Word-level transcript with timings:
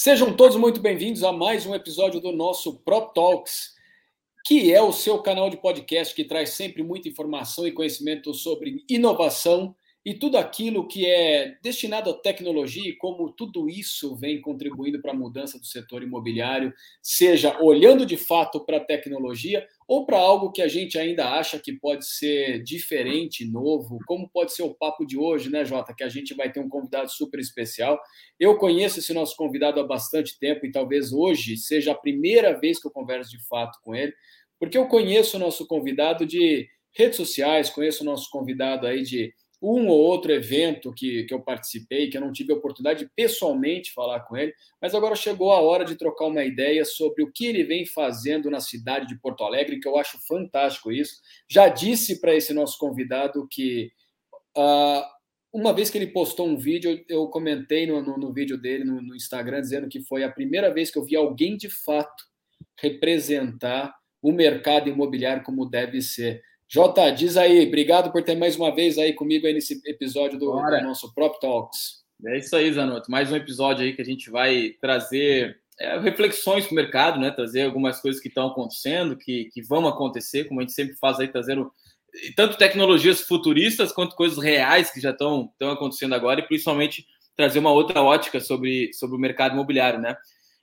Sejam 0.00 0.32
todos 0.32 0.56
muito 0.56 0.80
bem-vindos 0.80 1.24
a 1.24 1.32
mais 1.32 1.66
um 1.66 1.74
episódio 1.74 2.20
do 2.20 2.30
nosso 2.30 2.78
Prop 2.84 3.12
Talks, 3.12 3.74
que 4.46 4.72
é 4.72 4.80
o 4.80 4.92
seu 4.92 5.20
canal 5.20 5.50
de 5.50 5.56
podcast 5.56 6.14
que 6.14 6.22
traz 6.22 6.50
sempre 6.50 6.84
muita 6.84 7.08
informação 7.08 7.66
e 7.66 7.72
conhecimento 7.72 8.32
sobre 8.32 8.84
inovação 8.88 9.74
e 10.04 10.14
tudo 10.14 10.38
aquilo 10.38 10.86
que 10.86 11.04
é 11.04 11.56
destinado 11.60 12.10
à 12.10 12.14
tecnologia 12.14 12.88
e 12.88 12.94
como 12.94 13.32
tudo 13.32 13.68
isso 13.68 14.14
vem 14.14 14.40
contribuindo 14.40 15.02
para 15.02 15.10
a 15.10 15.16
mudança 15.16 15.58
do 15.58 15.66
setor 15.66 16.04
imobiliário, 16.04 16.72
seja 17.02 17.60
olhando 17.60 18.06
de 18.06 18.16
fato 18.16 18.64
para 18.64 18.76
a 18.76 18.84
tecnologia 18.84 19.66
ou 19.88 20.04
para 20.04 20.18
algo 20.18 20.52
que 20.52 20.60
a 20.60 20.68
gente 20.68 20.98
ainda 20.98 21.30
acha 21.30 21.58
que 21.58 21.72
pode 21.72 22.06
ser 22.06 22.62
diferente, 22.62 23.50
novo, 23.50 23.98
como 24.06 24.28
pode 24.28 24.52
ser 24.52 24.62
o 24.62 24.74
papo 24.74 25.06
de 25.06 25.16
hoje, 25.16 25.48
né, 25.48 25.64
Jota? 25.64 25.94
Que 25.94 26.04
a 26.04 26.10
gente 26.10 26.34
vai 26.34 26.52
ter 26.52 26.60
um 26.60 26.68
convidado 26.68 27.10
super 27.10 27.40
especial. 27.40 27.98
Eu 28.38 28.58
conheço 28.58 28.98
esse 28.98 29.14
nosso 29.14 29.34
convidado 29.34 29.80
há 29.80 29.86
bastante 29.86 30.38
tempo 30.38 30.66
e 30.66 30.70
talvez 30.70 31.10
hoje 31.10 31.56
seja 31.56 31.92
a 31.92 31.98
primeira 31.98 32.52
vez 32.60 32.78
que 32.78 32.86
eu 32.86 32.90
converso 32.90 33.30
de 33.30 33.42
fato 33.46 33.78
com 33.82 33.94
ele, 33.94 34.12
porque 34.60 34.76
eu 34.76 34.86
conheço 34.86 35.38
o 35.38 35.40
nosso 35.40 35.66
convidado 35.66 36.26
de 36.26 36.68
redes 36.92 37.16
sociais, 37.16 37.70
conheço 37.70 38.02
o 38.02 38.06
nosso 38.06 38.28
convidado 38.30 38.86
aí 38.86 39.02
de 39.02 39.32
um 39.60 39.88
ou 39.88 39.98
outro 39.98 40.32
evento 40.32 40.92
que, 40.92 41.24
que 41.24 41.34
eu 41.34 41.40
participei, 41.40 42.08
que 42.08 42.16
eu 42.16 42.20
não 42.20 42.32
tive 42.32 42.52
a 42.52 42.56
oportunidade 42.56 43.00
de 43.00 43.10
pessoalmente 43.14 43.92
falar 43.92 44.20
com 44.20 44.36
ele, 44.36 44.52
mas 44.80 44.94
agora 44.94 45.16
chegou 45.16 45.52
a 45.52 45.60
hora 45.60 45.84
de 45.84 45.96
trocar 45.96 46.26
uma 46.26 46.44
ideia 46.44 46.84
sobre 46.84 47.24
o 47.24 47.32
que 47.32 47.46
ele 47.46 47.64
vem 47.64 47.84
fazendo 47.84 48.50
na 48.50 48.60
cidade 48.60 49.06
de 49.06 49.20
Porto 49.20 49.42
Alegre, 49.42 49.80
que 49.80 49.88
eu 49.88 49.98
acho 49.98 50.18
fantástico 50.26 50.92
isso. 50.92 51.20
Já 51.50 51.68
disse 51.68 52.20
para 52.20 52.34
esse 52.34 52.54
nosso 52.54 52.78
convidado 52.78 53.48
que 53.50 53.90
uh, 54.56 55.02
uma 55.52 55.72
vez 55.72 55.90
que 55.90 55.98
ele 55.98 56.08
postou 56.08 56.46
um 56.46 56.56
vídeo, 56.56 57.04
eu 57.08 57.26
comentei 57.28 57.86
no, 57.86 58.02
no, 58.02 58.16
no 58.16 58.32
vídeo 58.32 58.56
dele 58.56 58.84
no, 58.84 59.00
no 59.00 59.16
Instagram, 59.16 59.60
dizendo 59.60 59.88
que 59.88 60.00
foi 60.02 60.22
a 60.22 60.30
primeira 60.30 60.72
vez 60.72 60.90
que 60.90 60.98
eu 60.98 61.04
vi 61.04 61.16
alguém 61.16 61.56
de 61.56 61.68
fato 61.68 62.24
representar 62.80 63.94
o 64.22 64.32
mercado 64.32 64.88
imobiliário 64.88 65.42
como 65.42 65.68
deve 65.68 66.02
ser. 66.02 66.42
Jota, 66.70 67.10
diz 67.10 67.38
aí, 67.38 67.66
obrigado 67.66 68.12
por 68.12 68.22
ter 68.22 68.36
mais 68.36 68.54
uma 68.54 68.74
vez 68.74 68.98
aí 68.98 69.14
comigo 69.14 69.46
aí 69.46 69.54
nesse 69.54 69.80
episódio 69.86 70.38
do, 70.38 70.52
do 70.52 70.82
nosso 70.82 71.14
Prop 71.14 71.40
Talks. 71.40 72.04
É 72.26 72.36
isso 72.36 72.54
aí, 72.54 72.70
Zanotto. 72.70 73.10
Mais 73.10 73.32
um 73.32 73.36
episódio 73.36 73.86
aí 73.86 73.94
que 73.94 74.02
a 74.02 74.04
gente 74.04 74.28
vai 74.28 74.74
trazer 74.78 75.58
é, 75.80 75.98
reflexões 75.98 76.66
para 76.66 76.72
o 76.72 76.76
mercado, 76.76 77.18
né? 77.18 77.30
Trazer 77.30 77.62
algumas 77.62 78.02
coisas 78.02 78.20
que 78.20 78.28
estão 78.28 78.48
acontecendo, 78.48 79.16
que, 79.16 79.46
que 79.46 79.62
vão 79.62 79.88
acontecer, 79.88 80.44
como 80.44 80.60
a 80.60 80.62
gente 80.62 80.74
sempre 80.74 80.94
faz 80.96 81.18
aí, 81.18 81.28
trazendo 81.28 81.72
tanto 82.36 82.58
tecnologias 82.58 83.22
futuristas 83.22 83.90
quanto 83.90 84.14
coisas 84.14 84.42
reais 84.42 84.90
que 84.90 85.00
já 85.00 85.10
estão, 85.10 85.50
acontecendo 85.72 86.14
agora, 86.14 86.40
e 86.40 86.46
principalmente 86.46 87.06
trazer 87.34 87.60
uma 87.60 87.72
outra 87.72 88.02
ótica 88.02 88.40
sobre, 88.40 88.92
sobre 88.92 89.16
o 89.16 89.20
mercado 89.20 89.54
imobiliário, 89.54 90.00
né? 90.00 90.14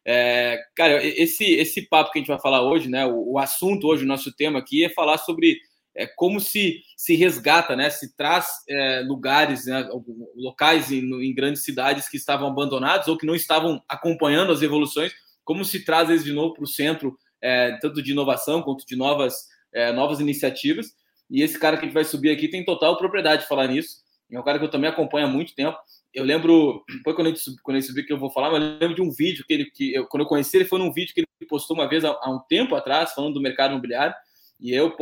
É, 0.05 0.59
cara, 0.75 1.03
esse, 1.03 1.45
esse 1.53 1.81
papo 1.89 2.11
que 2.11 2.19
a 2.19 2.21
gente 2.21 2.27
vai 2.27 2.39
falar 2.39 2.61
hoje, 2.61 2.87
né? 2.87 3.07
O, 3.07 3.31
o 3.31 3.39
assunto 3.39 3.87
hoje, 3.87 4.03
o 4.03 4.07
nosso 4.07 4.31
tema 4.31 4.59
aqui 4.59 4.85
é 4.85 4.89
falar 4.89 5.17
sobre 5.17 5.57
é 5.95 6.05
como 6.05 6.39
se 6.39 6.81
se 6.97 7.15
resgata, 7.15 7.75
né? 7.75 7.89
Se 7.89 8.15
traz 8.15 8.47
é, 8.69 9.01
lugares, 9.01 9.65
né? 9.65 9.87
locais 10.35 10.91
em, 10.91 11.01
em, 11.23 11.33
grandes 11.33 11.63
cidades 11.63 12.09
que 12.09 12.17
estavam 12.17 12.47
abandonados 12.47 13.07
ou 13.07 13.17
que 13.17 13.25
não 13.25 13.35
estavam 13.35 13.81
acompanhando 13.87 14.51
as 14.51 14.61
evoluções, 14.61 15.13
como 15.43 15.63
se 15.63 15.85
traz 15.85 16.09
eles 16.09 16.23
de 16.23 16.33
novo 16.33 16.53
para 16.53 16.63
o 16.63 16.67
centro, 16.67 17.17
é, 17.41 17.77
tanto 17.81 18.01
de 18.01 18.11
inovação 18.11 18.61
quanto 18.61 18.85
de 18.85 18.95
novas 18.95 19.47
é, 19.73 19.91
novas 19.91 20.19
iniciativas. 20.19 20.87
E 21.29 21.41
esse 21.41 21.59
cara 21.59 21.77
que 21.77 21.87
vai 21.89 22.03
subir 22.03 22.31
aqui 22.31 22.47
tem 22.47 22.63
total 22.63 22.97
propriedade 22.97 23.43
de 23.43 23.47
falar 23.47 23.67
nisso. 23.67 24.03
É 24.31 24.39
um 24.39 24.43
cara 24.43 24.57
que 24.57 24.65
eu 24.65 24.71
também 24.71 24.89
acompanho 24.89 25.27
há 25.27 25.29
muito 25.29 25.53
tempo. 25.53 25.77
Eu 26.13 26.23
lembro, 26.23 26.83
foi 27.03 27.13
quando 27.13 27.27
gente 27.27 27.39
subiu, 27.39 27.59
quando 27.63 27.77
gente 27.77 27.87
subiu 27.87 28.05
que 28.05 28.13
eu 28.13 28.17
vou 28.17 28.31
falar, 28.31 28.49
mas 28.49 28.63
eu 28.63 28.77
lembro 28.79 28.95
de 28.95 29.01
um 29.01 29.11
vídeo 29.11 29.45
que 29.45 29.53
ele, 29.53 29.65
que 29.65 29.93
eu, 29.93 30.07
quando 30.07 30.23
eu 30.23 30.27
conheci 30.27 30.57
ele, 30.57 30.65
foi 30.65 30.79
num 30.79 30.91
vídeo 30.91 31.13
que 31.13 31.21
ele 31.21 31.27
postou 31.47 31.75
uma 31.75 31.87
vez 31.87 32.03
há, 32.05 32.09
há 32.21 32.29
um 32.29 32.39
tempo 32.47 32.73
atrás, 32.75 33.13
falando 33.13 33.33
do 33.33 33.41
mercado 33.41 33.71
imobiliário. 33.71 34.15
E 34.59 34.73
eu, 34.73 34.95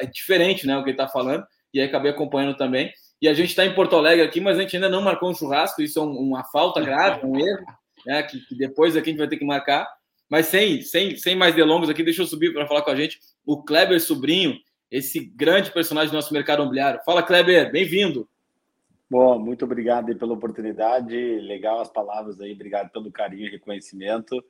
é 0.00 0.06
diferente, 0.06 0.66
né, 0.66 0.76
o 0.76 0.84
que 0.84 0.90
ele 0.90 0.96
tá 0.96 1.08
falando. 1.08 1.44
E 1.72 1.80
aí 1.80 1.86
acabei 1.86 2.10
acompanhando 2.10 2.56
também. 2.56 2.92
E 3.20 3.28
a 3.28 3.34
gente 3.34 3.48
está 3.48 3.64
em 3.64 3.74
Porto 3.74 3.96
Alegre 3.96 4.24
aqui, 4.24 4.40
mas 4.40 4.58
a 4.58 4.62
gente 4.62 4.76
ainda 4.76 4.88
não 4.88 5.02
marcou 5.02 5.30
um 5.30 5.34
churrasco. 5.34 5.82
Isso 5.82 5.98
é 5.98 6.02
uma 6.02 6.44
falta 6.44 6.80
grave, 6.80 7.26
um 7.26 7.38
erro, 7.38 7.66
né? 8.04 8.22
Que, 8.22 8.40
que, 8.40 8.54
depois 8.54 8.96
aqui 8.96 9.10
a 9.10 9.12
gente 9.12 9.18
vai 9.18 9.28
ter 9.28 9.38
que 9.38 9.44
marcar. 9.44 9.86
Mas 10.28 10.46
sem, 10.46 10.82
sem, 10.82 11.16
sem 11.16 11.36
mais 11.36 11.54
delongas 11.54 11.88
aqui, 11.88 12.02
deixa 12.02 12.22
eu 12.22 12.26
subir 12.26 12.52
para 12.52 12.66
falar 12.66 12.82
com 12.82 12.90
a 12.90 12.96
gente 12.96 13.18
o 13.44 13.62
Kleber 13.62 14.00
Sobrinho, 14.00 14.58
esse 14.90 15.20
grande 15.20 15.70
personagem 15.70 16.10
do 16.10 16.16
nosso 16.16 16.32
mercado 16.32 16.60
imobiliário. 16.60 17.00
Fala, 17.04 17.22
Kleber, 17.22 17.70
bem-vindo. 17.70 18.28
Bom, 19.08 19.38
muito 19.38 19.64
obrigado 19.64 20.14
pela 20.16 20.34
oportunidade. 20.34 21.14
Legal 21.14 21.80
as 21.80 21.88
palavras 21.88 22.40
aí, 22.40 22.52
obrigado 22.52 22.90
pelo 22.90 23.10
carinho 23.10 23.46
e 23.46 23.50
reconhecimento. 23.50 24.44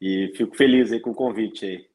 E 0.00 0.32
fico 0.34 0.56
feliz 0.56 0.90
aí 0.90 1.00
com 1.00 1.10
o 1.10 1.14
convite 1.14 1.66
aí. 1.66 1.89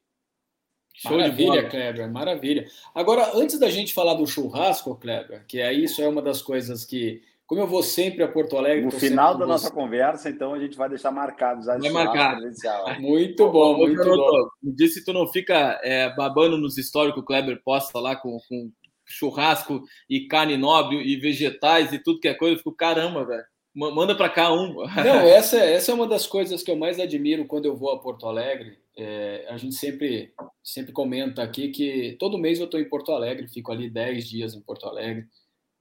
Show 0.98 1.12
maravilha, 1.12 1.64
de 1.64 1.70
Kleber, 1.70 2.12
maravilha. 2.12 2.66
Agora, 2.94 3.32
antes 3.36 3.60
da 3.60 3.70
gente 3.70 3.94
falar 3.94 4.14
do 4.14 4.26
churrasco, 4.26 4.96
Kleber, 4.96 5.46
que 5.46 5.60
é 5.60 5.74
isso 5.74 6.02
é 6.02 6.08
uma 6.08 6.22
das 6.22 6.42
coisas 6.42 6.86
que, 6.86 7.22
como 7.46 7.60
eu 7.60 7.68
vou 7.68 7.84
sempre 7.84 8.24
a 8.24 8.28
Porto 8.30 8.58
Alegre. 8.58 8.86
No 8.86 8.92
final 8.92 9.38
da 9.38 9.46
nossa 9.46 9.70
conversa, 9.70 10.30
então 10.30 10.54
a 10.54 10.60
gente 10.60 10.78
vai 10.78 10.88
deixar 10.88 11.12
marcado 11.12 11.64
já 11.64 11.78
vai 11.78 11.90
marcar. 11.90 12.38
Muito 13.00 13.50
bom, 13.50 13.78
muito 13.78 14.02
Ô, 14.02 14.16
bom. 14.16 14.50
Diz 14.64 14.94
se 14.94 15.04
tu 15.04 15.12
não 15.12 15.28
fica 15.28 15.80
é, 15.84 16.16
babando 16.16 16.58
nos 16.58 16.76
stories 16.76 17.14
que 17.14 17.20
o 17.20 17.26
Kleber 17.26 17.62
posta 17.64 18.00
lá 18.00 18.16
com, 18.16 18.38
com 18.48 18.72
churrasco 19.06 19.84
e 20.10 20.28
carne 20.28 20.56
nobre 20.56 20.98
e 20.98 21.18
vegetais 21.18 21.92
e 21.92 22.00
tudo 22.00 22.22
que 22.22 22.28
é 22.30 22.34
coisa, 22.34 22.56
eu 22.56 22.58
fico, 22.58 22.72
caramba, 22.72 23.26
velho. 23.26 23.44
Manda 23.75 24.16
para 24.16 24.30
cá 24.30 24.53
um. 24.53 24.74
Não, 24.74 25.19
essa, 25.28 25.58
essa 25.58 25.91
é 25.91 25.94
uma 25.94 26.08
das 26.08 26.25
coisas 26.25 26.63
que 26.63 26.72
eu 26.72 26.78
mais 26.78 26.97
admiro 26.97 27.46
quando 27.46 27.66
eu 27.66 27.75
vou 27.75 27.91
a 27.91 28.00
Porto 28.00 28.25
Alegre. 28.25 28.80
É, 28.97 29.46
a 29.50 29.58
gente 29.58 29.75
sempre, 29.75 30.34
sempre 30.63 30.94
comenta 30.94 31.44
aqui 31.44 31.68
que 31.68 32.16
todo 32.18 32.38
mês 32.38 32.58
eu 32.58 32.66
estou 32.66 32.80
em 32.80 32.88
Porto 32.88 33.12
Alegre, 33.12 33.50
fico 33.50 33.74
ali 33.74 33.90
10 33.90 34.30
dias 34.30 34.53
em 34.56 34.62
Porto 34.62 34.88
Alegre. 34.88 35.25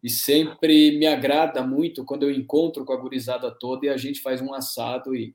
E 0.02 0.10
sempre 0.10 0.98
me 0.98 1.06
agrada 1.06 1.62
muito 1.62 2.04
quando 2.04 2.24
eu 2.24 2.32
encontro 2.32 2.84
com 2.84 2.92
a 2.92 2.96
gurizada 2.96 3.48
toda 3.50 3.86
e 3.86 3.88
a 3.88 3.96
gente 3.96 4.20
faz 4.20 4.40
um 4.42 4.52
assado 4.52 5.14
e, 5.14 5.32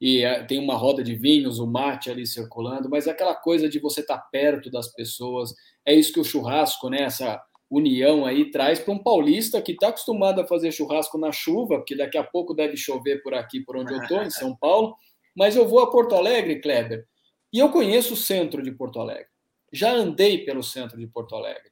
e 0.00 0.22
é, 0.22 0.42
tem 0.44 0.58
uma 0.58 0.76
roda 0.76 1.04
de 1.04 1.14
vinhos, 1.14 1.58
o 1.58 1.66
mate 1.66 2.10
ali 2.10 2.26
circulando, 2.26 2.88
mas 2.88 3.06
é 3.06 3.10
aquela 3.10 3.34
coisa 3.34 3.68
de 3.68 3.78
você 3.78 4.00
estar 4.00 4.16
tá 4.16 4.28
perto 4.32 4.70
das 4.70 4.90
pessoas. 4.94 5.52
É 5.84 5.94
isso 5.94 6.12
que 6.12 6.20
o 6.20 6.24
churrasco, 6.24 6.88
né? 6.88 7.02
Essa, 7.02 7.38
união 7.70 8.24
aí 8.24 8.50
traz 8.50 8.78
para 8.78 8.94
um 8.94 8.98
paulista 8.98 9.60
que 9.60 9.72
está 9.72 9.88
acostumado 9.88 10.40
a 10.40 10.46
fazer 10.46 10.72
churrasco 10.72 11.18
na 11.18 11.30
chuva, 11.32 11.78
porque 11.78 11.96
daqui 11.96 12.16
a 12.16 12.24
pouco 12.24 12.54
deve 12.54 12.76
chover 12.76 13.22
por 13.22 13.34
aqui, 13.34 13.60
por 13.60 13.76
onde 13.76 13.92
eu 13.92 14.02
estou, 14.02 14.22
em 14.22 14.30
São 14.30 14.56
Paulo. 14.56 14.96
Mas 15.36 15.54
eu 15.54 15.68
vou 15.68 15.80
a 15.80 15.90
Porto 15.90 16.14
Alegre, 16.14 16.60
Kleber, 16.60 17.06
e 17.52 17.58
eu 17.58 17.70
conheço 17.70 18.14
o 18.14 18.16
centro 18.16 18.62
de 18.62 18.72
Porto 18.72 19.00
Alegre. 19.00 19.28
Já 19.72 19.92
andei 19.92 20.44
pelo 20.44 20.62
centro 20.62 20.98
de 20.98 21.06
Porto 21.06 21.34
Alegre. 21.34 21.70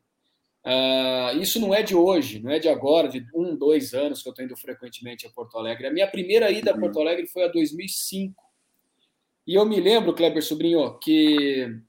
Uh, 0.67 1.41
isso 1.41 1.61
não 1.61 1.73
é 1.73 1.83
de 1.83 1.95
hoje, 1.95 2.41
não 2.41 2.51
é 2.51 2.59
de 2.59 2.69
agora, 2.69 3.09
de 3.09 3.25
um, 3.33 3.57
dois 3.57 3.95
anos 3.95 4.21
que 4.21 4.29
eu 4.29 4.33
estou 4.33 4.45
indo 4.45 4.57
frequentemente 4.57 5.27
a 5.27 5.31
Porto 5.31 5.57
Alegre. 5.57 5.87
A 5.87 5.93
minha 5.93 6.09
primeira 6.09 6.51
ida 6.51 6.73
a 6.73 6.79
Porto 6.79 7.01
Alegre 7.01 7.27
foi 7.29 7.45
a 7.45 7.49
2005. 7.49 8.43
E 9.47 9.55
eu 9.55 9.65
me 9.65 9.81
lembro, 9.81 10.13
Kleber 10.13 10.43
Sobrinho, 10.43 10.99
que 10.99 11.81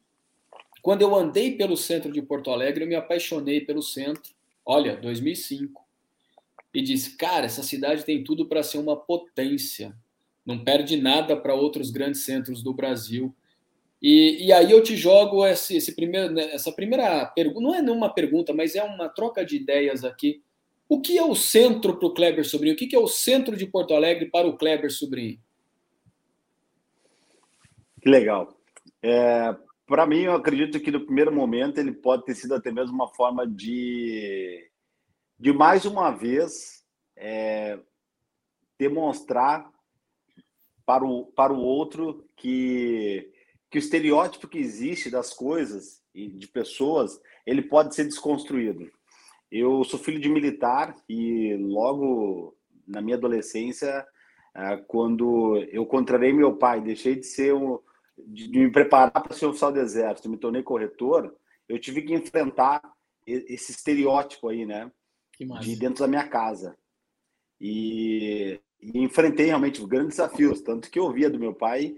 quando 0.87 1.01
eu 1.01 1.13
andei 1.13 1.51
pelo 1.51 1.75
centro 1.75 2.09
de 2.13 2.21
Porto 2.21 2.49
Alegre, 2.49 2.85
eu 2.85 2.87
me 2.87 2.95
apaixonei 2.95 3.59
pelo 3.59 3.81
centro. 3.81 4.31
Olha, 4.65 4.95
2005. 4.95 5.85
E 6.73 6.81
disse: 6.81 7.17
cara, 7.17 7.45
essa 7.45 7.61
cidade 7.61 8.05
tem 8.05 8.23
tudo 8.23 8.45
para 8.45 8.63
ser 8.63 8.77
uma 8.77 8.95
potência. 8.95 9.93
Não 10.45 10.63
perde 10.63 10.95
nada 10.95 11.35
para 11.35 11.53
outros 11.53 11.91
grandes 11.91 12.21
centros 12.21 12.63
do 12.63 12.73
Brasil. 12.73 13.35
E, 14.01 14.45
e 14.45 14.53
aí 14.53 14.71
eu 14.71 14.81
te 14.81 14.95
jogo 14.95 15.45
esse, 15.45 15.75
esse 15.75 15.93
primeiro, 15.93 16.33
né, 16.33 16.53
essa 16.53 16.71
primeira 16.71 17.25
pergunta. 17.25 17.59
Não 17.59 17.75
é 17.75 17.81
uma 17.81 18.13
pergunta, 18.13 18.53
mas 18.53 18.73
é 18.73 18.81
uma 18.81 19.09
troca 19.09 19.43
de 19.43 19.57
ideias 19.57 20.05
aqui. 20.05 20.41
O 20.87 21.01
que 21.01 21.17
é 21.17 21.23
o 21.25 21.35
centro 21.35 21.97
para 21.97 22.07
o 22.07 22.13
Kleber 22.13 22.47
Sobrinho? 22.47 22.75
O 22.75 22.77
que 22.77 22.95
é 22.95 22.99
o 22.99 23.09
centro 23.09 23.57
de 23.57 23.67
Porto 23.67 23.93
Alegre 23.93 24.27
para 24.27 24.47
o 24.47 24.55
Kleber 24.55 24.89
Sobrinho? 24.89 25.37
Que 28.01 28.09
legal. 28.09 28.57
É, 29.03 29.53
para 29.87 30.05
mim, 30.05 30.23
eu 30.23 30.33
acredito 30.33 30.81
que 30.81 30.91
no 30.91 31.05
primeiro 31.05 31.31
momento 31.31 31.79
ele 31.79 31.93
pode 31.93 32.25
ter 32.25 32.35
sido 32.35 32.53
até 32.53 32.71
mesmo 32.71 32.93
uma 32.93 33.07
forma 33.07 33.47
de, 33.47 34.69
de 35.39 35.53
mais 35.53 35.85
uma 35.85 36.11
vez, 36.11 36.83
é, 37.15 37.79
demonstrar 38.77 39.71
para 40.85 41.05
o, 41.05 41.25
para 41.27 41.53
o 41.53 41.59
outro 41.59 42.29
que, 42.35 43.31
que 43.71 43.77
o 43.77 43.79
estereótipo 43.79 44.47
que 44.47 44.57
existe 44.57 45.09
das 45.09 45.33
coisas 45.33 46.03
e 46.13 46.27
de 46.27 46.47
pessoas, 46.47 47.19
ele 47.45 47.61
pode 47.61 47.95
ser 47.95 48.03
desconstruído. 48.03 48.91
Eu 49.49 49.85
sou 49.85 49.97
filho 49.97 50.19
de 50.19 50.27
militar 50.27 50.95
e 51.07 51.55
logo 51.55 52.57
na 52.85 53.01
minha 53.01 53.15
adolescência, 53.15 54.05
é, 54.53 54.75
quando 54.85 55.57
eu 55.71 55.85
contrarei 55.85 56.33
meu 56.33 56.57
pai, 56.57 56.81
deixei 56.81 57.15
de 57.15 57.25
ser 57.25 57.53
um 57.53 57.79
de, 58.17 58.47
de 58.47 58.59
me 58.59 58.71
preparar 58.71 59.11
para 59.11 59.35
ser 59.35 59.45
oficial 59.45 59.71
do 59.71 59.79
exército, 59.79 60.29
me 60.29 60.37
tornei 60.37 60.63
corretor, 60.63 61.35
eu 61.67 61.79
tive 61.79 62.01
que 62.01 62.13
enfrentar 62.13 62.81
esse 63.25 63.71
estereótipo 63.71 64.47
aí, 64.47 64.65
né? 64.65 64.91
De 65.61 65.75
dentro 65.75 65.99
da 65.99 66.07
minha 66.07 66.27
casa. 66.27 66.77
E 67.59 68.59
e 68.81 68.99
enfrentei 68.99 69.47
realmente 69.47 69.85
grandes 69.85 70.17
desafios, 70.17 70.61
tanto 70.61 70.89
que 70.89 70.99
eu 70.99 71.03
ouvia 71.03 71.29
do 71.29 71.39
meu 71.39 71.53
pai 71.53 71.95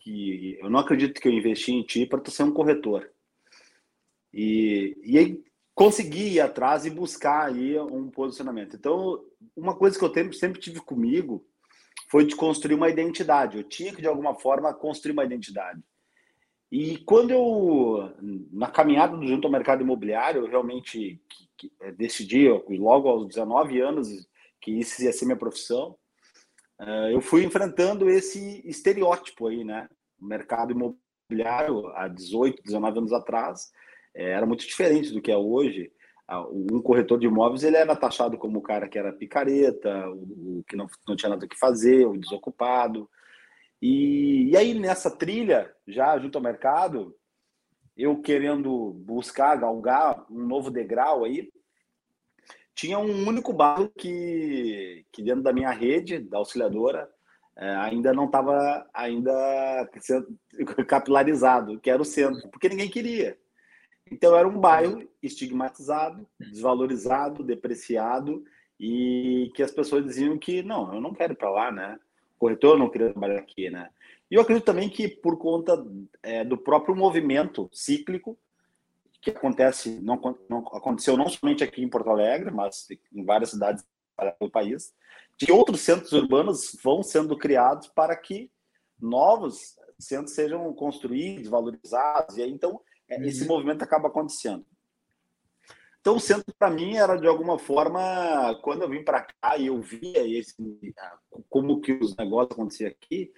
que 0.00 0.58
eu 0.60 0.70
não 0.70 0.78
acredito 0.78 1.20
que 1.20 1.28
eu 1.28 1.32
investi 1.32 1.72
em 1.72 1.82
ti 1.82 2.06
para 2.06 2.20
tu 2.20 2.30
ser 2.30 2.44
um 2.44 2.52
corretor. 2.52 3.10
E, 4.32 4.96
e 5.04 5.18
aí 5.18 5.44
consegui 5.74 6.34
ir 6.34 6.40
atrás 6.40 6.86
e 6.86 6.90
buscar 6.90 7.46
aí 7.46 7.78
um 7.78 8.08
posicionamento. 8.10 8.76
Então, 8.76 9.22
uma 9.54 9.76
coisa 9.76 9.98
que 9.98 10.04
eu 10.04 10.32
sempre 10.32 10.60
tive 10.60 10.80
comigo 10.80 11.44
foi 12.10 12.24
de 12.24 12.34
construir 12.34 12.74
uma 12.74 12.88
identidade. 12.88 13.58
Eu 13.58 13.64
tinha 13.64 13.94
que, 13.94 14.00
de 14.00 14.08
alguma 14.08 14.34
forma, 14.34 14.72
construir 14.72 15.12
uma 15.12 15.24
identidade. 15.24 15.80
E 16.70 16.98
quando 16.98 17.30
eu, 17.30 18.12
na 18.52 18.70
caminhada 18.70 19.16
junto 19.26 19.46
ao 19.46 19.52
mercado 19.52 19.82
imobiliário, 19.82 20.42
eu 20.42 20.48
realmente 20.48 21.20
eh, 21.80 21.92
decidi, 21.92 22.48
logo 22.68 23.08
aos 23.08 23.26
19 23.26 23.80
anos, 23.80 24.08
que 24.60 24.72
isso 24.72 25.02
ia 25.02 25.12
ser 25.12 25.24
minha 25.24 25.36
profissão, 25.36 25.96
eh, 26.80 27.14
eu 27.14 27.20
fui 27.22 27.42
enfrentando 27.44 28.08
esse 28.10 28.62
estereótipo 28.68 29.46
aí, 29.46 29.64
né? 29.64 29.88
O 30.20 30.26
mercado 30.26 30.72
imobiliário, 30.72 31.86
há 31.94 32.06
18, 32.06 32.62
19 32.62 32.98
anos 32.98 33.12
atrás, 33.12 33.70
eh, 34.14 34.30
era 34.30 34.44
muito 34.44 34.66
diferente 34.66 35.10
do 35.10 35.22
que 35.22 35.32
é 35.32 35.36
hoje. 35.36 35.90
Um 36.30 36.82
corretor 36.82 37.18
de 37.18 37.26
imóveis 37.26 37.62
ele 37.62 37.76
era 37.76 37.96
taxado 37.96 38.36
como 38.36 38.58
o 38.58 38.62
cara 38.62 38.86
que 38.86 38.98
era 38.98 39.12
picareta, 39.12 40.10
o, 40.10 40.62
que 40.68 40.76
não, 40.76 40.86
não 41.06 41.16
tinha 41.16 41.30
nada 41.30 41.46
o 41.46 41.48
que 41.48 41.58
fazer, 41.58 42.06
o 42.06 42.18
desocupado. 42.18 43.08
E, 43.80 44.50
e 44.50 44.56
aí, 44.56 44.74
nessa 44.74 45.10
trilha, 45.10 45.72
já 45.86 46.18
junto 46.18 46.36
ao 46.36 46.44
mercado, 46.44 47.16
eu 47.96 48.20
querendo 48.20 48.92
buscar, 49.04 49.56
galgar 49.56 50.26
um 50.30 50.46
novo 50.46 50.70
degrau 50.70 51.24
aí, 51.24 51.50
tinha 52.74 52.98
um 52.98 53.26
único 53.26 53.52
bairro 53.52 53.90
que, 53.98 55.04
que 55.10 55.22
dentro 55.22 55.42
da 55.42 55.52
minha 55.52 55.70
rede, 55.70 56.20
da 56.20 56.38
auxiliadora, 56.38 57.10
é, 57.56 57.74
ainda 57.74 58.12
não 58.12 58.26
estava 58.26 58.88
ainda 58.94 59.90
capilarizado, 60.86 61.80
que 61.80 61.90
era 61.90 62.00
o 62.00 62.04
centro, 62.04 62.48
porque 62.50 62.68
ninguém 62.68 62.88
queria. 62.88 63.36
Então 64.10 64.36
era 64.36 64.48
um 64.48 64.58
bairro 64.58 65.08
estigmatizado, 65.22 66.26
desvalorizado, 66.38 67.44
depreciado 67.44 68.44
e 68.78 69.50
que 69.54 69.62
as 69.62 69.70
pessoas 69.70 70.04
diziam 70.04 70.38
que 70.38 70.62
não, 70.62 70.94
eu 70.94 71.00
não 71.00 71.12
quero 71.12 71.32
ir 71.32 71.36
para 71.36 71.50
lá, 71.50 71.72
né? 71.72 71.98
O 72.36 72.38
corretor 72.38 72.78
não 72.78 72.88
queria 72.88 73.10
trabalhar 73.10 73.38
aqui, 73.38 73.68
né? 73.70 73.90
E 74.30 74.34
eu 74.34 74.42
acredito 74.42 74.64
também 74.64 74.88
que 74.88 75.08
por 75.08 75.38
conta 75.38 75.84
é, 76.22 76.44
do 76.44 76.56
próprio 76.56 76.94
movimento 76.94 77.68
cíclico 77.72 78.38
que 79.20 79.30
acontece, 79.30 80.00
não, 80.00 80.20
não, 80.48 80.58
aconteceu 80.72 81.16
não 81.16 81.28
somente 81.28 81.64
aqui 81.64 81.82
em 81.82 81.88
Porto 81.88 82.10
Alegre, 82.10 82.50
mas 82.50 82.86
em 83.12 83.24
várias 83.24 83.50
cidades 83.50 83.84
do 84.40 84.50
país, 84.50 84.94
de 85.36 85.50
outros 85.50 85.80
centros 85.80 86.12
urbanos 86.12 86.76
vão 86.82 87.02
sendo 87.02 87.36
criados 87.36 87.88
para 87.88 88.14
que 88.16 88.50
novos 89.00 89.76
centros 89.98 90.34
sejam 90.34 90.72
construídos, 90.72 91.48
valorizados, 91.48 92.36
e 92.36 92.42
aí 92.42 92.50
então 92.50 92.80
é, 93.08 93.26
esse 93.26 93.42
uhum. 93.42 93.48
movimento 93.48 93.82
acaba 93.82 94.08
acontecendo. 94.08 94.64
Então, 96.00 96.16
o 96.16 96.20
centro, 96.20 96.54
para 96.58 96.70
mim, 96.70 96.96
era 96.96 97.16
de 97.16 97.26
alguma 97.26 97.58
forma, 97.58 98.54
quando 98.62 98.82
eu 98.82 98.88
vim 98.88 99.02
para 99.02 99.22
cá 99.22 99.56
e 99.58 99.66
eu 99.66 99.80
via 99.80 100.26
esse, 100.26 100.54
como 101.50 101.80
que 101.80 101.92
os 101.92 102.16
negócios 102.16 102.52
aconteciam 102.52 102.90
aqui, 102.90 103.32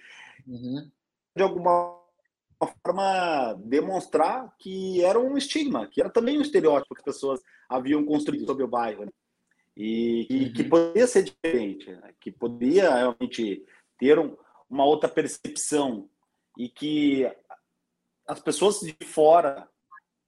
uhum. 0.47 0.89
de 1.35 1.43
alguma 1.43 1.99
forma 2.83 3.53
demonstrar 3.65 4.55
que 4.59 5.03
era 5.03 5.19
um 5.19 5.35
estigma, 5.37 5.87
que 5.87 5.99
era 5.99 6.09
também 6.09 6.37
um 6.37 6.41
estereótipo 6.41 6.93
que 6.93 7.01
as 7.01 7.05
pessoas 7.05 7.41
haviam 7.67 8.05
construído 8.05 8.45
sobre 8.45 8.63
o 8.63 8.67
bairro. 8.67 9.05
Né? 9.05 9.11
E, 9.75 10.27
e 10.29 10.45
uhum. 10.45 10.53
que 10.53 10.63
poderia 10.63 11.07
ser 11.07 11.23
diferente, 11.23 11.89
né? 11.91 12.13
que 12.19 12.31
poderia 12.31 12.93
realmente 12.93 13.65
ter 13.97 14.19
um, 14.19 14.37
uma 14.69 14.85
outra 14.85 15.09
percepção 15.09 16.07
e 16.57 16.69
que 16.69 17.29
as 18.31 18.39
pessoas 18.39 18.79
de 18.79 18.95
fora 19.05 19.67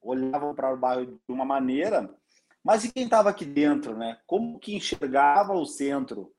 olhavam 0.02 0.54
para 0.54 0.74
o 0.74 0.78
bairro 0.78 1.06
de 1.06 1.34
uma 1.34 1.46
maneira, 1.46 2.14
mas 2.62 2.84
e 2.84 2.92
quem 2.92 3.06
estava 3.06 3.30
aqui 3.30 3.46
dentro, 3.46 3.98
né? 3.98 4.20
Como 4.28 4.60
que 4.60 4.76
enxergava 4.76 5.54
o 5.54 5.66
centro? 5.66 6.34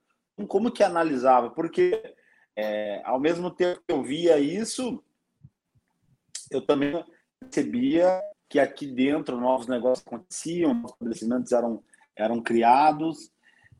Como 0.46 0.70
que 0.70 0.82
analisava? 0.82 1.49
Porque 1.49 2.14
é, 2.55 3.00
ao 3.02 3.19
mesmo 3.19 3.50
tempo 3.50 3.81
que 3.81 3.94
eu 3.94 4.02
via 4.02 4.38
isso, 4.38 5.02
eu 6.50 6.61
também 6.61 7.02
percebia 7.40 8.20
que 8.46 8.58
aqui 8.61 8.87
dentro 8.87 9.40
novos 9.40 9.66
negócios 9.66 10.06
aconteciam, 10.06 10.75
novos 10.75 10.93
estabelecimentos 10.93 11.50
eram, 11.50 11.82
eram 12.14 12.43
criados, 12.43 13.32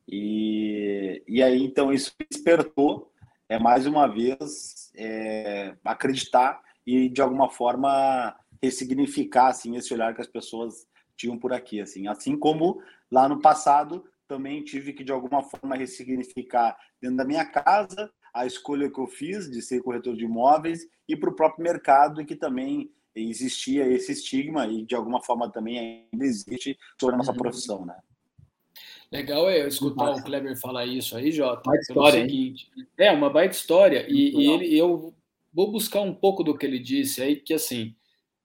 e, 0.09 1.23
e 1.29 1.43
aí 1.43 1.63
então 1.63 1.93
isso 1.93 2.15
despertou, 2.31 3.13
é, 3.47 3.59
mais 3.59 3.87
uma 3.87 4.07
vez, 4.07 4.91
é, 4.97 5.77
acreditar 5.85 6.65
e 6.87 7.09
de 7.09 7.21
alguma 7.21 7.49
forma 7.49 8.35
ressignificar 8.63 9.49
assim 9.49 9.77
esse 9.77 9.93
olhar 9.93 10.15
que 10.15 10.21
as 10.21 10.27
pessoas 10.27 10.87
tinham 11.17 11.39
por 11.39 11.53
aqui 11.53 11.81
assim 11.81 12.07
assim 12.07 12.37
como 12.39 12.81
lá 13.11 13.29
no 13.29 13.41
passado 13.41 14.05
também 14.27 14.65
tive 14.65 14.93
que 14.93 15.05
de 15.05 15.13
alguma 15.13 15.43
forma 15.43 15.77
ressignificar 15.77 16.77
dentro 17.01 17.17
da 17.17 17.25
minha 17.25 17.45
casa 17.45 18.11
a 18.33 18.47
escolha 18.47 18.91
que 18.91 18.99
eu 18.99 19.07
fiz 19.07 19.51
de 19.51 19.63
ser 19.63 19.83
corretor 19.83 20.17
de 20.17 20.25
imóveis 20.25 20.87
e 21.09 21.17
para 21.17 21.31
o 21.31 21.37
próprio 21.37 21.63
mercado 21.63 22.25
que 22.25 22.35
também 22.35 22.91
existia 23.15 23.87
esse 23.87 24.13
estigma 24.13 24.67
e 24.67 24.85
de 24.85 24.95
alguma 24.95 25.23
forma 25.23 25.51
também 25.51 26.09
ainda 26.13 26.25
existe 26.25 26.77
sobre 27.01 27.15
a 27.15 27.19
nossa 27.19 27.31
uhum. 27.31 27.39
profissão, 27.39 27.87
né? 27.87 27.97
Legal 29.13 29.49
é 29.49 29.69
escutar 29.69 30.07
Nossa. 30.07 30.21
o 30.21 30.25
Kleber 30.25 30.59
falar 30.59 30.87
isso 30.87 31.17
aí, 31.17 31.31
Jota. 31.31 31.63
Baita 31.65 31.83
história, 31.83 32.21
seguinte. 32.23 32.69
É, 32.99 33.13
uma 33.13 33.31
baita 33.31 33.55
história. 33.55 34.07
E, 34.09 34.35
e 34.35 34.51
ele, 34.51 34.77
eu 34.77 35.15
vou 35.55 35.71
buscar 35.71 36.01
um 36.01 36.13
pouco 36.13 36.43
do 36.43 36.57
que 36.57 36.67
ele 36.67 36.79
disse 36.79 37.23
aí, 37.23 37.37
que 37.37 37.55
assim, 37.55 37.95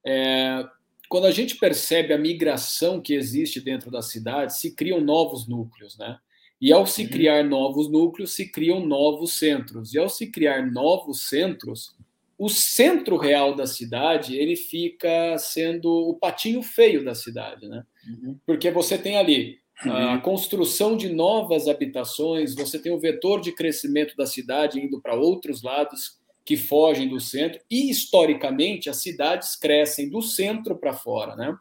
é, 0.06 0.64
quando 1.08 1.26
a 1.26 1.32
gente 1.32 1.56
percebe 1.56 2.14
a 2.14 2.18
migração 2.18 3.00
que 3.00 3.14
existe 3.14 3.60
dentro 3.60 3.90
da 3.90 4.00
cidade, 4.00 4.56
se 4.56 4.74
criam 4.74 5.00
novos 5.00 5.48
núcleos, 5.48 5.98
né? 5.98 6.18
E 6.60 6.72
ao 6.72 6.86
se 6.86 7.02
uhum. 7.02 7.08
criar 7.08 7.42
novos 7.42 7.90
núcleos, 7.90 8.34
se 8.34 8.46
criam 8.46 8.86
novos 8.86 9.38
centros. 9.38 9.94
E 9.94 9.98
ao 9.98 10.08
se 10.08 10.26
criar 10.30 10.70
novos 10.70 11.28
centros, 11.28 11.96
o 12.38 12.48
centro 12.48 13.16
real 13.16 13.56
da 13.56 13.66
cidade 13.66 14.36
ele 14.36 14.54
fica 14.54 15.36
sendo 15.38 15.90
o 15.90 16.14
patinho 16.14 16.62
feio 16.62 17.04
da 17.04 17.14
cidade, 17.14 17.66
né? 17.66 17.84
Uhum. 18.06 18.38
Porque 18.46 18.70
você 18.70 18.96
tem 18.96 19.16
ali 19.16 19.58
a 19.82 20.14
uhum. 20.14 20.20
construção 20.20 20.96
de 20.96 21.08
novas 21.08 21.66
habitações, 21.66 22.54
você 22.54 22.78
tem 22.78 22.92
o 22.92 23.00
vetor 23.00 23.40
de 23.40 23.52
crescimento 23.52 24.14
da 24.14 24.26
cidade 24.26 24.78
indo 24.78 25.00
para 25.00 25.14
outros 25.14 25.62
lados 25.62 26.19
que 26.44 26.56
fogem 26.56 27.08
do 27.08 27.20
centro, 27.20 27.60
e 27.70 27.90
historicamente 27.90 28.88
as 28.88 29.02
cidades 29.02 29.56
crescem 29.56 30.08
do 30.08 30.22
centro 30.22 30.76
para 30.76 30.92
fora, 30.92 31.36
né? 31.36 31.56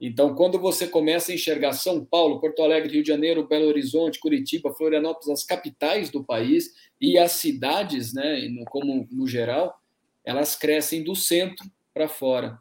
Então, 0.00 0.34
quando 0.34 0.58
você 0.58 0.86
começa 0.86 1.30
a 1.30 1.34
enxergar 1.34 1.74
São 1.74 2.02
Paulo, 2.02 2.40
Porto 2.40 2.62
Alegre, 2.62 2.94
Rio 2.94 3.02
de 3.02 3.08
Janeiro, 3.08 3.46
Belo 3.46 3.66
Horizonte, 3.66 4.18
Curitiba, 4.18 4.72
Florianópolis, 4.72 5.28
as 5.28 5.44
capitais 5.44 6.08
do 6.08 6.24
país 6.24 6.72
e 6.98 7.18
as 7.18 7.32
cidades, 7.32 8.14
né, 8.14 8.40
como 8.70 9.06
no 9.10 9.26
geral, 9.26 9.78
elas 10.24 10.56
crescem 10.56 11.04
do 11.04 11.14
centro 11.14 11.70
para 11.92 12.08
fora. 12.08 12.58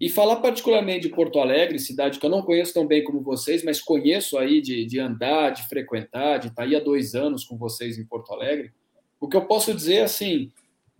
E 0.00 0.08
falar 0.08 0.36
particularmente 0.36 1.08
de 1.08 1.14
Porto 1.14 1.38
Alegre, 1.38 1.78
cidade 1.78 2.18
que 2.18 2.24
eu 2.24 2.30
não 2.30 2.40
conheço 2.40 2.72
tão 2.72 2.86
bem 2.86 3.04
como 3.04 3.20
vocês, 3.20 3.62
mas 3.62 3.82
conheço 3.82 4.38
aí 4.38 4.62
de, 4.62 4.86
de 4.86 4.98
andar, 4.98 5.50
de 5.50 5.68
frequentar, 5.68 6.38
de 6.38 6.48
estar 6.48 6.62
aí 6.62 6.74
há 6.74 6.80
dois 6.80 7.14
anos 7.14 7.44
com 7.44 7.58
vocês 7.58 7.98
em 7.98 8.06
Porto 8.06 8.32
Alegre, 8.32 8.72
o 9.20 9.28
que 9.28 9.36
eu 9.36 9.44
posso 9.46 9.74
dizer 9.74 9.96
é 9.96 10.02
assim, 10.02 10.50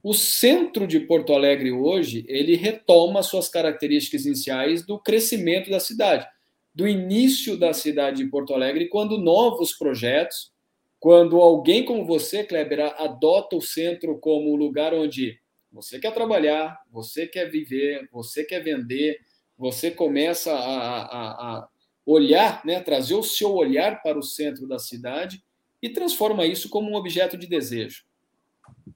o 0.03 0.15
centro 0.15 0.87
de 0.87 1.01
Porto 1.01 1.33
Alegre 1.33 1.73
hoje, 1.73 2.25
ele 2.29 2.55
retoma 2.55 3.23
suas 3.23 3.49
características 3.49 4.27
iniciais 4.27 4.85
do 4.85 4.99
crescimento 4.99 5.71
da 5.71 5.81
cidade, 5.81 6.27
do 6.75 6.87
início 6.87 7.57
da 7.59 7.73
cidade 7.73 8.23
de 8.23 8.31
Porto 8.31 8.55
Alegre, 8.55 8.89
quando 8.89 9.19
novos 9.19 9.73
projetos, 9.73 10.53
quando 10.99 11.41
alguém 11.41 11.85
como 11.85 12.05
você, 12.05 12.45
Kleber, 12.45 12.95
adota 12.99 13.57
o 13.57 13.63
centro 13.63 14.19
como 14.19 14.51
o 14.51 14.57
lugar 14.57 14.95
onde 14.95 15.39
você 15.73 15.99
quer 15.99 16.13
trabalhar, 16.13 16.79
você 16.91 17.27
quer 17.27 17.51
viver, 17.51 18.09
você 18.13 18.45
quer 18.45 18.63
vender, 18.63 19.19
você 19.57 19.91
começa 19.91 20.53
a, 20.53 21.03
a, 21.03 21.59
a 21.59 21.69
olhar, 22.05 22.65
né, 22.65 22.81
trazer 22.81 23.15
o 23.15 23.23
seu 23.23 23.55
olhar 23.55 24.03
para 24.03 24.19
o 24.19 24.23
centro 24.23 24.67
da 24.67 24.79
cidade 24.79 25.43
e 25.83 25.89
transforma 25.89 26.47
isso 26.47 26.69
como 26.69 26.91
um 26.91 26.97
objeto 26.97 27.37
de 27.37 27.47
desejo. 27.47 28.05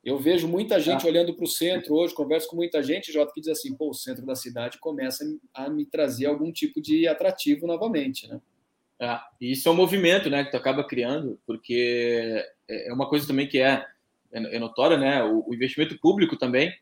Eu 0.04 0.18
vejo 0.18 0.46
muita 0.46 0.78
gente 0.78 1.06
ah. 1.06 1.08
olhando 1.08 1.32
para 1.34 1.44
o 1.44 1.48
centro 1.48 1.94
hoje, 1.94 2.14
converso 2.14 2.48
com 2.48 2.56
muita 2.56 2.82
gente, 2.82 3.10
Jota, 3.10 3.32
que 3.32 3.40
diz 3.40 3.48
assim, 3.48 3.74
pô, 3.74 3.88
o 3.88 3.94
centro 3.94 4.24
da 4.26 4.36
cidade 4.36 4.78
começa 4.78 5.24
a 5.54 5.70
me 5.70 5.86
trazer 5.86 6.26
algum 6.26 6.52
tipo 6.52 6.80
de 6.82 7.08
atrativo 7.08 7.66
novamente, 7.66 8.28
né? 8.28 8.40
É, 9.00 9.18
isso 9.40 9.68
é 9.68 9.72
um 9.72 9.76
movimento, 9.76 10.30
né, 10.30 10.44
que 10.44 10.50
tu 10.50 10.56
acaba 10.56 10.84
criando, 10.84 11.40
porque 11.46 12.44
é, 12.68 12.88
é 12.88 12.92
uma 12.92 13.08
coisa 13.08 13.26
também 13.26 13.48
que 13.48 13.58
é, 13.58 13.84
é, 14.30 14.56
é 14.56 14.58
notória, 14.58 14.96
né, 14.96 15.22
o, 15.24 15.44
o, 15.48 15.54
investimento 15.54 15.98
público 15.98 16.36
também, 16.36 16.72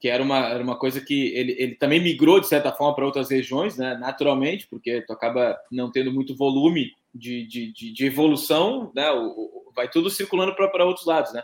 que 0.00 0.08
era 0.08 0.22
uma, 0.22 0.48
era 0.48 0.62
uma 0.62 0.76
coisa 0.76 1.00
que 1.00 1.28
ele, 1.28 1.54
ele 1.56 1.74
também 1.76 2.02
migrou, 2.02 2.40
de 2.40 2.48
certa 2.48 2.72
forma, 2.72 2.94
para 2.94 3.06
outras 3.06 3.30
regiões, 3.30 3.76
né, 3.76 3.96
naturalmente, 3.96 4.66
porque 4.66 5.02
tu 5.02 5.12
acaba 5.12 5.56
não 5.70 5.92
tendo 5.92 6.12
muito 6.12 6.34
volume 6.34 6.92
de, 7.14 7.46
de, 7.46 7.72
de, 7.72 7.92
de 7.92 8.06
evolução, 8.06 8.90
né, 8.94 9.10
o, 9.12 9.70
vai 9.74 9.88
tudo 9.88 10.10
circulando 10.10 10.54
para 10.54 10.84
outros 10.84 11.06
lados, 11.06 11.32
né? 11.32 11.42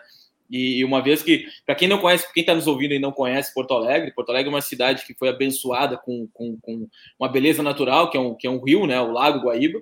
E, 0.50 0.84
uma 0.84 1.00
vez 1.00 1.22
que, 1.22 1.46
para 1.64 1.76
quem 1.76 1.86
não 1.86 1.98
conhece, 1.98 2.30
quem 2.32 2.40
está 2.40 2.54
nos 2.54 2.66
ouvindo 2.66 2.92
e 2.92 2.98
não 2.98 3.12
conhece 3.12 3.54
Porto 3.54 3.72
Alegre, 3.72 4.12
Porto 4.12 4.30
Alegre 4.30 4.48
é 4.48 4.54
uma 4.54 4.60
cidade 4.60 5.06
que 5.06 5.14
foi 5.14 5.28
abençoada 5.28 5.96
com, 5.96 6.26
com, 6.32 6.58
com, 6.60 6.88
uma 7.18 7.28
beleza 7.28 7.62
natural, 7.62 8.10
que 8.10 8.16
é, 8.16 8.20
um, 8.20 8.34
que 8.34 8.46
é 8.46 8.50
um 8.50 8.62
rio, 8.62 8.86
né, 8.86 9.00
o 9.00 9.12
Lago 9.12 9.46
Guaíba, 9.46 9.80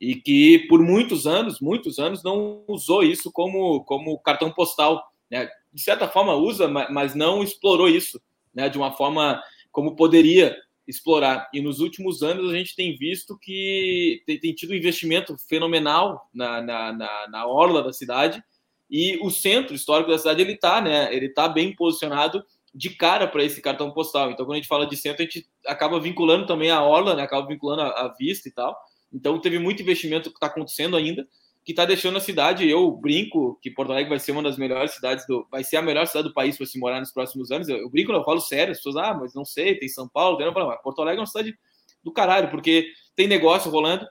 e 0.00 0.16
que 0.16 0.66
por 0.68 0.82
muitos 0.82 1.26
anos, 1.26 1.60
muitos 1.60 1.98
anos, 1.98 2.24
não 2.24 2.64
usou 2.66 3.04
isso 3.04 3.30
como, 3.30 3.84
como 3.84 4.18
cartão 4.18 4.50
postal. 4.50 5.04
Né? 5.30 5.48
De 5.72 5.80
certa 5.80 6.08
forma 6.08 6.34
usa, 6.34 6.66
mas 6.66 7.14
não 7.14 7.44
explorou 7.44 7.88
isso 7.88 8.20
né, 8.52 8.68
de 8.68 8.78
uma 8.78 8.92
forma 8.92 9.40
como 9.70 9.94
poderia 9.94 10.56
explorar. 10.88 11.48
E 11.54 11.60
nos 11.60 11.80
últimos 11.80 12.22
anos 12.22 12.50
a 12.50 12.56
gente 12.56 12.74
tem 12.74 12.96
visto 12.96 13.38
que 13.38 14.22
tem, 14.26 14.40
tem 14.40 14.54
tido 14.54 14.72
um 14.72 14.76
investimento 14.76 15.36
fenomenal 15.48 16.28
na, 16.34 16.60
na, 16.60 16.92
na, 16.92 17.28
na 17.28 17.46
orla 17.46 17.82
da 17.82 17.92
cidade, 17.92 18.42
e 18.90 19.18
o 19.22 19.30
centro 19.30 19.74
histórico 19.74 20.10
da 20.10 20.18
cidade 20.18 20.42
ele 20.42 20.54
está, 20.54 20.80
né? 20.80 21.14
Ele 21.14 21.26
está 21.26 21.48
bem 21.48 21.74
posicionado 21.74 22.42
de 22.74 22.90
cara 22.90 23.26
para 23.26 23.44
esse 23.44 23.60
cartão 23.60 23.90
postal. 23.92 24.30
Então, 24.30 24.44
quando 24.44 24.54
a 24.54 24.56
gente 24.56 24.68
fala 24.68 24.86
de 24.86 24.96
centro, 24.96 25.22
a 25.22 25.24
gente 25.24 25.46
acaba 25.66 26.00
vinculando 26.00 26.46
também 26.46 26.70
a 26.70 26.82
orla, 26.82 27.14
né? 27.14 27.22
Acaba 27.22 27.46
vinculando 27.46 27.82
a, 27.82 27.88
a 27.88 28.14
vista 28.18 28.48
e 28.48 28.52
tal. 28.52 28.76
Então, 29.12 29.40
teve 29.40 29.58
muito 29.58 29.82
investimento 29.82 30.30
que 30.30 30.36
está 30.36 30.46
acontecendo 30.46 30.96
ainda, 30.96 31.26
que 31.64 31.72
está 31.72 31.84
deixando 31.84 32.16
a 32.16 32.20
cidade. 32.20 32.68
Eu 32.68 32.90
brinco 32.92 33.58
que 33.60 33.70
Porto 33.70 33.92
Alegre 33.92 34.10
vai 34.10 34.18
ser 34.18 34.32
uma 34.32 34.42
das 34.42 34.56
melhores 34.56 34.92
cidades 34.92 35.26
do, 35.26 35.46
vai 35.50 35.64
ser 35.64 35.76
a 35.76 35.82
melhor 35.82 36.06
cidade 36.06 36.28
do 36.28 36.34
país 36.34 36.56
para 36.56 36.66
se 36.66 36.78
morar 36.78 37.00
nos 37.00 37.12
próximos 37.12 37.50
anos. 37.50 37.68
Eu, 37.68 37.78
eu 37.78 37.90
brinco, 37.90 38.12
eu 38.12 38.24
falo 38.24 38.40
sério. 38.40 38.72
As 38.72 38.78
pessoas, 38.78 38.96
ah, 38.96 39.14
mas 39.14 39.34
não 39.34 39.44
sei, 39.44 39.76
tem 39.76 39.88
São 39.88 40.08
Paulo, 40.08 40.36
tem. 40.36 40.46
Eu 40.46 40.52
falo, 40.52 40.76
Porto 40.78 41.02
Alegre 41.02 41.18
é 41.18 41.22
uma 41.22 41.26
cidade 41.26 41.56
do 42.02 42.12
caralho, 42.12 42.50
porque 42.50 42.92
tem 43.16 43.26
negócio 43.26 43.70
rolando. 43.70 44.06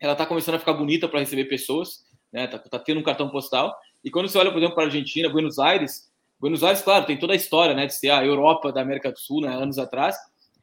Ela 0.00 0.12
está 0.12 0.24
começando 0.24 0.54
a 0.54 0.58
ficar 0.60 0.72
bonita 0.72 1.08
para 1.08 1.18
receber 1.18 1.46
pessoas, 1.46 2.04
né? 2.32 2.46
Tá, 2.46 2.58
tá 2.58 2.78
tendo 2.78 3.00
um 3.00 3.02
cartão 3.02 3.28
postal. 3.28 3.74
E 4.04 4.10
quando 4.10 4.28
você 4.28 4.38
olha, 4.38 4.50
por 4.50 4.58
exemplo, 4.58 4.74
para 4.74 4.84
a 4.84 4.86
Argentina, 4.86 5.28
Buenos 5.28 5.58
Aires, 5.58 6.08
Buenos 6.40 6.62
Aires, 6.62 6.82
claro, 6.82 7.04
tem 7.04 7.18
toda 7.18 7.32
a 7.32 7.36
história, 7.36 7.74
né, 7.74 7.86
de 7.86 7.94
ser 7.94 8.10
a 8.10 8.24
Europa 8.24 8.72
da 8.72 8.80
América 8.80 9.10
do 9.10 9.18
Sul, 9.18 9.40
né, 9.40 9.48
anos 9.48 9.78
atrás, 9.78 10.16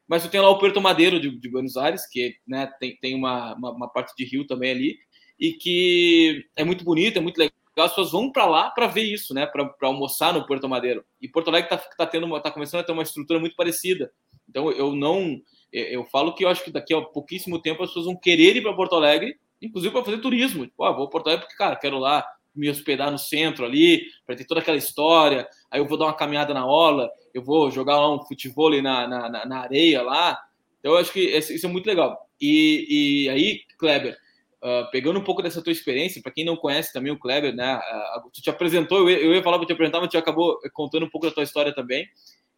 mas 0.08 0.22
você 0.22 0.30
tem 0.30 0.40
lá 0.40 0.50
o 0.50 0.60
Puerto 0.60 0.80
Madeiro 0.80 1.20
de, 1.20 1.30
de 1.38 1.50
Buenos 1.50 1.76
Aires, 1.76 2.08
que 2.08 2.36
né, 2.48 2.72
tem, 2.80 2.96
tem 2.98 3.16
uma, 3.16 3.56
uma, 3.56 3.72
uma, 3.72 3.90
parte 3.90 4.14
de 4.16 4.24
rio 4.24 4.46
também 4.46 4.72
ali, 4.72 4.98
e 5.40 5.54
que 5.54 6.46
é 6.56 6.64
muito 6.64 6.86
bonito, 6.86 7.18
é 7.18 7.22
muito 7.22 7.38
legal. 7.38 7.54
As 7.78 7.90
pessoas 7.90 8.12
vão 8.12 8.32
para 8.32 8.46
lá 8.46 8.70
para 8.70 8.88
ver 8.88 9.04
isso, 9.04 9.34
né, 9.34 9.46
para 9.46 9.70
almoçar 9.82 10.34
no 10.34 10.46
Puerto 10.46 10.70
Madeiro. 10.70 11.04
E 11.22 11.28
Porto 11.28 11.50
Alegre 11.50 11.74
está 11.74 11.90
tá 11.98 12.06
tendo, 12.06 12.40
tá 12.40 12.50
começando 12.50 12.80
a 12.80 12.84
ter 12.84 12.94
uma 12.94 13.04
estrutura 13.04 13.38
muito 13.38 13.56
parecida. 13.56 14.14
Então 14.48 14.72
eu 14.72 14.96
não, 14.96 15.42
eu 15.74 16.06
falo 16.06 16.34
que 16.34 16.46
eu 16.46 16.48
acho 16.48 16.64
que 16.64 16.72
daqui 16.72 16.94
a 16.94 17.02
pouquíssimo 17.02 17.62
tempo 17.62 17.84
as 17.84 17.90
pessoas 17.90 18.06
vão 18.06 18.16
querer 18.16 18.56
ir 18.56 18.62
para 18.62 18.74
Porto 18.74 18.96
Alegre, 18.96 19.38
inclusive 19.62 19.92
para 19.92 20.06
fazer 20.06 20.20
turismo. 20.20 20.66
Tipo, 20.66 20.86
ah, 20.86 20.92
vou 20.94 21.10
para 21.10 21.12
Porto 21.12 21.28
Alegre 21.28 21.46
porque, 21.46 21.58
cara, 21.58 21.76
quero 21.76 22.00
lá 22.00 22.26
me 22.56 22.70
hospedar 22.70 23.12
no 23.12 23.18
centro 23.18 23.66
ali, 23.66 24.06
para 24.26 24.36
ter 24.36 24.46
toda 24.46 24.62
aquela 24.62 24.78
história. 24.78 25.48
Aí 25.70 25.80
eu 25.80 25.86
vou 25.86 25.98
dar 25.98 26.06
uma 26.06 26.14
caminhada 26.14 26.54
na 26.54 26.66
orla, 26.66 27.10
eu 27.34 27.44
vou 27.44 27.70
jogar 27.70 27.98
lá 27.98 28.14
um 28.14 28.24
futebol 28.26 28.70
na, 28.82 29.08
na, 29.08 29.46
na 29.46 29.60
areia 29.60 30.02
lá. 30.02 30.40
Então 30.80 30.94
eu 30.94 30.98
acho 30.98 31.12
que 31.12 31.20
isso 31.20 31.66
é 31.66 31.70
muito 31.70 31.88
legal. 31.88 32.18
E, 32.40 33.26
e 33.26 33.30
aí, 33.30 33.62
Kleber, 33.78 34.18
uh, 34.64 34.90
pegando 34.92 35.20
um 35.20 35.24
pouco 35.24 35.42
dessa 35.42 35.62
tua 35.62 35.72
experiência, 35.72 36.22
para 36.22 36.32
quem 36.32 36.46
não 36.46 36.56
conhece 36.56 36.94
também 36.94 37.12
o 37.12 37.20
Kleber, 37.20 37.56
né? 37.56 37.78
Uh, 37.78 38.30
tu 38.32 38.42
te 38.42 38.50
apresentou, 38.50 39.00
eu 39.00 39.10
ia, 39.10 39.20
eu 39.20 39.34
ia 39.34 39.44
falar 39.44 39.58
para 39.58 39.68
te 39.68 39.74
apresentar, 39.74 40.00
mas 40.00 40.10
tu 40.10 40.18
acabou 40.18 40.60
contando 40.74 41.06
um 41.06 41.10
pouco 41.10 41.28
da 41.28 41.34
tua 41.34 41.44
história 41.44 41.74
também. 41.74 42.08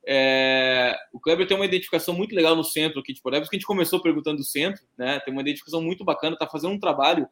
É, 0.10 0.96
o 1.12 1.20
Kleber 1.20 1.46
tem 1.46 1.58
uma 1.58 1.66
identificação 1.66 2.14
muito 2.14 2.34
legal 2.34 2.56
no 2.56 2.64
centro 2.64 3.02
aqui 3.02 3.14
de 3.14 3.22
Porto 3.22 3.34
Alegre, 3.34 3.50
que 3.50 3.56
a 3.58 3.60
gente 3.60 3.68
começou 3.68 4.02
perguntando 4.02 4.38
do 4.38 4.44
centro, 4.44 4.82
né? 4.98 5.20
Tem 5.20 5.34
uma 5.34 5.42
identificação 5.42 5.82
muito 5.82 6.06
bacana, 6.06 6.34
está 6.34 6.48
fazendo 6.48 6.74
um 6.74 6.80
trabalho 6.80 7.28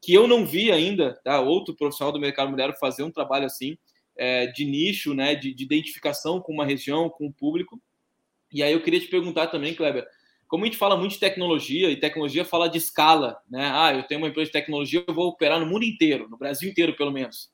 que 0.00 0.14
eu 0.14 0.26
não 0.26 0.46
vi 0.46 0.72
ainda, 0.72 1.14
tá? 1.24 1.40
outro 1.40 1.74
profissional 1.74 2.12
do 2.12 2.20
mercado 2.20 2.46
imobiliário 2.46 2.78
fazer 2.78 3.02
um 3.02 3.10
trabalho 3.10 3.46
assim, 3.46 3.76
é, 4.16 4.46
de 4.46 4.64
nicho, 4.64 5.14
né, 5.14 5.34
de, 5.34 5.54
de, 5.54 5.64
identificação 5.64 6.40
com 6.40 6.52
uma 6.52 6.64
região, 6.64 7.08
com 7.08 7.26
o 7.26 7.32
público. 7.32 7.80
E 8.52 8.62
aí 8.62 8.72
eu 8.72 8.82
queria 8.82 9.00
te 9.00 9.08
perguntar 9.08 9.46
também, 9.48 9.74
Kleber, 9.74 10.06
como 10.48 10.64
a 10.64 10.66
gente 10.66 10.78
fala 10.78 10.96
muito 10.96 11.12
de 11.12 11.20
tecnologia, 11.20 11.90
e 11.90 11.96
tecnologia 11.96 12.44
fala 12.44 12.68
de 12.68 12.76
escala, 12.76 13.38
né? 13.48 13.70
Ah, 13.72 13.94
eu 13.94 14.02
tenho 14.02 14.20
uma 14.20 14.28
empresa 14.28 14.46
de 14.46 14.52
tecnologia, 14.52 15.04
eu 15.06 15.14
vou 15.14 15.28
operar 15.28 15.60
no 15.60 15.66
mundo 15.66 15.84
inteiro, 15.84 16.28
no 16.28 16.36
Brasil 16.36 16.68
inteiro, 16.68 16.96
pelo 16.96 17.12
menos. 17.12 17.50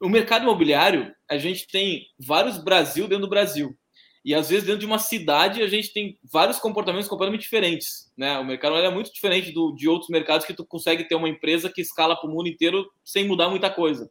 O 0.00 0.08
mercado 0.08 0.42
imobiliário, 0.42 1.14
a 1.30 1.38
gente 1.38 1.68
tem 1.68 2.06
vários 2.18 2.58
Brasil 2.58 3.06
dentro 3.06 3.26
do 3.26 3.30
Brasil. 3.30 3.76
E 4.24 4.34
às 4.34 4.48
vezes 4.48 4.64
dentro 4.64 4.80
de 4.80 4.86
uma 4.86 4.98
cidade 4.98 5.62
a 5.62 5.68
gente 5.68 5.92
tem 5.92 6.18
vários 6.22 6.58
comportamentos 6.58 7.08
completamente 7.08 7.42
diferentes, 7.42 8.12
né? 8.16 8.38
O 8.38 8.44
mercado 8.44 8.76
é 8.76 8.90
muito 8.90 9.12
diferente 9.12 9.52
do, 9.52 9.72
de 9.74 9.88
outros 9.88 10.10
mercados 10.10 10.46
que 10.46 10.54
tu 10.54 10.64
consegue 10.64 11.04
ter 11.04 11.14
uma 11.14 11.28
empresa 11.28 11.70
que 11.70 11.80
escala 11.80 12.16
para 12.16 12.28
o 12.28 12.32
mundo 12.32 12.48
inteiro 12.48 12.90
sem 13.04 13.26
mudar 13.26 13.48
muita 13.48 13.70
coisa. 13.70 14.10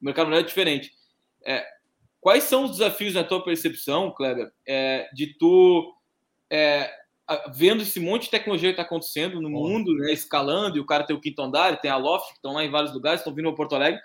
O 0.00 0.04
mercado 0.04 0.34
é 0.34 0.42
diferente. 0.42 0.92
É, 1.44 1.64
quais 2.20 2.44
são 2.44 2.64
os 2.64 2.72
desafios 2.72 3.14
na 3.14 3.24
tua 3.24 3.42
percepção, 3.42 4.12
Kleber, 4.12 4.50
é, 4.66 5.08
de 5.14 5.34
tu 5.38 5.94
é, 6.50 6.90
vendo 7.54 7.82
esse 7.82 7.98
monte 7.98 8.24
de 8.24 8.30
tecnologia 8.30 8.68
que 8.68 8.74
está 8.74 8.82
acontecendo 8.82 9.40
no 9.40 9.50
mundo, 9.50 9.94
né, 9.94 10.12
escalando, 10.12 10.76
e 10.76 10.80
o 10.80 10.86
cara 10.86 11.04
tem 11.04 11.16
o 11.16 11.20
quinto 11.20 11.42
andar, 11.42 11.80
tem 11.80 11.90
a 11.90 11.96
Loft, 11.96 12.28
que 12.28 12.34
estão 12.34 12.52
lá 12.52 12.64
em 12.64 12.70
vários 12.70 12.92
lugares, 12.92 13.20
estão 13.20 13.34
vindo 13.34 13.48
para 13.48 13.56
Porto 13.56 13.74
Alegre, 13.74 14.00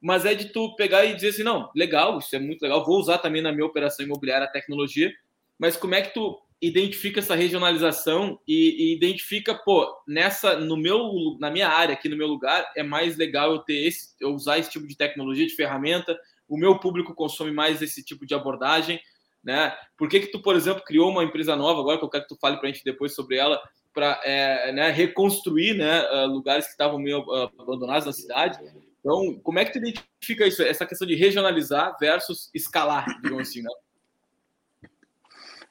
mas 0.00 0.24
é 0.24 0.34
de 0.34 0.46
tu 0.46 0.74
pegar 0.76 1.04
e 1.04 1.14
dizer 1.14 1.28
assim, 1.28 1.42
não, 1.42 1.70
legal, 1.74 2.18
isso 2.18 2.34
é 2.34 2.38
muito 2.38 2.62
legal, 2.62 2.84
vou 2.84 2.98
usar 2.98 3.18
também 3.18 3.42
na 3.42 3.52
minha 3.52 3.66
operação 3.66 4.04
imobiliária 4.04 4.46
a 4.46 4.50
tecnologia, 4.50 5.12
mas 5.58 5.76
como 5.76 5.94
é 5.94 6.02
que 6.02 6.12
tu 6.12 6.38
identifica 6.60 7.20
essa 7.20 7.34
regionalização 7.34 8.40
e, 8.46 8.90
e, 8.90 8.96
identifica, 8.96 9.54
pô, 9.54 9.86
nessa, 10.06 10.58
no 10.58 10.76
meu, 10.76 11.36
na 11.38 11.50
minha 11.50 11.68
área, 11.68 11.94
aqui 11.94 12.08
no 12.08 12.16
meu 12.16 12.26
lugar, 12.26 12.70
é 12.74 12.82
mais 12.82 13.16
legal 13.16 13.52
eu 13.52 13.58
ter 13.58 13.86
esse, 13.86 14.14
eu 14.20 14.30
usar 14.30 14.58
esse 14.58 14.70
tipo 14.70 14.86
de 14.86 14.96
tecnologia, 14.96 15.46
de 15.46 15.54
ferramenta, 15.54 16.18
o 16.48 16.56
meu 16.56 16.78
público 16.78 17.14
consome 17.14 17.50
mais 17.50 17.82
esse 17.82 18.02
tipo 18.02 18.24
de 18.24 18.34
abordagem, 18.34 19.00
né? 19.44 19.76
Por 19.98 20.08
que 20.08 20.20
que 20.20 20.26
tu, 20.28 20.40
por 20.40 20.56
exemplo, 20.56 20.82
criou 20.84 21.10
uma 21.10 21.24
empresa 21.24 21.54
nova, 21.54 21.80
agora 21.80 21.98
que 21.98 22.04
eu 22.04 22.08
quero 22.08 22.24
que 22.24 22.34
tu 22.34 22.40
fale 22.40 22.56
para 22.56 22.68
a 22.68 22.72
gente 22.72 22.84
depois 22.84 23.14
sobre 23.14 23.36
ela, 23.36 23.60
para 23.92 24.20
é, 24.24 24.72
né, 24.72 24.90
reconstruir 24.90 25.74
né, 25.74 26.02
lugares 26.26 26.66
que 26.66 26.72
estavam 26.72 26.98
meio 26.98 27.24
abandonados 27.58 28.06
na 28.06 28.12
cidade, 28.12 28.58
então, 29.06 29.38
como 29.38 29.60
é 29.60 29.64
que 29.64 29.70
tu 29.70 29.78
identifica 29.78 30.48
isso, 30.48 30.60
essa 30.64 30.84
questão 30.84 31.06
de 31.06 31.14
regionalizar 31.14 31.96
versus 31.96 32.50
escalar, 32.52 33.06
digamos 33.22 33.48
assim, 33.48 33.62
né? 33.62 33.70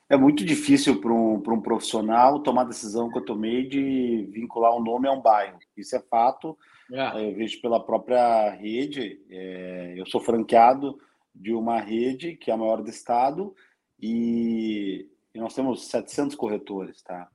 É 0.07 0.15
muito 0.15 0.45
difícil 0.45 1.01
para 1.01 1.11
um, 1.11 1.33
um 1.33 1.61
profissional 1.61 2.41
tomar 2.41 2.61
a 2.61 2.69
decisão 2.69 3.11
que 3.11 3.17
eu 3.17 3.25
tomei 3.25 3.67
de 3.67 4.29
vincular 4.31 4.73
um 4.73 4.81
nome 4.81 5.09
a 5.09 5.11
um 5.11 5.19
bairro. 5.19 5.59
Isso 5.75 5.97
é 5.97 5.99
fato. 5.99 6.57
É. 6.89 7.29
Eu 7.29 7.35
vejo 7.35 7.59
pela 7.59 7.83
própria 7.83 8.51
rede. 8.51 9.19
É, 9.29 9.95
eu 9.97 10.05
sou 10.05 10.21
franqueado 10.21 10.97
de 11.33 11.51
uma 11.51 11.81
rede 11.81 12.37
que 12.37 12.49
é 12.49 12.53
a 12.53 12.57
maior 12.57 12.81
do 12.81 12.89
estado 12.89 13.53
e, 13.99 15.09
e 15.33 15.39
nós 15.39 15.53
temos 15.53 15.89
700 15.89 16.37
corretores, 16.37 17.01
tá? 17.01 17.27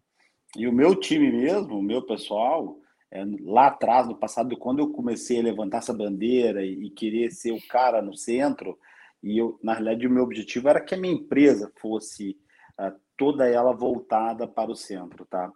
E 0.57 0.67
o 0.67 0.73
meu 0.73 0.95
time 0.95 1.31
mesmo, 1.31 1.79
o 1.79 1.83
meu 1.83 2.01
pessoal, 2.01 2.80
é, 3.11 3.25
lá 3.43 3.67
atrás, 3.67 4.07
no 4.07 4.15
passado, 4.15 4.57
quando 4.57 4.79
eu 4.79 4.91
comecei 4.91 5.41
a 5.41 5.43
levantar 5.43 5.79
essa 5.79 5.93
bandeira 5.93 6.65
e, 6.65 6.87
e 6.87 6.91
querer 6.91 7.31
ser 7.31 7.53
o 7.53 7.67
cara 7.69 8.01
no 8.01 8.15
centro, 8.15 8.79
e 9.23 9.37
eu, 9.37 9.59
na 9.63 9.75
realidade, 9.75 10.07
o 10.07 10.11
meu 10.11 10.23
objetivo 10.23 10.69
era 10.69 10.81
que 10.81 10.95
a 10.95 10.99
minha 10.99 11.15
empresa 11.15 11.71
fosse 11.77 12.39
uh, 12.79 12.95
toda 13.17 13.47
ela 13.49 13.73
voltada 13.73 14.47
para 14.47 14.71
o 14.71 14.77
centro, 14.77 15.27
tá? 15.27 15.53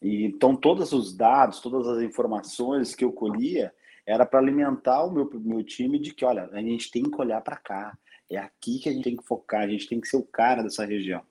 E, 0.00 0.24
então, 0.24 0.54
todos 0.54 0.92
os 0.92 1.14
dados, 1.14 1.60
todas 1.60 1.86
as 1.86 2.02
informações 2.02 2.94
que 2.94 3.04
eu 3.04 3.12
colhia 3.12 3.72
era 4.06 4.24
para 4.24 4.38
alimentar 4.38 5.04
o 5.04 5.10
meu, 5.10 5.28
meu 5.34 5.64
time 5.64 5.98
de 5.98 6.14
que, 6.14 6.24
olha, 6.24 6.48
a 6.52 6.60
gente 6.60 6.90
tem 6.90 7.02
que 7.02 7.20
olhar 7.20 7.40
para 7.40 7.56
cá, 7.56 7.98
é 8.30 8.36
aqui 8.36 8.78
que 8.78 8.88
a 8.88 8.92
gente 8.92 9.04
tem 9.04 9.16
que 9.16 9.24
focar, 9.24 9.62
a 9.62 9.68
gente 9.68 9.88
tem 9.88 10.00
que 10.00 10.08
ser 10.08 10.16
o 10.16 10.22
cara 10.22 10.62
dessa 10.62 10.84
região. 10.84 11.22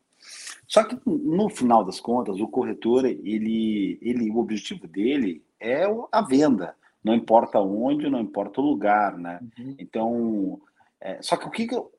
Só 0.68 0.84
que 0.84 0.98
no 1.06 1.50
final 1.50 1.84
das 1.84 2.00
contas, 2.00 2.40
o 2.40 2.48
corretor, 2.48 3.06
ele, 3.06 4.00
ele, 4.02 4.30
o 4.30 4.38
objetivo 4.38 4.88
dele 4.88 5.44
é 5.64 5.86
a 6.12 6.22
venda. 6.22 6.76
Não 7.04 7.16
importa 7.16 7.60
onde, 7.60 8.10
não 8.10 8.20
importa 8.20 8.62
o 8.62 8.64
lugar, 8.64 9.18
né? 9.18 9.40
Uhum. 9.58 9.76
Então, 9.80 10.62
é, 11.02 11.22
só 11.22 11.36
que 11.36 11.48
o 11.48 11.52
que, 11.52 11.68
que 11.68 11.76
eu, 11.76 11.92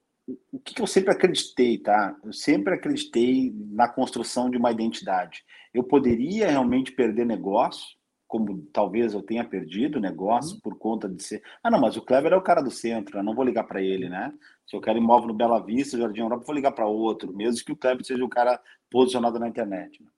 o 0.52 0.58
que, 0.58 0.74
que 0.74 0.82
eu 0.82 0.86
sempre 0.86 1.12
acreditei, 1.12 1.78
tá? 1.78 2.16
Eu 2.24 2.32
sempre 2.32 2.74
acreditei 2.74 3.52
na 3.70 3.88
construção 3.88 4.48
de 4.48 4.56
uma 4.56 4.70
identidade. 4.70 5.44
Eu 5.72 5.84
poderia 5.84 6.50
realmente 6.50 6.92
perder 6.92 7.26
negócio, 7.26 7.96
como 8.26 8.62
talvez 8.72 9.12
eu 9.12 9.22
tenha 9.22 9.44
perdido 9.44 10.00
negócio 10.00 10.54
uhum. 10.54 10.60
por 10.60 10.78
conta 10.78 11.08
de 11.08 11.22
ser. 11.22 11.42
Ah, 11.62 11.70
não, 11.70 11.80
mas 11.80 11.96
o 11.96 12.02
Kleber 12.02 12.32
é 12.32 12.36
o 12.36 12.42
cara 12.42 12.62
do 12.62 12.70
centro, 12.70 13.18
eu 13.18 13.22
não 13.22 13.34
vou 13.34 13.44
ligar 13.44 13.64
para 13.64 13.82
ele, 13.82 14.08
né? 14.08 14.32
Se 14.66 14.74
eu 14.74 14.80
quero 14.80 14.98
imóvel 14.98 15.28
no 15.28 15.34
Bela 15.34 15.62
Vista, 15.62 15.98
Jardim 15.98 16.20
Europa, 16.20 16.42
eu 16.42 16.46
vou 16.46 16.54
ligar 16.54 16.72
para 16.72 16.86
outro, 16.86 17.34
mesmo 17.36 17.64
que 17.64 17.72
o 17.72 17.76
Kleber 17.76 18.04
seja 18.04 18.24
o 18.24 18.28
cara 18.28 18.58
posicionado 18.90 19.38
na 19.38 19.48
internet. 19.48 20.02
Né? 20.02 20.08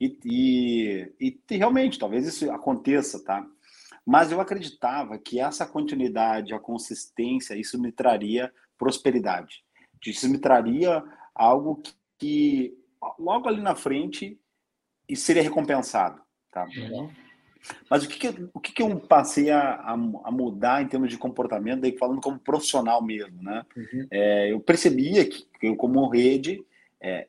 E, 0.00 0.18
e, 0.24 1.38
e 1.50 1.56
realmente, 1.56 1.98
talvez 1.98 2.26
isso 2.26 2.50
aconteça, 2.50 3.22
tá? 3.24 3.44
Mas 4.06 4.32
eu 4.32 4.40
acreditava 4.40 5.18
que 5.18 5.38
essa 5.38 5.66
continuidade, 5.66 6.54
a 6.54 6.58
consistência, 6.58 7.54
isso 7.54 7.80
me 7.80 7.92
traria 7.92 8.52
prosperidade. 8.78 9.64
Isso 10.06 10.28
me 10.30 10.38
traria 10.38 11.04
algo 11.34 11.82
que 12.18 12.74
logo 13.18 13.48
ali 13.48 13.60
na 13.60 13.74
frente 13.74 14.40
e 15.08 15.16
seria 15.16 15.42
recompensado, 15.42 16.20
tá? 16.50 16.64
Uhum. 16.64 17.10
Mas 17.90 18.04
o 18.04 18.08
que, 18.08 18.18
que, 18.18 18.48
o 18.54 18.60
que, 18.60 18.72
que 18.72 18.82
eu 18.82 18.98
passei 19.00 19.50
a, 19.50 19.74
a, 19.74 20.30
mudar 20.30 20.82
em 20.82 20.88
termos 20.88 21.10
de 21.10 21.18
comportamento, 21.18 21.80
daí 21.80 21.96
falando 21.98 22.20
como 22.20 22.38
profissional 22.38 23.02
mesmo, 23.02 23.42
né? 23.42 23.64
Uhum. 23.76 24.06
É, 24.10 24.52
eu 24.52 24.60
percebia 24.60 25.28
que, 25.28 25.44
que 25.58 25.66
eu, 25.66 25.76
como 25.76 26.08
rede, 26.08 26.64
é, 27.00 27.26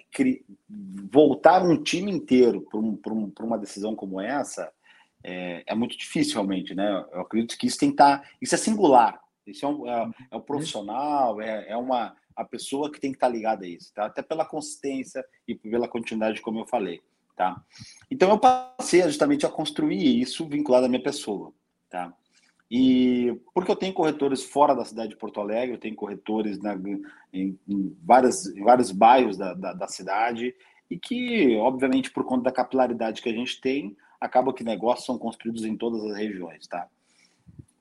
voltar 1.11 1.63
um 1.63 1.81
time 1.81 2.11
inteiro 2.11 2.61
para 2.61 2.79
um, 2.79 2.99
um, 3.07 3.31
uma 3.41 3.57
decisão 3.57 3.95
como 3.95 4.19
essa 4.19 4.71
é, 5.23 5.63
é, 5.65 5.75
muito 5.75 5.97
difícil 5.97 6.35
realmente, 6.35 6.73
né? 6.73 7.05
Eu 7.11 7.21
acredito 7.21 7.57
que 7.57 7.67
isso 7.67 7.77
tem 7.77 7.89
que 7.89 7.93
estar, 7.93 8.19
tá, 8.19 8.29
isso 8.41 8.55
é 8.55 8.57
singular, 8.57 9.19
isso 9.45 9.65
é, 9.65 9.69
um, 9.69 9.87
é, 9.87 10.11
é 10.31 10.35
um 10.37 10.41
profissional, 10.41 11.41
é, 11.41 11.69
é 11.69 11.77
uma 11.77 12.15
a 12.35 12.45
pessoa 12.45 12.89
que 12.89 13.01
tem 13.01 13.11
que 13.11 13.17
estar 13.17 13.27
tá 13.27 13.33
ligada 13.33 13.65
a 13.65 13.67
isso, 13.67 13.93
tá? 13.93 14.05
Até 14.05 14.21
pela 14.21 14.45
consistência 14.45 15.25
e 15.45 15.53
pela 15.53 15.89
continuidade, 15.89 16.41
como 16.41 16.59
eu 16.59 16.65
falei, 16.65 17.01
tá? 17.35 17.61
Então 18.09 18.29
eu 18.29 18.39
passei 18.39 19.01
justamente 19.03 19.45
a 19.45 19.49
construir 19.49 20.21
isso 20.21 20.47
vinculado 20.47 20.85
à 20.85 20.89
minha 20.89 21.03
pessoa, 21.03 21.53
tá? 21.89 22.13
E 22.69 23.35
porque 23.53 23.71
eu 23.71 23.75
tenho 23.75 23.93
corretores 23.93 24.43
fora 24.43 24.75
da 24.75 24.85
cidade 24.85 25.09
de 25.09 25.17
Porto 25.17 25.39
Alegre, 25.39 25.75
eu 25.75 25.79
tenho 25.79 25.95
corretores 25.95 26.59
na, 26.59 26.75
em, 27.33 27.57
em, 27.67 27.97
várias, 28.03 28.45
em 28.45 28.63
vários 28.63 28.91
bairros 28.91 29.37
da, 29.37 29.53
da, 29.53 29.73
da, 29.73 29.87
cidade, 29.87 30.53
e 30.89 30.97
que, 30.97 31.55
obviamente, 31.57 32.11
por 32.11 32.23
conta 32.23 32.43
da 32.43 32.51
capilaridade 32.51 33.21
que 33.21 33.29
a 33.29 33.33
gente 33.33 33.59
tem, 33.59 33.97
acaba 34.21 34.53
que 34.53 34.63
negócios 34.63 35.05
são 35.05 35.17
construídos 35.17 35.65
em 35.65 35.75
todas 35.75 36.03
as 36.03 36.15
regiões, 36.15 36.67
tá? 36.67 36.87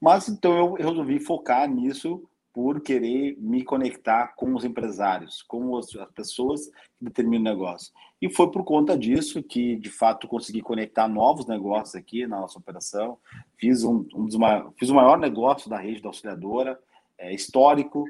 Mas 0.01 0.29
então 0.29 0.57
eu 0.57 0.73
resolvi 0.75 1.19
focar 1.19 1.69
nisso 1.69 2.27
por 2.59 2.81
querer 2.81 3.37
me 3.39 3.63
conectar 3.63 4.35
com 4.35 4.53
os 4.53 4.65
empresários, 4.65 5.43
com 5.43 5.77
as 5.77 5.87
pessoas 6.13 6.67
que 6.67 7.05
determinam 7.05 7.41
o 7.41 7.55
negócio. 7.55 7.93
E 8.21 8.29
foi 8.29 8.51
por 8.51 8.65
conta 8.65 8.99
disso 8.99 9.41
que, 9.45 9.77
de 9.77 9.89
fato, 9.89 10.27
consegui 10.27 10.61
conectar 10.61 11.07
novos 11.07 11.47
negócios 11.47 11.95
aqui 11.95 12.27
na 12.27 12.41
nossa 12.41 12.59
operação. 12.59 13.17
Fiz, 13.57 13.85
um, 13.85 14.05
um 14.13 14.27
dos 14.27 14.35
maiores, 14.35 14.73
fiz 14.77 14.91
o 14.91 14.95
maior 14.97 15.21
negócio 15.21 15.71
da 15.71 15.79
rede 15.79 16.03
da 16.03 16.09
auxiliadora, 16.09 16.77
é, 17.17 17.33
histórico. 17.33 18.05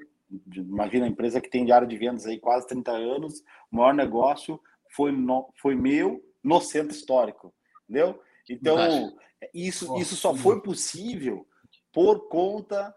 Imagina 0.56 1.04
a 1.04 1.10
empresa 1.10 1.42
que 1.42 1.50
tem 1.50 1.66
de 1.66 1.72
área 1.72 1.86
de 1.86 1.98
vendas 1.98 2.24
aí 2.24 2.40
quase 2.40 2.66
30 2.68 2.90
anos. 2.90 3.44
O 3.70 3.76
maior 3.76 3.92
negócio 3.92 4.58
foi, 4.96 5.12
no, 5.12 5.50
foi 5.60 5.74
meu 5.74 6.24
no 6.42 6.58
centro 6.58 6.96
histórico, 6.96 7.52
entendeu? 7.84 8.18
Então, 8.48 9.14
isso, 9.52 9.94
isso 9.98 10.16
só 10.16 10.34
foi 10.34 10.62
possível 10.62 11.46
por 11.92 12.30
conta 12.30 12.94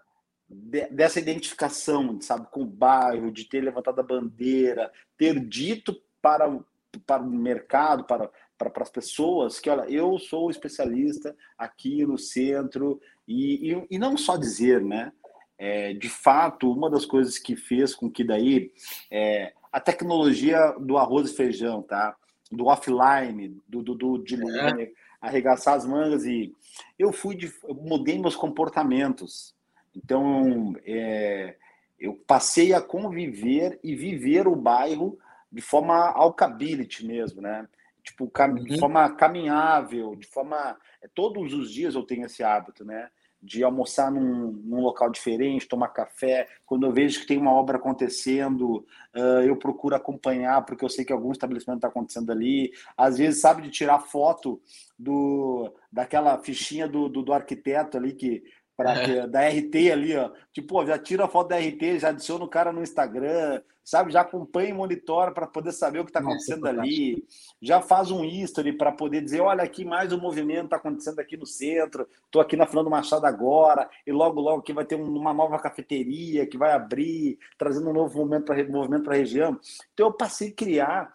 de, 0.52 0.88
dessa 0.88 1.20
identificação, 1.20 2.20
sabe, 2.20 2.48
com 2.52 2.64
o 2.64 2.66
bairro, 2.66 3.32
de 3.32 3.46
ter 3.46 3.62
levantado 3.62 4.00
a 4.00 4.04
bandeira, 4.04 4.92
ter 5.18 5.40
dito 5.40 5.96
para, 6.22 6.60
para 7.06 7.24
o 7.24 7.30
mercado, 7.30 8.04
para, 8.04 8.30
para, 8.58 8.70
para 8.70 8.84
as 8.84 8.90
pessoas 8.90 9.60
que, 9.60 9.70
olha, 9.70 9.90
eu 9.90 10.20
sou 10.20 10.52
especialista 10.52 11.36
aqui 11.58 12.06
no 12.06 12.18
centro, 12.18 13.00
e, 13.28 13.72
e, 13.72 13.88
e 13.92 14.00
não 14.00 14.18
só 14.18 14.36
dizer, 14.36 14.82
né? 14.82 15.12
É, 15.58 15.94
de 15.94 16.10
fato, 16.10 16.72
uma 16.72 16.90
das 16.90 17.06
coisas 17.06 17.38
que 17.38 17.56
fez 17.56 17.94
com 17.94 18.10
que 18.10 18.24
daí 18.24 18.72
é, 19.12 19.54
a 19.72 19.80
tecnologia 19.80 20.76
do 20.80 20.98
arroz 20.98 21.30
e 21.30 21.36
feijão, 21.36 21.84
tá? 21.84 22.16
Do 22.52 22.66
offline, 22.66 23.62
do, 23.68 23.82
do, 23.82 23.96
do 23.96 24.18
de 24.18 24.36
é. 24.36 24.92
arregaçar 25.22 25.76
as 25.76 25.86
mangas 25.86 26.26
e 26.26 26.52
eu 26.98 27.14
fui 27.14 27.36
de, 27.36 27.54
eu 27.64 27.76
mudei 27.76 28.20
meus 28.20 28.36
comportamentos, 28.36 29.54
então, 29.96 30.76
é, 30.86 31.56
eu 32.00 32.14
passei 32.26 32.74
a 32.74 32.82
conviver 32.82 33.80
e 33.84 33.96
viver 33.96 34.48
o 34.48 34.56
bairro 34.56 35.18
de 35.52 35.62
forma 35.62 35.96
alcability 35.96 37.06
mesmo, 37.06 37.42
né? 37.42 37.68
Tipo, 38.04 38.32
de 38.64 38.74
uhum. 38.74 38.80
forma 38.80 39.10
caminhável, 39.16 40.16
de 40.16 40.26
forma. 40.26 40.78
É, 41.02 41.08
todos 41.14 41.54
os 41.54 41.72
dias 41.72 41.94
eu 41.94 42.04
tenho 42.04 42.26
esse 42.26 42.42
hábito, 42.42 42.84
né? 42.84 43.10
De 43.44 43.64
almoçar 43.64 44.12
num, 44.12 44.52
num 44.52 44.82
local 44.82 45.10
diferente, 45.10 45.68
tomar 45.68 45.90
café. 45.90 46.48
Quando 46.66 46.86
eu 46.86 46.92
vejo 46.92 47.22
que 47.22 47.28
tem 47.28 47.38
uma 47.38 47.52
obra 47.52 47.78
acontecendo, 47.78 48.86
uh, 49.16 49.42
eu 49.44 49.56
procuro 49.56 49.96
acompanhar, 49.96 50.64
porque 50.64 50.86
eu 50.86 50.90
sei 50.90 51.04
que 51.04 51.14
algum 51.14 51.32
estabelecimento 51.32 51.78
está 51.78 51.88
acontecendo 51.88 52.32
ali. 52.32 52.72
Às 52.96 53.18
vezes, 53.18 53.42
sabe, 53.42 53.64
de 53.64 53.70
tirar 53.72 54.00
foto 54.00 54.62
do, 54.98 55.74
daquela 55.92 56.38
fichinha 56.40 56.88
do, 56.88 57.10
do, 57.10 57.24
do 57.24 57.34
arquiteto 57.34 57.98
ali 57.98 58.14
que 58.14 58.44
para 58.82 59.04
é. 59.04 59.28
da 59.28 59.48
RT 59.48 59.92
ali, 59.92 60.16
ó. 60.16 60.32
Tipo, 60.52 60.86
já 60.86 60.98
tira 60.98 61.26
a 61.26 61.28
foto 61.28 61.50
da 61.50 61.58
RT, 61.58 62.00
já 62.00 62.10
adiciona 62.10 62.44
o 62.44 62.48
cara 62.48 62.72
no 62.72 62.82
Instagram, 62.82 63.62
sabe? 63.84 64.12
Já 64.12 64.22
acompanha 64.22 64.70
e 64.70 64.74
monitora 64.74 65.32
para 65.32 65.48
poder 65.48 65.72
saber 65.72 66.00
o 66.00 66.04
que 66.04 66.10
está 66.10 66.20
acontecendo 66.20 66.62
Nossa, 66.62 66.80
ali. 66.80 67.24
Já 67.62 67.82
faz 67.82 68.12
um 68.12 68.24
history 68.24 68.74
para 68.74 68.92
poder 68.92 69.22
dizer, 69.22 69.42
olha 69.42 69.64
aqui 69.64 69.84
mais 69.84 70.12
um 70.12 70.20
movimento 70.20 70.66
está 70.66 70.78
acontecendo 70.78 71.20
aqui 71.20 71.38
no 71.38 71.46
centro. 71.46 72.08
Estou 72.26 72.42
aqui 72.42 72.56
na 72.56 72.66
Fernando 72.66 72.90
Machado 72.90 73.26
agora 73.26 73.90
e 74.06 74.12
logo 74.12 74.40
logo 74.40 74.60
aqui 74.60 74.74
vai 74.74 74.86
ter 74.86 74.96
uma 74.96 75.34
nova 75.34 75.60
cafeteria 75.60 76.46
que 76.46 76.58
vai 76.58 76.72
abrir, 76.72 77.38
trazendo 77.58 77.90
um 77.90 77.94
novo 77.94 78.18
movimento 78.18 78.46
para 78.46 78.64
movimento 78.70 79.04
para 79.04 79.14
a 79.14 79.18
região. 79.18 79.60
Então 79.94 80.08
eu 80.08 80.14
passei 80.14 80.50
a 80.50 80.56
criar 80.56 81.14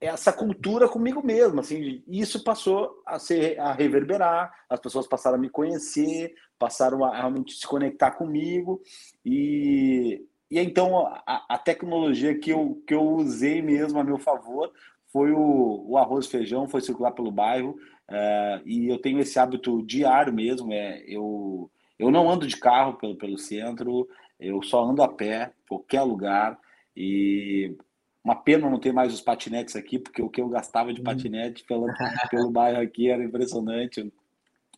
essa 0.00 0.32
cultura 0.32 0.88
comigo 0.88 1.24
mesmo, 1.24 1.60
assim, 1.60 2.02
isso 2.08 2.42
passou 2.42 3.02
a 3.04 3.18
ser 3.18 3.60
a 3.60 3.72
reverberar, 3.72 4.50
as 4.68 4.80
pessoas 4.80 5.06
passaram 5.06 5.36
a 5.36 5.40
me 5.40 5.50
conhecer, 5.50 6.34
passaram 6.60 7.02
a 7.04 7.16
realmente 7.16 7.54
se 7.54 7.66
conectar 7.66 8.12
comigo 8.12 8.80
e, 9.24 10.22
e 10.50 10.60
então 10.60 11.06
a, 11.06 11.46
a 11.48 11.58
tecnologia 11.58 12.38
que 12.38 12.50
eu, 12.50 12.80
que 12.86 12.94
eu 12.94 13.02
usei 13.02 13.62
mesmo 13.62 13.98
a 13.98 14.04
meu 14.04 14.18
favor 14.18 14.70
foi 15.10 15.32
o, 15.32 15.84
o 15.88 15.96
arroz 15.96 16.26
e 16.26 16.30
feijão, 16.30 16.68
foi 16.68 16.82
circular 16.82 17.12
pelo 17.12 17.32
bairro 17.32 17.76
é, 18.08 18.60
e 18.66 18.88
eu 18.88 18.98
tenho 18.98 19.18
esse 19.18 19.38
hábito 19.38 19.82
diário 19.84 20.32
mesmo, 20.32 20.72
é 20.72 21.02
eu 21.06 21.70
eu 21.98 22.10
não 22.10 22.30
ando 22.30 22.46
de 22.46 22.56
carro 22.56 22.94
pelo, 22.94 23.14
pelo 23.16 23.36
centro, 23.36 24.08
eu 24.38 24.62
só 24.62 24.84
ando 24.84 25.02
a 25.02 25.08
pé, 25.08 25.52
qualquer 25.68 26.02
lugar 26.02 26.58
e 26.96 27.76
uma 28.24 28.36
pena 28.36 28.68
não 28.68 28.78
ter 28.78 28.92
mais 28.92 29.12
os 29.12 29.20
patinetes 29.20 29.76
aqui, 29.76 29.98
porque 29.98 30.22
o 30.22 30.28
que 30.28 30.40
eu 30.40 30.48
gastava 30.48 30.92
de 30.92 31.00
uhum. 31.00 31.04
patinete 31.04 31.64
pelo, 31.64 31.86
pelo 32.30 32.50
bairro 32.50 32.80
aqui 32.80 33.10
era 33.10 33.24
impressionante. 33.24 34.12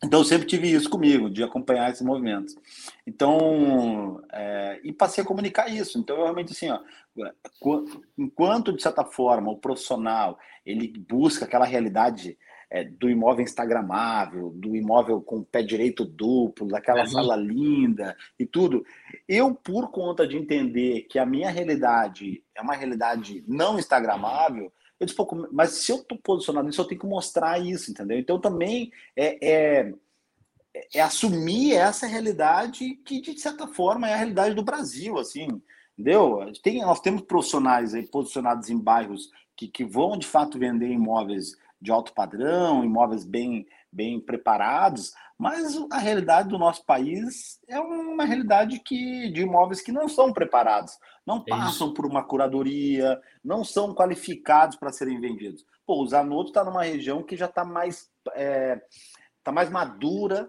Então, 0.05 0.21
eu 0.21 0.25
sempre 0.25 0.47
tive 0.47 0.69
isso 0.71 0.91
comigo, 0.91 1.31
de 1.31 1.43
acompanhar 1.45 1.91
esses 1.91 2.03
movimentos. 2.03 2.57
Então, 3.07 4.21
é, 4.33 4.81
e 4.83 4.93
passei 4.93 5.23
a 5.23 5.27
comunicar 5.27 5.69
isso. 5.69 5.99
Então, 5.99 6.17
eu 6.17 6.23
realmente, 6.25 6.53
assim, 6.53 6.71
ó, 6.71 6.81
enquanto, 8.19 8.73
de 8.73 8.83
certa 8.83 9.05
forma, 9.05 9.51
o 9.51 9.59
profissional, 9.59 10.39
ele 10.67 10.89
busca 10.89 11.45
aquela 11.45 11.65
realidade 11.65 12.37
é, 12.73 12.83
do 12.83 13.11
imóvel 13.11 13.45
instagramável, 13.45 14.51
do 14.57 14.75
imóvel 14.75 15.21
com 15.21 15.45
pé 15.45 15.63
direito 15.63 16.07
duplo, 16.07 16.67
daquela 16.67 17.03
uhum. 17.03 17.07
sala 17.07 17.37
linda 17.37 18.17
e 18.39 18.47
tudo. 18.47 18.85
Eu, 19.29 19.55
por 19.55 19.91
conta 19.91 20.27
de 20.27 20.39
entender 20.39 21.03
que 21.03 21.19
a 21.19 21.27
minha 21.27 21.51
realidade 21.51 22.43
é 22.55 22.63
uma 22.63 22.75
realidade 22.75 23.45
não 23.47 23.79
instagramável, 23.79 24.73
eu 25.03 25.07
disse, 25.07 25.17
pouco, 25.17 25.49
mas 25.51 25.71
se 25.71 25.91
eu 25.91 25.97
estou 25.97 26.17
posicionado 26.17 26.67
nisso, 26.67 26.81
eu 26.81 26.85
tenho 26.85 27.01
que 27.01 27.07
mostrar 27.07 27.59
isso, 27.59 27.91
entendeu? 27.91 28.17
Então 28.19 28.41
também 28.41 28.93
é, 29.17 29.51
é, 29.51 29.95
é, 30.95 31.01
assumir 31.01 31.75
essa 31.75 32.07
realidade 32.07 32.95
que, 33.05 33.21
de 33.21 33.37
certa 33.41 33.67
forma, 33.67 34.09
é 34.09 34.15
a 34.15 34.17
realidade 34.17 34.55
do 34.55 34.63
Brasil, 34.63 35.19
assim, 35.19 35.61
entendeu? 35.99 36.53
Tem, 36.63 36.83
nós 36.83 37.01
temos 37.01 37.23
profissionais 37.23 37.95
aí 37.95 38.07
posicionados 38.07 38.71
em 38.71 38.79
bairros 38.79 39.29
que, 39.57 39.67
que 39.67 39.85
vão, 39.85 40.17
de 40.17 40.27
fato, 40.27 40.57
vender 40.57 40.89
imóveis 40.89 41.57
de 41.81 41.91
alto 41.91 42.13
padrão, 42.15 42.85
imóveis 42.85 43.25
bem, 43.25 43.67
bem 43.91 44.21
preparados, 44.21 45.13
mas 45.43 45.77
a 45.91 45.99
realidade 45.99 46.51
do 46.51 46.57
nosso 46.57 46.87
país 46.87 47.59
é 47.67 47.81
uma 47.81 48.25
realidade 48.25 48.79
que, 48.79 49.29
de 49.33 49.41
imóveis 49.41 49.81
que 49.81 49.91
não 49.91 50.09
são 50.09 50.33
preparados, 50.33 50.97
não 51.27 51.39
é 51.39 51.51
passam 51.51 51.93
por 51.93 52.07
uma 52.07 52.23
curadoria, 52.23 53.21
não 53.43 53.65
são 53.65 53.93
qualificados 53.93 54.77
para 54.77 54.93
serem 54.93 55.21
vendidos. 55.21 55.67
Pô, 55.85 56.01
o 56.01 56.07
Zanotto 56.07 56.51
está 56.51 56.63
numa 56.63 56.85
região 56.85 57.25
que 57.25 57.37
já 57.37 57.47
está 57.47 57.65
mais, 57.65 58.09
é, 58.37 58.81
tá 59.43 59.51
mais 59.51 59.69
madura 59.69 60.49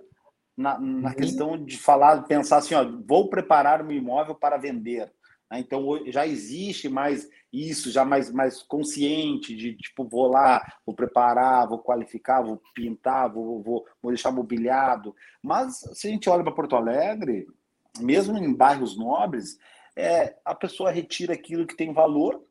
na, 0.55 0.79
na 0.79 1.09
uhum. 1.09 1.15
questão 1.15 1.57
de 1.57 1.75
falar, 1.75 2.21
pensar 2.25 2.57
assim, 2.57 2.75
ó, 2.75 2.85
vou 3.07 3.31
preparar 3.31 3.83
um 3.83 3.91
imóvel 3.91 4.35
para 4.35 4.57
vender. 4.57 5.11
Né? 5.53 5.59
Então 5.59 5.87
já 6.07 6.25
existe 6.25 6.89
mais 6.89 7.29
isso, 7.51 7.91
já 7.91 8.03
mais, 8.03 8.31
mais 8.31 8.63
consciente 8.63 9.55
de 9.55 9.75
tipo, 9.75 10.03
vou 10.03 10.27
lá, 10.27 10.65
vou 10.83 10.95
preparar, 10.95 11.67
vou 11.67 11.77
qualificar, 11.77 12.41
vou 12.41 12.59
pintar, 12.73 13.31
vou, 13.31 13.61
vou, 13.61 13.85
vou 14.01 14.11
deixar 14.11 14.31
mobiliado. 14.31 15.15
Mas 15.41 15.79
se 15.93 16.07
a 16.07 16.09
gente 16.09 16.27
olha 16.29 16.43
para 16.43 16.51
Porto 16.51 16.75
Alegre, 16.75 17.45
mesmo 17.99 18.35
em 18.37 18.51
bairros 18.51 18.97
nobres, 18.97 19.59
é, 19.95 20.35
a 20.43 20.55
pessoa 20.55 20.89
retira 20.89 21.33
aquilo 21.33 21.67
que 21.67 21.77
tem 21.77 21.93
valor, 21.93 22.43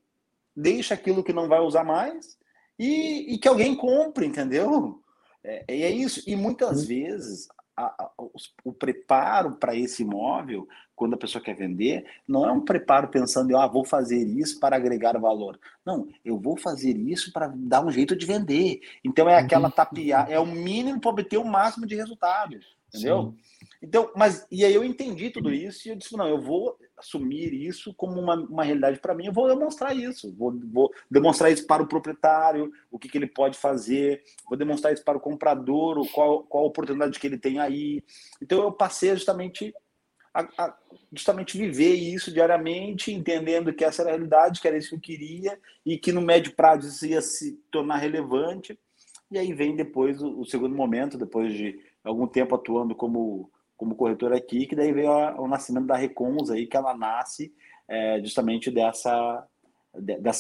deixa 0.55 0.95
aquilo 0.95 1.25
que 1.25 1.33
não 1.33 1.49
vai 1.49 1.59
usar 1.59 1.83
mais 1.83 2.39
e, 2.79 3.35
e 3.35 3.39
que 3.39 3.49
alguém 3.49 3.75
compre, 3.75 4.27
entendeu? 4.27 5.03
É, 5.43 5.65
e 5.69 5.83
é 5.83 5.91
isso. 5.91 6.23
E 6.25 6.37
muitas 6.37 6.85
vezes 6.85 7.49
a, 7.77 7.85
a, 7.85 8.11
o, 8.19 8.31
o, 8.65 8.73
preparo 8.73 9.53
para 9.53 9.75
esse 9.75 10.03
imóvel, 10.03 10.69
quando 10.95 11.15
a 11.15 11.17
pessoa 11.17 11.43
quer 11.43 11.55
vender, 11.55 12.05
não 12.27 12.47
é 12.47 12.53
um 12.53 12.61
preparo 12.61 13.09
pensando 13.09 13.57
ah, 13.57 13.67
vou 13.67 13.85
fazer 13.85 14.23
isso 14.23 14.61
para 14.61 14.77
agregar 14.77 15.19
valor. 15.19 15.59
Não, 15.85 16.09
eu 16.25 16.39
vou 16.39 16.57
fazer 16.57 16.97
isso 16.97 17.33
para 17.33 17.53
dar 17.55 17.85
um 17.85 17.91
jeito 17.91 18.15
de 18.15 18.27
vender. 18.27 18.81
Então 19.05 19.29
é 19.29 19.37
aquela 19.37 19.69
uhum. 19.69 19.75
tapear, 19.75 20.31
é 20.31 20.39
o 20.39 20.47
mínimo 20.47 21.01
para 21.01 21.11
obter 21.11 21.39
o 21.39 21.45
máximo 21.45 21.87
de 21.87 21.97
resultado, 21.97 22.59
entendeu? 22.95 23.35
Sim. 23.37 23.53
Então, 23.83 24.13
mas 24.15 24.47
e 24.51 24.65
aí 24.65 24.73
eu 24.73 24.85
entendi 24.85 25.31
tudo 25.31 25.53
isso 25.53 25.87
e 25.87 25.91
eu 25.91 25.97
disse, 25.97 26.17
não, 26.17 26.29
eu 26.29 26.41
vou 26.41 26.79
assumir 26.97 27.53
isso 27.53 27.93
como 27.95 28.21
uma, 28.21 28.37
uma 28.37 28.63
realidade 28.63 29.01
para 29.01 29.15
mim, 29.15 29.27
eu 29.27 29.33
vou 29.33 29.49
demonstrar 29.49 29.97
isso, 29.97 30.33
vou, 30.33 30.57
vou, 30.73 30.93
demonstrar 31.11 31.51
isso 31.51 31.67
para 31.67 31.83
o 31.83 31.87
proprietário, 31.87 32.73
o 32.91 32.99
que, 32.99 33.09
que 33.09 33.19
ele 33.19 33.27
pode 33.27 33.59
fazer, 33.59 34.23
vou 34.49 34.57
demonstrar 34.57 34.93
isso 34.93 35.05
para 35.05 35.19
o 35.19 35.21
comprador, 35.21 35.99
o, 35.99 36.09
qual, 36.09 36.45
qual 36.45 36.65
a 36.65 36.69
oportunidade 36.69 37.19
que 37.19 37.27
ele 37.27 37.39
tem 37.39 37.59
aí. 37.59 38.03
Então 38.41 38.63
eu 38.63 38.71
passei 38.71 39.11
justamente 39.17 39.75
a, 40.33 40.49
a, 40.57 40.79
justamente 41.13 41.59
viver 41.59 41.95
isso 41.95 42.33
diariamente, 42.33 43.13
entendendo 43.13 43.73
que 43.73 43.85
essa 43.85 44.03
era 44.03 44.11
a 44.11 44.15
realidade, 44.15 44.61
que 44.61 44.69
era 44.69 44.79
isso 44.79 44.91
que 44.91 44.95
eu 44.95 45.01
queria 45.01 45.59
e 45.85 45.99
que 45.99 46.13
no 46.13 46.23
médio 46.23 46.55
prazo 46.55 46.89
isso 46.89 47.07
ia 47.07 47.21
se 47.21 47.55
tornar 47.71 47.97
relevante. 47.97 48.79
E 49.31 49.39
aí 49.39 49.53
vem 49.53 49.75
depois 49.75 50.23
o, 50.23 50.41
o 50.41 50.45
segundo 50.45 50.75
momento, 50.75 51.19
depois 51.19 51.53
de 51.53 51.81
algum 52.05 52.27
tempo 52.27 52.55
atuando 52.55 52.95
como 52.95 53.51
como 53.83 53.97
corretora 53.97 54.37
aqui, 54.37 54.65
que 54.65 54.77
daí 54.77 54.93
veio 54.93 55.11
a, 55.11 55.41
o 55.41 55.49
nascimento 55.49 55.87
da 55.87 55.97
Recons 55.97 56.51
aí, 56.51 56.69
que 56.69 56.77
ela 56.77 56.97
nasce 56.97 57.53
é, 57.89 58.21
justamente 58.21 58.71
dessa, 58.71 59.45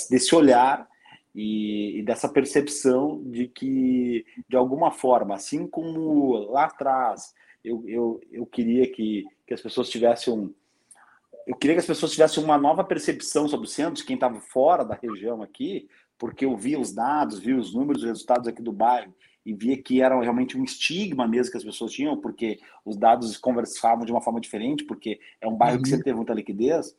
desse 0.08 0.32
olhar 0.32 0.88
e, 1.34 1.98
e, 1.98 2.02
dessa 2.04 2.28
percepção 2.28 3.20
de 3.24 3.48
que, 3.48 4.24
de 4.48 4.56
alguma 4.56 4.92
forma, 4.92 5.34
assim 5.34 5.66
como 5.66 6.34
lá 6.52 6.66
atrás 6.66 7.34
eu, 7.64 7.82
eu, 7.88 8.20
eu 8.30 8.46
queria 8.46 8.88
que, 8.90 9.24
que 9.44 9.54
as 9.54 9.60
pessoas 9.60 9.90
tivessem 9.90 10.32
um. 10.32 10.54
Eu 11.44 11.56
queria 11.56 11.74
que 11.74 11.80
as 11.80 11.86
pessoas 11.86 12.12
tivessem 12.12 12.42
uma 12.44 12.56
nova 12.56 12.84
percepção 12.84 13.48
sobre 13.48 13.66
o 13.66 13.70
centro, 13.70 13.94
de 13.94 14.04
quem 14.04 14.14
estava 14.14 14.40
fora 14.40 14.84
da 14.84 14.94
região 14.94 15.42
aqui, 15.42 15.88
porque 16.16 16.44
eu 16.44 16.56
via 16.56 16.78
os 16.78 16.94
dados, 16.94 17.40
via 17.40 17.56
os 17.56 17.74
números, 17.74 18.02
os 18.02 18.08
resultados 18.08 18.46
aqui 18.46 18.62
do 18.62 18.72
bairro, 18.72 19.12
e 19.44 19.52
via 19.52 19.80
que 19.80 20.00
era 20.00 20.18
realmente 20.20 20.56
um 20.56 20.64
estigma 20.64 21.26
mesmo 21.26 21.50
que 21.52 21.58
as 21.58 21.64
pessoas 21.64 21.92
tinham, 21.92 22.16
porque 22.16 22.60
os 22.84 22.96
dados 22.96 23.36
conversavam 23.36 24.04
de 24.04 24.12
uma 24.12 24.20
forma 24.20 24.40
diferente, 24.40 24.84
porque 24.84 25.18
é 25.40 25.48
um 25.48 25.56
bairro 25.56 25.76
uhum. 25.76 25.82
que 25.82 25.88
sempre 25.88 26.04
teve 26.04 26.16
muita 26.16 26.34
liquidez. 26.34 26.96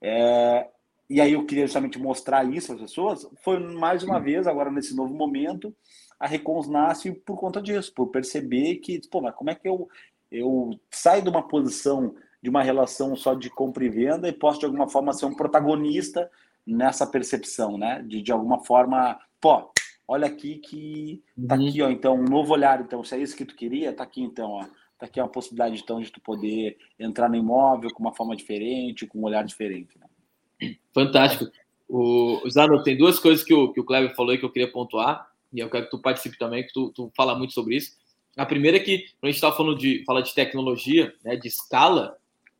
É, 0.00 0.68
e 1.08 1.20
aí 1.20 1.32
eu 1.32 1.46
queria 1.46 1.66
justamente 1.66 1.98
mostrar 1.98 2.44
isso 2.44 2.72
às 2.72 2.80
pessoas. 2.80 3.28
Foi 3.42 3.58
mais 3.58 4.02
uma 4.02 4.20
vez, 4.20 4.46
agora 4.46 4.70
nesse 4.70 4.94
novo 4.94 5.14
momento, 5.14 5.74
a 6.18 6.26
Recons 6.26 6.68
nasce 6.68 7.12
por 7.12 7.38
conta 7.38 7.60
disso, 7.60 7.92
por 7.94 8.08
perceber 8.08 8.76
que, 8.76 9.00
pô, 9.08 9.20
mas 9.20 9.34
como 9.34 9.50
é 9.50 9.54
que 9.54 9.68
eu, 9.68 9.88
eu 10.30 10.78
saio 10.90 11.22
de 11.22 11.28
uma 11.28 11.46
posição 11.46 12.14
de 12.42 12.50
uma 12.50 12.62
relação 12.62 13.16
só 13.16 13.32
de 13.32 13.48
compra 13.48 13.86
e 13.86 13.88
venda 13.88 14.28
e 14.28 14.32
posso 14.32 14.58
de 14.60 14.66
alguma 14.66 14.86
forma 14.86 15.14
ser 15.14 15.24
um 15.24 15.34
protagonista 15.34 16.30
nessa 16.66 17.06
percepção, 17.06 17.78
né? 17.78 18.04
De, 18.06 18.20
de 18.20 18.30
alguma 18.30 18.62
forma, 18.62 19.18
pô, 19.40 19.70
olha 20.06 20.26
aqui 20.26 20.56
que 20.56 21.22
tá 21.48 21.56
uhum. 21.56 21.68
aqui, 21.68 21.82
ó, 21.82 21.90
então, 21.90 22.14
um 22.14 22.24
novo 22.24 22.52
olhar, 22.52 22.80
então, 22.80 23.02
se 23.02 23.14
é 23.14 23.18
isso 23.18 23.36
que 23.36 23.44
tu 23.44 23.54
queria, 23.54 23.92
tá 23.92 24.04
aqui, 24.04 24.22
então, 24.22 24.50
ó, 24.50 24.64
tá 24.98 25.06
aqui 25.06 25.20
uma 25.20 25.28
possibilidade, 25.28 25.80
então, 25.82 26.00
de 26.00 26.10
tu 26.10 26.20
poder 26.20 26.76
entrar 26.98 27.28
no 27.28 27.36
imóvel 27.36 27.90
com 27.92 28.02
uma 28.02 28.14
forma 28.14 28.36
diferente, 28.36 29.06
com 29.06 29.18
um 29.18 29.24
olhar 29.24 29.44
diferente. 29.44 29.98
Né? 29.98 30.76
Fantástico. 30.92 31.50
O, 31.88 32.40
Zano, 32.50 32.82
tem 32.82 32.96
duas 32.96 33.18
coisas 33.18 33.44
que 33.44 33.52
o, 33.52 33.72
que 33.72 33.80
o 33.80 33.84
Kleber 33.84 34.14
falou 34.14 34.34
e 34.34 34.38
que 34.38 34.44
eu 34.44 34.52
queria 34.52 34.70
pontuar, 34.70 35.28
e 35.52 35.60
eu 35.60 35.70
quero 35.70 35.84
que 35.84 35.90
tu 35.90 36.00
participe 36.00 36.38
também, 36.38 36.66
que 36.66 36.72
tu, 36.72 36.90
tu 36.94 37.10
fala 37.16 37.36
muito 37.36 37.52
sobre 37.52 37.76
isso. 37.76 37.96
A 38.36 38.44
primeira 38.44 38.78
é 38.78 38.80
que, 38.80 38.98
quando 39.20 39.24
a 39.24 39.26
gente 39.26 39.36
está 39.36 39.52
falando 39.52 39.78
de, 39.78 40.02
fala 40.04 40.22
de 40.22 40.34
tecnologia, 40.34 41.14
né, 41.24 41.36
de 41.36 41.46
escala, 41.46 42.16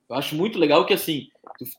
eu 0.08 0.14
acho 0.14 0.36
muito 0.36 0.58
legal 0.58 0.86
que, 0.86 0.94
assim, 0.94 1.28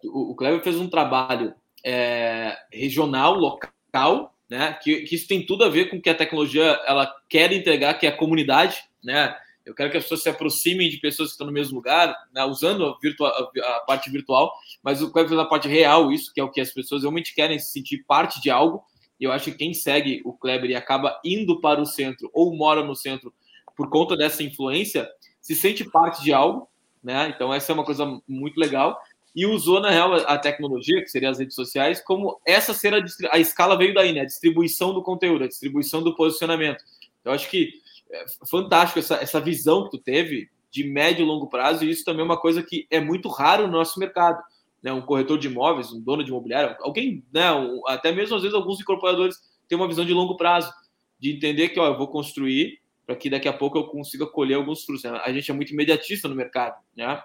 o, 0.03 0.31
o 0.31 0.35
Kleber 0.35 0.61
fez 0.61 0.77
um 0.77 0.89
trabalho 0.89 1.53
é, 1.83 2.57
regional, 2.73 3.35
local, 3.35 4.34
né? 4.49 4.77
Que, 4.81 5.01
que 5.01 5.15
isso 5.15 5.27
tem 5.27 5.45
tudo 5.45 5.63
a 5.63 5.69
ver 5.69 5.89
com 5.89 5.97
o 5.97 6.01
que 6.01 6.09
a 6.09 6.15
tecnologia 6.15 6.79
ela 6.85 7.11
quer 7.29 7.51
entregar, 7.51 7.95
que 7.95 8.05
é 8.05 8.09
a 8.09 8.17
comunidade, 8.17 8.83
né? 9.03 9.35
Eu 9.65 9.73
quero 9.73 9.89
que 9.89 9.97
as 9.97 10.03
pessoas 10.03 10.21
se 10.21 10.29
aproximem 10.29 10.89
de 10.89 10.97
pessoas 10.97 11.29
que 11.29 11.33
estão 11.33 11.47
no 11.47 11.53
mesmo 11.53 11.75
lugar, 11.75 12.15
né? 12.31 12.43
usando 12.45 12.85
a, 12.85 12.97
virtual, 13.01 13.31
a, 13.63 13.79
parte 13.79 14.11
virtual, 14.11 14.53
mas 14.83 15.01
eu 15.01 15.11
quero 15.11 15.27
fazer 15.27 15.41
a 15.41 15.45
parte 15.45 15.67
real, 15.67 16.11
isso 16.11 16.31
que 16.31 16.39
é 16.39 16.43
o 16.43 16.51
que 16.51 16.61
as 16.61 16.71
pessoas 16.71 17.01
realmente 17.01 17.33
querem 17.33 17.57
se 17.57 17.71
sentir 17.71 18.03
parte 18.07 18.39
de 18.39 18.51
algo. 18.51 18.83
E 19.19 19.23
eu 19.23 19.31
acho 19.31 19.45
que 19.45 19.57
quem 19.57 19.73
segue 19.73 20.21
o 20.23 20.33
Kleber 20.33 20.69
e 20.69 20.75
acaba 20.75 21.19
indo 21.25 21.59
para 21.61 21.81
o 21.81 21.85
centro 21.85 22.29
ou 22.31 22.55
mora 22.55 22.83
no 22.83 22.95
centro 22.95 23.33
por 23.75 23.89
conta 23.89 24.15
dessa 24.15 24.43
influência, 24.43 25.09
se 25.41 25.55
sente 25.55 25.83
parte 25.83 26.23
de 26.23 26.31
algo, 26.31 26.69
né? 27.03 27.33
Então 27.33 27.53
essa 27.53 27.71
é 27.71 27.73
uma 27.73 27.83
coisa 27.83 28.05
muito 28.27 28.59
legal 28.59 28.99
e 29.35 29.45
usou, 29.45 29.81
na 29.81 29.89
real, 29.89 30.13
a 30.13 30.37
tecnologia, 30.37 31.01
que 31.01 31.09
seria 31.09 31.29
as 31.29 31.39
redes 31.39 31.55
sociais, 31.55 32.01
como 32.01 32.39
essa 32.45 32.73
ser 32.73 32.93
a, 32.93 33.03
a 33.31 33.39
escala 33.39 33.77
veio 33.77 33.93
daí, 33.93 34.13
né? 34.13 34.21
A 34.21 34.25
distribuição 34.25 34.93
do 34.93 35.03
conteúdo, 35.03 35.43
a 35.43 35.47
distribuição 35.47 36.01
do 36.01 36.15
posicionamento. 36.15 36.81
Eu 37.23 37.33
acho 37.33 37.49
que 37.49 37.73
é 38.09 38.25
fantástico 38.49 38.99
essa, 38.99 39.15
essa 39.15 39.41
visão 39.41 39.83
que 39.83 39.97
tu 39.97 39.97
teve 39.97 40.49
de 40.71 40.85
médio 40.85 41.23
e 41.23 41.25
longo 41.27 41.47
prazo, 41.47 41.83
e 41.83 41.89
isso 41.89 42.05
também 42.05 42.21
é 42.21 42.25
uma 42.25 42.39
coisa 42.39 42.63
que 42.63 42.87
é 42.89 43.01
muito 43.01 43.27
raro 43.27 43.67
no 43.67 43.73
nosso 43.73 43.99
mercado. 43.99 44.41
Né? 44.81 44.93
Um 44.93 45.01
corretor 45.01 45.37
de 45.37 45.47
imóveis, 45.47 45.91
um 45.91 45.99
dono 45.99 46.23
de 46.23 46.29
imobiliário, 46.29 46.75
alguém, 46.79 47.23
né? 47.33 47.51
Um, 47.51 47.85
até 47.87 48.13
mesmo 48.13 48.37
às 48.37 48.41
vezes 48.41 48.55
alguns 48.55 48.79
incorporadores 48.79 49.35
têm 49.67 49.77
uma 49.77 49.87
visão 49.87 50.05
de 50.05 50.13
longo 50.13 50.37
prazo, 50.37 50.71
de 51.19 51.33
entender 51.33 51.69
que 51.69 51.79
ó, 51.79 51.87
eu 51.87 51.97
vou 51.97 52.07
construir 52.07 52.79
para 53.05 53.15
que 53.15 53.29
daqui 53.29 53.47
a 53.47 53.53
pouco 53.53 53.77
eu 53.77 53.85
consiga 53.85 54.25
colher 54.25 54.55
alguns 54.55 54.83
frutos. 54.83 55.03
Né? 55.03 55.21
A 55.23 55.33
gente 55.33 55.51
é 55.51 55.53
muito 55.53 55.73
imediatista 55.73 56.27
no 56.27 56.35
mercado, 56.35 56.75
né? 56.95 57.21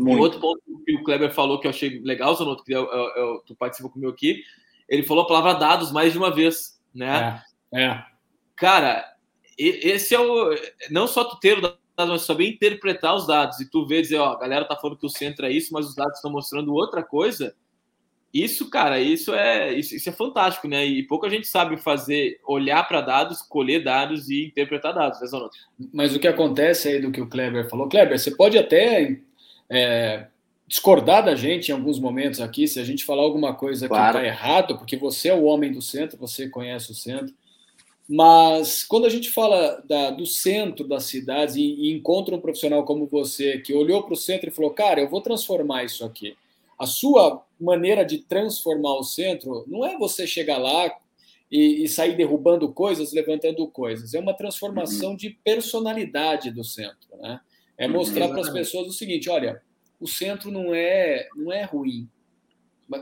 Muito. 0.00 0.18
E 0.18 0.20
outro 0.20 0.40
ponto 0.40 0.62
que 0.84 0.94
o 0.94 1.04
Kleber 1.04 1.30
falou 1.30 1.60
que 1.60 1.66
eu 1.66 1.70
achei 1.70 2.00
legal, 2.00 2.34
Zanotto, 2.34 2.64
que 2.64 2.72
eu, 2.72 2.90
eu, 2.90 3.08
eu, 3.16 3.42
tu 3.46 3.54
participa 3.54 3.90
comigo 3.90 4.10
aqui, 4.10 4.42
ele 4.88 5.02
falou 5.02 5.24
a 5.24 5.26
palavra 5.26 5.54
dados 5.54 5.92
mais 5.92 6.12
de 6.12 6.18
uma 6.18 6.34
vez, 6.34 6.80
né? 6.94 7.42
É. 7.72 7.84
é. 7.84 8.04
Cara, 8.56 9.04
esse 9.58 10.14
é 10.14 10.20
o. 10.20 10.54
Não 10.90 11.06
só 11.06 11.24
tu 11.24 11.38
ter 11.38 11.60
dados, 11.60 11.78
mas 11.98 12.22
saber 12.22 12.48
interpretar 12.48 13.14
os 13.14 13.26
dados. 13.26 13.60
E 13.60 13.70
tu 13.70 13.86
vê 13.86 14.00
dizer, 14.00 14.16
ó, 14.16 14.32
a 14.32 14.38
galera 14.38 14.64
tá 14.64 14.74
falando 14.74 14.98
que 14.98 15.06
o 15.06 15.10
centro 15.10 15.44
é 15.44 15.52
isso, 15.52 15.72
mas 15.72 15.86
os 15.86 15.94
dados 15.94 16.16
estão 16.16 16.30
mostrando 16.30 16.72
outra 16.72 17.02
coisa. 17.02 17.54
Isso, 18.32 18.70
cara, 18.70 19.00
isso 19.00 19.34
é 19.34 19.74
isso, 19.74 19.94
isso, 19.94 20.08
é 20.08 20.12
fantástico, 20.12 20.68
né? 20.68 20.86
E 20.86 21.02
pouca 21.02 21.28
gente 21.28 21.48
sabe 21.48 21.76
fazer, 21.76 22.38
olhar 22.46 22.86
para 22.86 23.00
dados, 23.00 23.42
colher 23.42 23.82
dados 23.82 24.30
e 24.30 24.46
interpretar 24.46 24.94
dados, 24.94 25.20
né? 25.20 25.48
Mas 25.92 26.14
o 26.14 26.20
que 26.20 26.28
acontece 26.28 26.88
aí 26.88 27.00
do 27.00 27.10
que 27.10 27.20
o 27.20 27.28
Kleber 27.28 27.68
falou, 27.68 27.88
Kleber, 27.88 28.18
você 28.18 28.30
pode 28.30 28.56
até 28.56 29.20
é, 29.70 30.26
discordar 30.66 31.24
da 31.24 31.34
gente 31.34 31.68
em 31.68 31.72
alguns 31.72 31.98
momentos 31.98 32.40
aqui, 32.40 32.66
se 32.66 32.80
a 32.80 32.84
gente 32.84 33.04
falar 33.04 33.22
alguma 33.22 33.54
coisa 33.54 33.88
claro. 33.88 34.18
que 34.18 34.18
está 34.18 34.26
errado, 34.26 34.76
porque 34.76 34.96
você 34.96 35.28
é 35.28 35.34
o 35.34 35.44
homem 35.44 35.72
do 35.72 35.80
centro, 35.80 36.18
você 36.18 36.48
conhece 36.48 36.90
o 36.90 36.94
centro. 36.94 37.34
Mas 38.08 38.82
quando 38.82 39.06
a 39.06 39.08
gente 39.08 39.30
fala 39.30 39.82
da, 39.88 40.10
do 40.10 40.26
centro 40.26 40.86
das 40.86 41.04
cidades 41.04 41.54
e, 41.54 41.62
e 41.62 41.92
encontra 41.92 42.34
um 42.34 42.40
profissional 42.40 42.84
como 42.84 43.06
você 43.06 43.58
que 43.58 43.72
olhou 43.72 44.02
para 44.02 44.14
o 44.14 44.16
centro 44.16 44.48
e 44.48 44.52
falou, 44.52 44.72
cara, 44.72 45.00
eu 45.00 45.08
vou 45.08 45.20
transformar 45.20 45.84
isso 45.84 46.04
aqui. 46.04 46.36
A 46.76 46.86
sua 46.86 47.44
maneira 47.60 48.04
de 48.04 48.18
transformar 48.18 48.94
o 48.94 49.04
centro 49.04 49.64
não 49.68 49.84
é 49.84 49.96
você 49.96 50.26
chegar 50.26 50.58
lá 50.58 50.92
e, 51.50 51.84
e 51.84 51.88
sair 51.88 52.16
derrubando 52.16 52.72
coisas, 52.72 53.12
levantando 53.12 53.64
coisas. 53.68 54.12
É 54.14 54.18
uma 54.18 54.34
transformação 54.34 55.10
uhum. 55.10 55.16
de 55.16 55.30
personalidade 55.30 56.50
do 56.50 56.64
centro, 56.64 57.16
né? 57.20 57.40
É 57.80 57.88
mostrar 57.88 58.28
para 58.28 58.42
as 58.42 58.50
pessoas 58.50 58.88
o 58.88 58.92
seguinte: 58.92 59.30
olha, 59.30 59.62
o 59.98 60.06
centro 60.06 60.50
não 60.50 60.74
é, 60.74 61.26
não 61.34 61.50
é 61.50 61.64
ruim. 61.64 62.06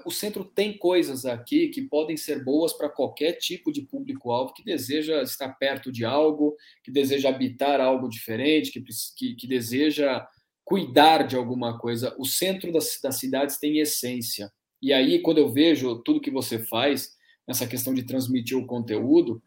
O 0.04 0.10
centro 0.10 0.44
tem 0.44 0.76
coisas 0.78 1.26
aqui 1.26 1.68
que 1.68 1.82
podem 1.82 2.16
ser 2.16 2.44
boas 2.44 2.72
para 2.74 2.88
qualquer 2.88 3.32
tipo 3.32 3.72
de 3.72 3.82
público-alvo 3.82 4.52
que 4.52 4.62
deseja 4.62 5.22
estar 5.22 5.48
perto 5.54 5.90
de 5.90 6.04
algo, 6.04 6.54
que 6.84 6.92
deseja 6.92 7.30
habitar 7.30 7.80
algo 7.80 8.08
diferente, 8.08 8.70
que, 8.70 8.84
que, 9.16 9.34
que 9.34 9.46
deseja 9.48 10.24
cuidar 10.62 11.26
de 11.26 11.34
alguma 11.34 11.76
coisa. 11.78 12.14
O 12.16 12.24
centro 12.24 12.70
das, 12.70 13.00
das 13.02 13.16
cidades 13.16 13.58
tem 13.58 13.80
essência. 13.80 14.52
E 14.80 14.92
aí, 14.92 15.20
quando 15.20 15.38
eu 15.38 15.50
vejo 15.50 16.02
tudo 16.04 16.20
que 16.20 16.30
você 16.30 16.60
faz, 16.60 17.16
nessa 17.48 17.66
questão 17.66 17.92
de 17.92 18.04
transmitir 18.04 18.56
o 18.56 18.66
conteúdo, 18.66 19.42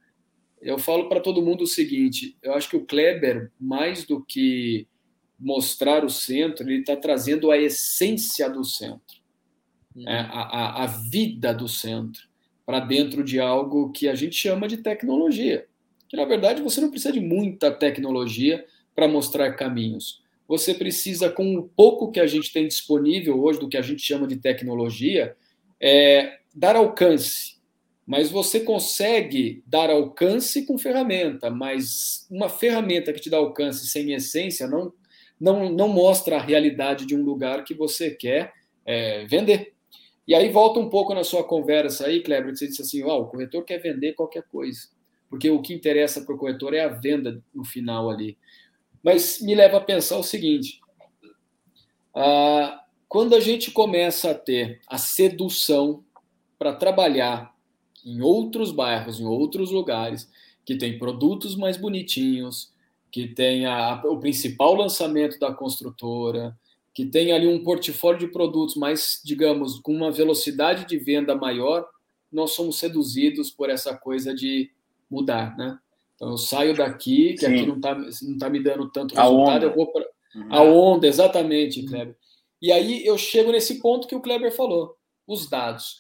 eu 0.60 0.78
falo 0.78 1.08
para 1.08 1.22
todo 1.22 1.42
mundo 1.42 1.64
o 1.64 1.68
seguinte: 1.68 2.36
eu 2.42 2.54
acho 2.54 2.70
que 2.70 2.76
o 2.76 2.86
Kleber, 2.86 3.52
mais 3.58 4.06
do 4.06 4.26
que 4.26 4.88
mostrar 5.42 6.06
o 6.06 6.10
centro, 6.10 6.70
ele 6.70 6.82
está 6.82 6.96
trazendo 6.96 7.50
a 7.50 7.58
essência 7.58 8.48
do 8.48 8.64
centro, 8.64 9.18
uhum. 9.96 10.08
é, 10.08 10.20
a, 10.20 10.42
a, 10.42 10.84
a, 10.84 10.86
vida 10.86 11.52
do 11.54 11.68
centro, 11.68 12.30
para 12.66 12.80
dentro 12.80 13.24
de 13.24 13.40
algo 13.40 13.92
que 13.92 14.08
a 14.08 14.14
gente 14.14 14.36
chama 14.36 14.68
de 14.68 14.78
tecnologia. 14.78 15.66
Que 16.08 16.16
na 16.16 16.26
verdade 16.26 16.62
você 16.62 16.80
não 16.80 16.92
precisa 16.92 17.12
de 17.12 17.20
muita 17.20 17.72
tecnologia 17.72 18.66
para 18.96 19.08
mostrar 19.08 19.52
caminhos. 19.54 20.22
Você 20.48 20.74
precisa, 20.74 21.30
com 21.30 21.56
o 21.56 21.64
pouco 21.64 22.12
que 22.12 22.20
a 22.20 22.28
gente 22.28 22.52
tem 22.52 22.68
disponível 22.68 23.42
hoje, 23.42 23.60
do 23.60 23.70
que 23.70 23.78
a 23.78 23.82
gente 23.82 24.02
chama 24.02 24.28
de 24.28 24.36
tecnologia, 24.36 25.36
é, 25.80 26.40
dar 26.54 26.76
alcance, 26.76 27.56
mas 28.06 28.30
você 28.30 28.60
consegue 28.60 29.64
dar 29.66 29.90
alcance 29.90 30.66
com 30.66 30.78
ferramenta, 30.78 31.50
mas 31.50 32.28
uma 32.30 32.50
ferramenta 32.50 33.14
que 33.14 33.22
te 33.22 33.30
dá 33.30 33.38
alcance 33.38 33.88
sem 33.88 34.12
essência 34.12 34.68
não, 34.68 34.92
não, 35.42 35.72
não 35.72 35.88
mostra 35.88 36.38
a 36.38 36.42
realidade 36.42 37.04
de 37.08 37.16
um 37.16 37.24
lugar 37.24 37.64
que 37.64 37.74
você 37.74 38.12
quer 38.12 38.54
é, 38.86 39.26
vender. 39.26 39.74
E 40.28 40.36
aí 40.36 40.50
volta 40.50 40.80
um 40.80 40.88
pouco 40.88 41.16
na 41.16 41.24
sua 41.24 41.44
conversa 41.44 42.06
aí, 42.06 42.22
Kleber, 42.22 42.52
que 42.52 42.60
você 42.60 42.68
disse 42.68 42.84
assim, 42.84 43.04
oh, 43.04 43.22
o 43.22 43.26
corretor 43.26 43.66
quer 43.66 43.80
vender 43.80 44.14
qualquer 44.14 44.44
coisa, 44.44 44.82
porque 45.28 45.50
o 45.50 45.60
que 45.60 45.74
interessa 45.74 46.22
para 46.22 46.36
o 46.36 46.38
corretor 46.38 46.76
é 46.76 46.82
a 46.82 46.90
venda 46.90 47.44
no 47.52 47.66
final 47.66 48.08
ali. 48.08 48.38
Mas 49.04 49.42
me 49.42 49.56
leva 49.56 49.78
a 49.78 49.82
pensar 49.82 50.18
o 50.18 50.24
seguinte, 50.24 50.80
ah, 52.16 52.86
quando 53.10 53.36
a 53.36 53.40
gente 53.40 53.72
começa 53.72 54.30
a 54.30 54.36
ter 54.36 54.80
a 54.88 55.00
sedução 55.00 56.04
para 56.60 56.76
trabalhar 56.76 57.52
em 58.06 58.22
outros 58.22 58.72
bairros, 58.72 59.20
em 59.20 59.26
outros 59.26 59.72
lugares, 59.72 60.30
que 60.64 60.78
tem 60.78 61.00
produtos 61.00 61.56
mais 61.56 61.78
bonitinhos, 61.78 62.72
que 63.12 63.28
tem 63.28 63.66
a, 63.66 64.02
o 64.06 64.20
principal 64.20 64.74
lançamento 64.74 65.38
da 65.38 65.54
construtora, 65.54 66.58
que 66.94 67.06
tem 67.06 67.32
ali 67.32 67.48
um 67.48 67.64
portfólio 67.64 68.20
de 68.20 68.28
produtos 68.28 68.76
mais, 68.76 69.22
digamos, 69.24 69.80
com 69.80 69.94
uma 69.94 70.12
velocidade 70.12 70.86
de 70.86 70.98
venda 70.98 71.36
maior, 71.36 71.86
nós 72.32 72.52
somos 72.52 72.80
seduzidos 72.80 73.52
por 73.52 73.70
essa 73.70 73.96
coisa 73.96 74.34
de 74.34 74.72
mudar, 75.10 75.56
né? 75.58 75.78
Então 76.16 76.30
eu 76.30 76.38
saio 76.38 76.76
daqui, 76.76 77.34
que 77.34 77.46
Sim. 77.46 77.56
aqui 77.56 77.66
não 77.66 77.76
está 77.76 77.96
não 77.96 78.38
tá 78.38 78.50
me 78.50 78.62
dando 78.62 78.90
tanto 78.90 79.16
resultado, 79.16 79.66
eu 79.66 79.76
vou 79.76 79.88
para 79.88 80.06
uhum. 80.36 80.48
a 80.50 80.62
onda, 80.62 81.08
exatamente, 81.08 81.84
Kleber. 81.84 82.16
E 82.62 82.72
aí 82.72 83.06
eu 83.06 83.18
chego 83.18 83.52
nesse 83.52 83.82
ponto 83.82 84.08
que 84.08 84.16
o 84.16 84.22
Kleber 84.22 84.56
falou, 84.56 84.96
os 85.28 85.50
dados. 85.50 85.98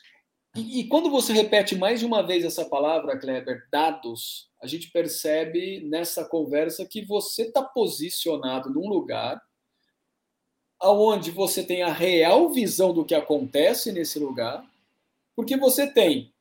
E, 0.55 0.81
e, 0.81 0.87
quando 0.87 1.09
você 1.09 1.31
repete 1.31 1.75
mais 1.75 2.01
de 2.01 2.05
uma 2.05 2.21
vez 2.21 2.43
essa 2.43 2.65
palavra, 2.65 3.17
Kleber, 3.17 3.67
dados, 3.71 4.49
a 4.61 4.67
gente 4.67 4.91
percebe 4.91 5.79
nessa 5.81 6.25
conversa 6.25 6.85
que 6.85 7.05
você 7.05 7.43
está 7.43 7.63
posicionado 7.63 8.69
num 8.69 8.89
lugar 8.89 9.41
aonde 10.77 11.31
você 11.31 11.63
tem 11.63 11.83
a 11.83 11.93
real 11.93 12.49
visão 12.49 12.91
do 12.91 13.05
que 13.05 13.13
acontece 13.13 13.91
nesse 13.91 14.17
lugar, 14.17 14.65
porque 15.35 15.55
você 15.55 15.85
tem, 15.87 16.33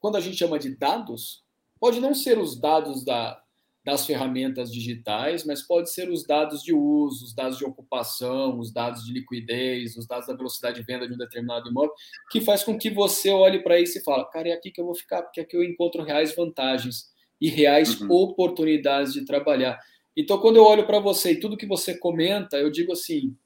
quando 0.00 0.16
a 0.16 0.20
gente 0.20 0.36
chama 0.36 0.58
de 0.58 0.70
dados, 0.76 1.44
pode 1.78 2.00
não 2.00 2.12
ser 2.12 2.38
os 2.38 2.56
dados 2.56 3.04
da, 3.04 3.40
das 3.86 4.04
ferramentas 4.04 4.72
digitais, 4.72 5.44
mas 5.44 5.62
pode 5.62 5.92
ser 5.92 6.10
os 6.10 6.26
dados 6.26 6.60
de 6.60 6.74
uso, 6.74 7.24
os 7.24 7.32
dados 7.32 7.56
de 7.56 7.64
ocupação, 7.64 8.58
os 8.58 8.72
dados 8.72 9.04
de 9.04 9.12
liquidez, 9.12 9.96
os 9.96 10.08
dados 10.08 10.26
da 10.26 10.34
velocidade 10.34 10.80
de 10.80 10.84
venda 10.84 11.06
de 11.06 11.14
um 11.14 11.16
determinado 11.16 11.70
imóvel, 11.70 11.92
que 12.28 12.40
faz 12.40 12.64
com 12.64 12.76
que 12.76 12.90
você 12.90 13.30
olhe 13.30 13.62
para 13.62 13.78
isso 13.78 13.96
e 13.96 14.02
fale, 14.02 14.24
cara, 14.32 14.48
é 14.48 14.52
aqui 14.52 14.72
que 14.72 14.80
eu 14.80 14.84
vou 14.84 14.94
ficar, 14.96 15.22
porque 15.22 15.40
aqui 15.40 15.56
eu 15.56 15.62
encontro 15.62 16.02
reais 16.02 16.34
vantagens 16.34 17.12
e 17.40 17.48
reais 17.48 18.00
uhum. 18.00 18.10
oportunidades 18.10 19.12
de 19.12 19.24
trabalhar. 19.24 19.78
Então, 20.16 20.40
quando 20.40 20.56
eu 20.56 20.64
olho 20.64 20.84
para 20.84 20.98
você 20.98 21.32
e 21.32 21.38
tudo 21.38 21.56
que 21.56 21.66
você 21.66 21.96
comenta, 21.96 22.56
eu 22.56 22.72
digo 22.72 22.90
assim, 22.90 23.36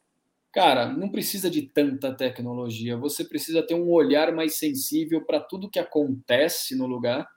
cara, 0.51 0.87
não 0.87 1.11
precisa 1.11 1.51
de 1.51 1.61
tanta 1.61 2.15
tecnologia, 2.15 2.97
você 2.97 3.27
precisa 3.27 3.63
ter 3.63 3.75
um 3.75 3.91
olhar 3.91 4.33
mais 4.35 4.57
sensível 4.57 5.23
para 5.23 5.39
tudo 5.39 5.69
que 5.69 5.79
acontece 5.79 6.75
no 6.75 6.87
lugar 6.87 7.29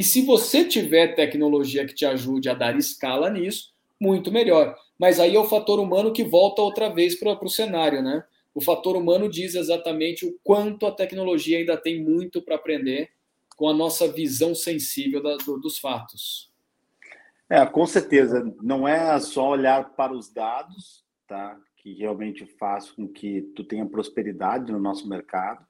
e 0.00 0.02
se 0.02 0.22
você 0.22 0.64
tiver 0.64 1.14
tecnologia 1.14 1.86
que 1.86 1.92
te 1.94 2.06
ajude 2.06 2.48
a 2.48 2.54
dar 2.54 2.74
escala 2.74 3.28
nisso, 3.28 3.74
muito 4.00 4.32
melhor. 4.32 4.74
Mas 4.98 5.20
aí 5.20 5.36
é 5.36 5.38
o 5.38 5.44
fator 5.44 5.78
humano 5.78 6.10
que 6.10 6.24
volta 6.24 6.62
outra 6.62 6.88
vez 6.88 7.14
para 7.14 7.38
o 7.38 7.50
cenário, 7.50 8.00
né? 8.00 8.24
O 8.54 8.62
fator 8.62 8.96
humano 8.96 9.28
diz 9.28 9.54
exatamente 9.54 10.24
o 10.24 10.38
quanto 10.42 10.86
a 10.86 10.90
tecnologia 10.90 11.58
ainda 11.58 11.76
tem 11.76 12.02
muito 12.02 12.40
para 12.40 12.54
aprender 12.54 13.10
com 13.58 13.68
a 13.68 13.74
nossa 13.74 14.10
visão 14.10 14.54
sensível 14.54 15.22
da, 15.22 15.36
do, 15.36 15.58
dos 15.58 15.78
fatos. 15.78 16.50
É, 17.50 17.66
com 17.66 17.84
certeza. 17.84 18.42
Não 18.62 18.88
é 18.88 19.20
só 19.20 19.50
olhar 19.50 19.90
para 19.90 20.14
os 20.14 20.32
dados, 20.32 21.04
tá? 21.28 21.60
Que 21.76 21.92
realmente 21.92 22.46
faz 22.46 22.90
com 22.90 23.06
que 23.06 23.42
tu 23.54 23.64
tenha 23.64 23.84
prosperidade 23.84 24.72
no 24.72 24.80
nosso 24.80 25.06
mercado, 25.06 25.62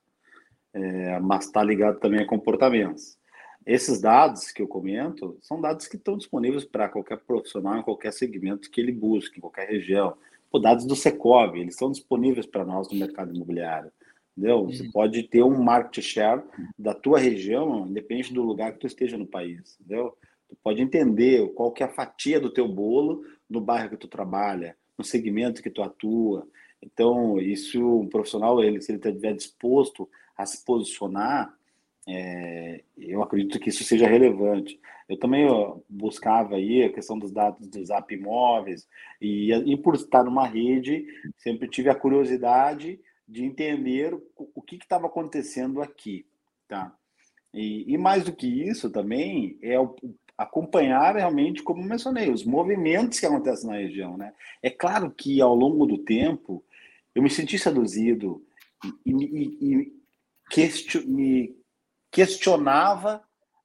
é, 0.73 1.19
mas 1.19 1.47
está 1.47 1.64
ligado 1.64 1.99
também 1.99 2.21
a 2.21 2.27
comportamentos. 2.29 3.19
Esses 3.66 4.01
dados 4.01 4.51
que 4.51 4.62
eu 4.62 4.68
comento 4.68 5.37
são 5.42 5.61
dados 5.61 5.87
que 5.87 5.96
estão 5.96 6.16
disponíveis 6.16 6.64
para 6.64 6.88
qualquer 6.88 7.18
profissional 7.18 7.77
em 7.77 7.83
qualquer 7.83 8.12
segmento 8.12 8.70
que 8.70 8.81
ele 8.81 8.92
busque, 8.92 9.38
em 9.38 9.40
qualquer 9.40 9.68
região. 9.68 10.16
Pô, 10.51 10.59
dados 10.59 10.85
do 10.85 10.96
Secov, 10.96 11.55
eles 11.57 11.75
estão 11.75 11.90
disponíveis 11.90 12.46
para 12.46 12.64
nós 12.64 12.90
no 12.90 12.99
mercado 12.99 13.35
imobiliário. 13.35 13.92
Entendeu? 14.37 14.64
Você 14.64 14.85
uhum. 14.85 14.90
pode 14.90 15.23
ter 15.25 15.42
um 15.42 15.62
market 15.62 16.03
share 16.03 16.42
da 16.79 16.94
tua 16.94 17.18
região, 17.18 17.87
independente 17.87 18.33
do 18.33 18.42
lugar 18.42 18.73
que 18.73 18.79
tu 18.79 18.87
esteja 18.87 19.18
no 19.18 19.27
país. 19.27 19.77
Entendeu? 19.81 20.16
Tu 20.49 20.57
pode 20.62 20.81
entender 20.81 21.46
qual 21.53 21.70
que 21.70 21.83
é 21.83 21.87
a 21.87 21.92
fatia 21.92 22.40
do 22.40 22.51
teu 22.51 22.66
bolo 22.66 23.23
no 23.49 23.61
bairro 23.61 23.90
que 23.90 23.96
tu 23.96 24.09
trabalha, 24.09 24.77
no 24.96 25.05
segmento 25.05 25.62
que 25.62 25.70
tu 25.70 25.83
atua. 25.83 26.49
Então, 26.83 27.38
isso, 27.38 28.01
um 28.01 28.09
profissional, 28.09 28.62
ele, 28.62 28.81
se 28.81 28.90
ele 28.90 28.99
estiver 28.99 29.35
disposto 29.35 30.09
a 30.37 30.46
se 30.46 30.64
posicionar, 30.64 31.55
é, 32.09 32.83
eu 32.97 33.23
acredito 33.23 33.59
que 33.59 33.69
isso 33.69 33.85
seja 33.85 34.07
relevante. 34.07 34.81
Eu 35.09 35.19
também 35.19 35.47
ó, 35.47 35.79
buscava 35.89 36.57
aí 36.57 36.85
a 36.85 36.93
questão 36.93 37.19
dos 37.19 37.33
dados 37.33 37.67
dos 37.67 37.89
Zap 37.89 38.13
imóveis 38.15 38.89
e, 39.21 39.53
e 39.53 39.77
por 39.77 39.95
estar 39.95 40.23
numa 40.25 40.47
rede, 40.47 41.07
sempre 41.37 41.69
tive 41.69 41.91
a 41.91 41.95
curiosidade 41.95 43.01
de 43.29 43.45
entender 43.45 44.15
o, 44.15 44.51
o 44.55 44.63
que 44.63 44.77
estava 44.77 45.07
acontecendo 45.07 45.83
aqui, 45.83 46.27
tá? 46.69 46.95
E, 47.53 47.93
e, 47.93 47.99
mais 47.99 48.23
do 48.23 48.33
que 48.33 48.47
isso 48.47 48.91
também 48.91 49.59
é 49.61 49.79
o, 49.79 49.97
acompanhar 50.39 51.17
realmente, 51.17 51.63
como 51.63 51.83
mencionei, 51.83 52.31
os 52.31 52.45
movimentos 52.45 53.19
que 53.19 53.27
acontecem 53.27 53.69
na 53.69 53.77
região, 53.77 54.17
né? 54.17 54.33
É 54.63 54.71
claro 54.71 55.11
que 55.11 55.41
ao 55.41 55.55
longo 55.55 55.87
do 55.87 55.99
tempo 55.99 56.65
eu 57.15 57.23
me 57.23 57.29
senti 57.29 57.59
seduzido 57.59 58.43
e, 59.05 59.13
e, 59.13 59.59
e 59.61 59.93
question, 60.49 61.03
me 61.07 61.60
questionava 62.11 63.23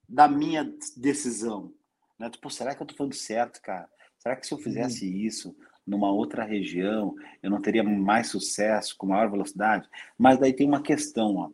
da 0.08 0.28
minha 0.28 0.64
decisão. 0.96 1.72
Né? 2.18 2.30
Tipo, 2.30 2.50
será 2.50 2.74
que 2.74 2.82
eu 2.82 2.84
estou 2.84 2.96
falando 2.96 3.14
certo, 3.14 3.60
cara? 3.60 3.88
Será 4.18 4.36
que 4.36 4.46
se 4.46 4.52
eu 4.52 4.58
fizesse 4.58 5.06
uhum. 5.06 5.16
isso 5.16 5.56
numa 5.86 6.10
outra 6.10 6.44
região, 6.44 7.14
eu 7.42 7.50
não 7.50 7.60
teria 7.60 7.82
mais 7.84 8.28
sucesso, 8.28 8.96
com 8.96 9.06
maior 9.06 9.30
velocidade? 9.30 9.88
Mas 10.18 10.38
daí 10.38 10.52
tem 10.52 10.66
uma 10.66 10.82
questão, 10.82 11.36
ó. 11.36 11.50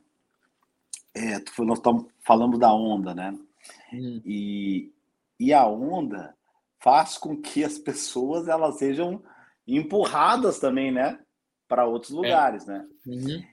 É, 1.14 1.38
nós 1.58 1.78
estamos 1.78 2.06
falando 2.24 2.56
da 2.56 2.72
onda, 2.72 3.14
né? 3.14 3.38
Uhum. 3.92 4.22
E, 4.24 4.90
e 5.38 5.52
a 5.52 5.66
onda 5.66 6.34
faz 6.78 7.18
com 7.18 7.36
que 7.36 7.62
as 7.62 7.78
pessoas 7.78 8.48
elas 8.48 8.78
sejam 8.78 9.22
empurradas 9.66 10.58
também, 10.58 10.90
né? 10.90 11.18
Para 11.68 11.86
outros 11.86 12.12
é. 12.12 12.16
lugares, 12.16 12.66
é. 12.66 12.72
né? 12.72 12.88
Uhum. 13.06 13.44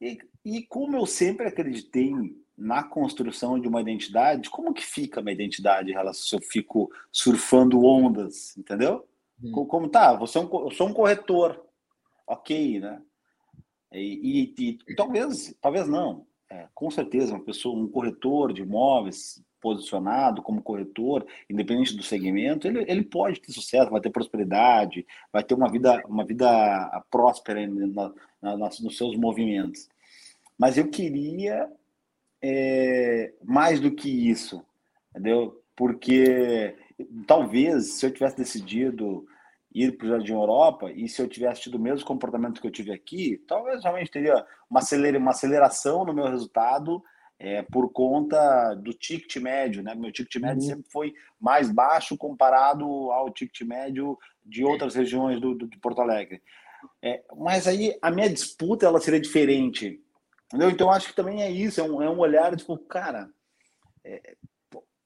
E, 0.00 0.18
e 0.44 0.66
como 0.66 0.96
eu 0.96 1.06
sempre 1.06 1.46
acreditei 1.46 2.12
na 2.56 2.82
construção 2.82 3.58
de 3.58 3.66
uma 3.66 3.80
identidade, 3.80 4.50
como 4.50 4.74
que 4.74 4.84
fica 4.84 5.20
a 5.20 5.22
minha 5.22 5.34
identidade 5.34 5.90
em 5.90 5.94
relação 5.94 6.22
se 6.22 6.34
eu 6.34 6.40
fico 6.40 6.90
surfando 7.10 7.84
ondas, 7.84 8.56
entendeu? 8.56 9.06
Hum. 9.42 9.52
Como, 9.52 9.66
como, 9.66 9.88
tá? 9.88 10.14
Você 10.14 10.38
é 10.38 10.40
um, 10.40 10.64
eu 10.64 10.70
sou 10.70 10.88
um 10.88 10.92
corretor, 10.92 11.64
ok, 12.26 12.80
né? 12.80 13.02
E, 13.92 14.54
e, 14.58 14.78
e 14.88 14.94
talvez, 14.94 15.54
talvez 15.60 15.88
não. 15.88 16.26
É, 16.50 16.68
com 16.74 16.90
certeza, 16.90 17.34
uma 17.34 17.44
pessoa, 17.44 17.78
um 17.78 17.88
corretor 17.88 18.52
de 18.52 18.62
imóveis 18.62 19.42
posicionado 19.60 20.42
como 20.42 20.60
corretor, 20.60 21.24
independente 21.48 21.96
do 21.96 22.02
segmento, 22.02 22.66
ele, 22.66 22.84
ele 22.88 23.04
pode 23.04 23.40
ter 23.40 23.52
sucesso, 23.52 23.90
vai 23.90 24.00
ter 24.00 24.10
prosperidade, 24.10 25.06
vai 25.32 25.44
ter 25.44 25.54
uma 25.54 25.70
vida, 25.70 26.02
uma 26.06 26.24
vida 26.24 27.04
próspera 27.08 27.64
na, 27.66 28.12
na, 28.42 28.56
nos 28.56 28.96
seus 28.96 29.16
movimentos. 29.16 29.88
Mas 30.58 30.76
eu 30.76 30.90
queria 30.90 31.70
é, 32.42 33.32
mais 33.44 33.78
do 33.80 33.94
que 33.94 34.08
isso, 34.08 34.64
entendeu? 35.10 35.62
Porque 35.76 36.76
talvez 37.26 37.94
se 37.94 38.06
eu 38.06 38.10
tivesse 38.10 38.36
decidido 38.36 39.26
ir 39.74 39.96
para 39.96 40.06
o 40.06 40.10
Jardim 40.10 40.32
Europa 40.32 40.90
e 40.90 41.08
se 41.08 41.22
eu 41.22 41.28
tivesse 41.28 41.62
tido 41.62 41.76
o 41.76 41.80
mesmo 41.80 42.06
comportamento 42.06 42.60
que 42.60 42.66
eu 42.66 42.70
tive 42.70 42.92
aqui, 42.92 43.42
talvez 43.46 43.82
realmente 43.82 44.10
teria 44.10 44.44
uma, 44.68 44.80
acelera, 44.80 45.18
uma 45.18 45.30
aceleração 45.30 46.04
no 46.04 46.12
meu 46.12 46.26
resultado 46.26 47.02
é, 47.38 47.62
por 47.62 47.90
conta 47.90 48.74
do 48.74 48.92
ticket 48.92 49.36
médio, 49.36 49.82
né? 49.82 49.94
Meu 49.94 50.12
ticket 50.12 50.40
médio 50.40 50.62
uhum. 50.62 50.68
sempre 50.68 50.90
foi 50.90 51.14
mais 51.40 51.70
baixo 51.70 52.16
comparado 52.16 52.84
ao 53.10 53.30
ticket 53.30 53.66
médio 53.66 54.18
de 54.44 54.64
outras 54.64 54.94
regiões 54.94 55.40
do, 55.40 55.54
do 55.54 55.66
de 55.66 55.78
Porto 55.78 56.00
Alegre. 56.00 56.42
É, 57.00 57.22
mas 57.36 57.66
aí 57.66 57.96
a 58.02 58.10
minha 58.10 58.28
disputa 58.28 58.86
ela 58.86 59.00
seria 59.00 59.20
diferente 59.20 60.01
Entendeu? 60.52 60.70
Então 60.70 60.90
acho 60.90 61.08
que 61.08 61.16
também 61.16 61.42
é 61.42 61.50
isso, 61.50 61.80
é 61.80 61.84
um, 61.84 62.02
é 62.02 62.10
um 62.10 62.18
olhar 62.18 62.54
tipo, 62.54 62.76
cara, 62.76 63.30
é, 64.04 64.36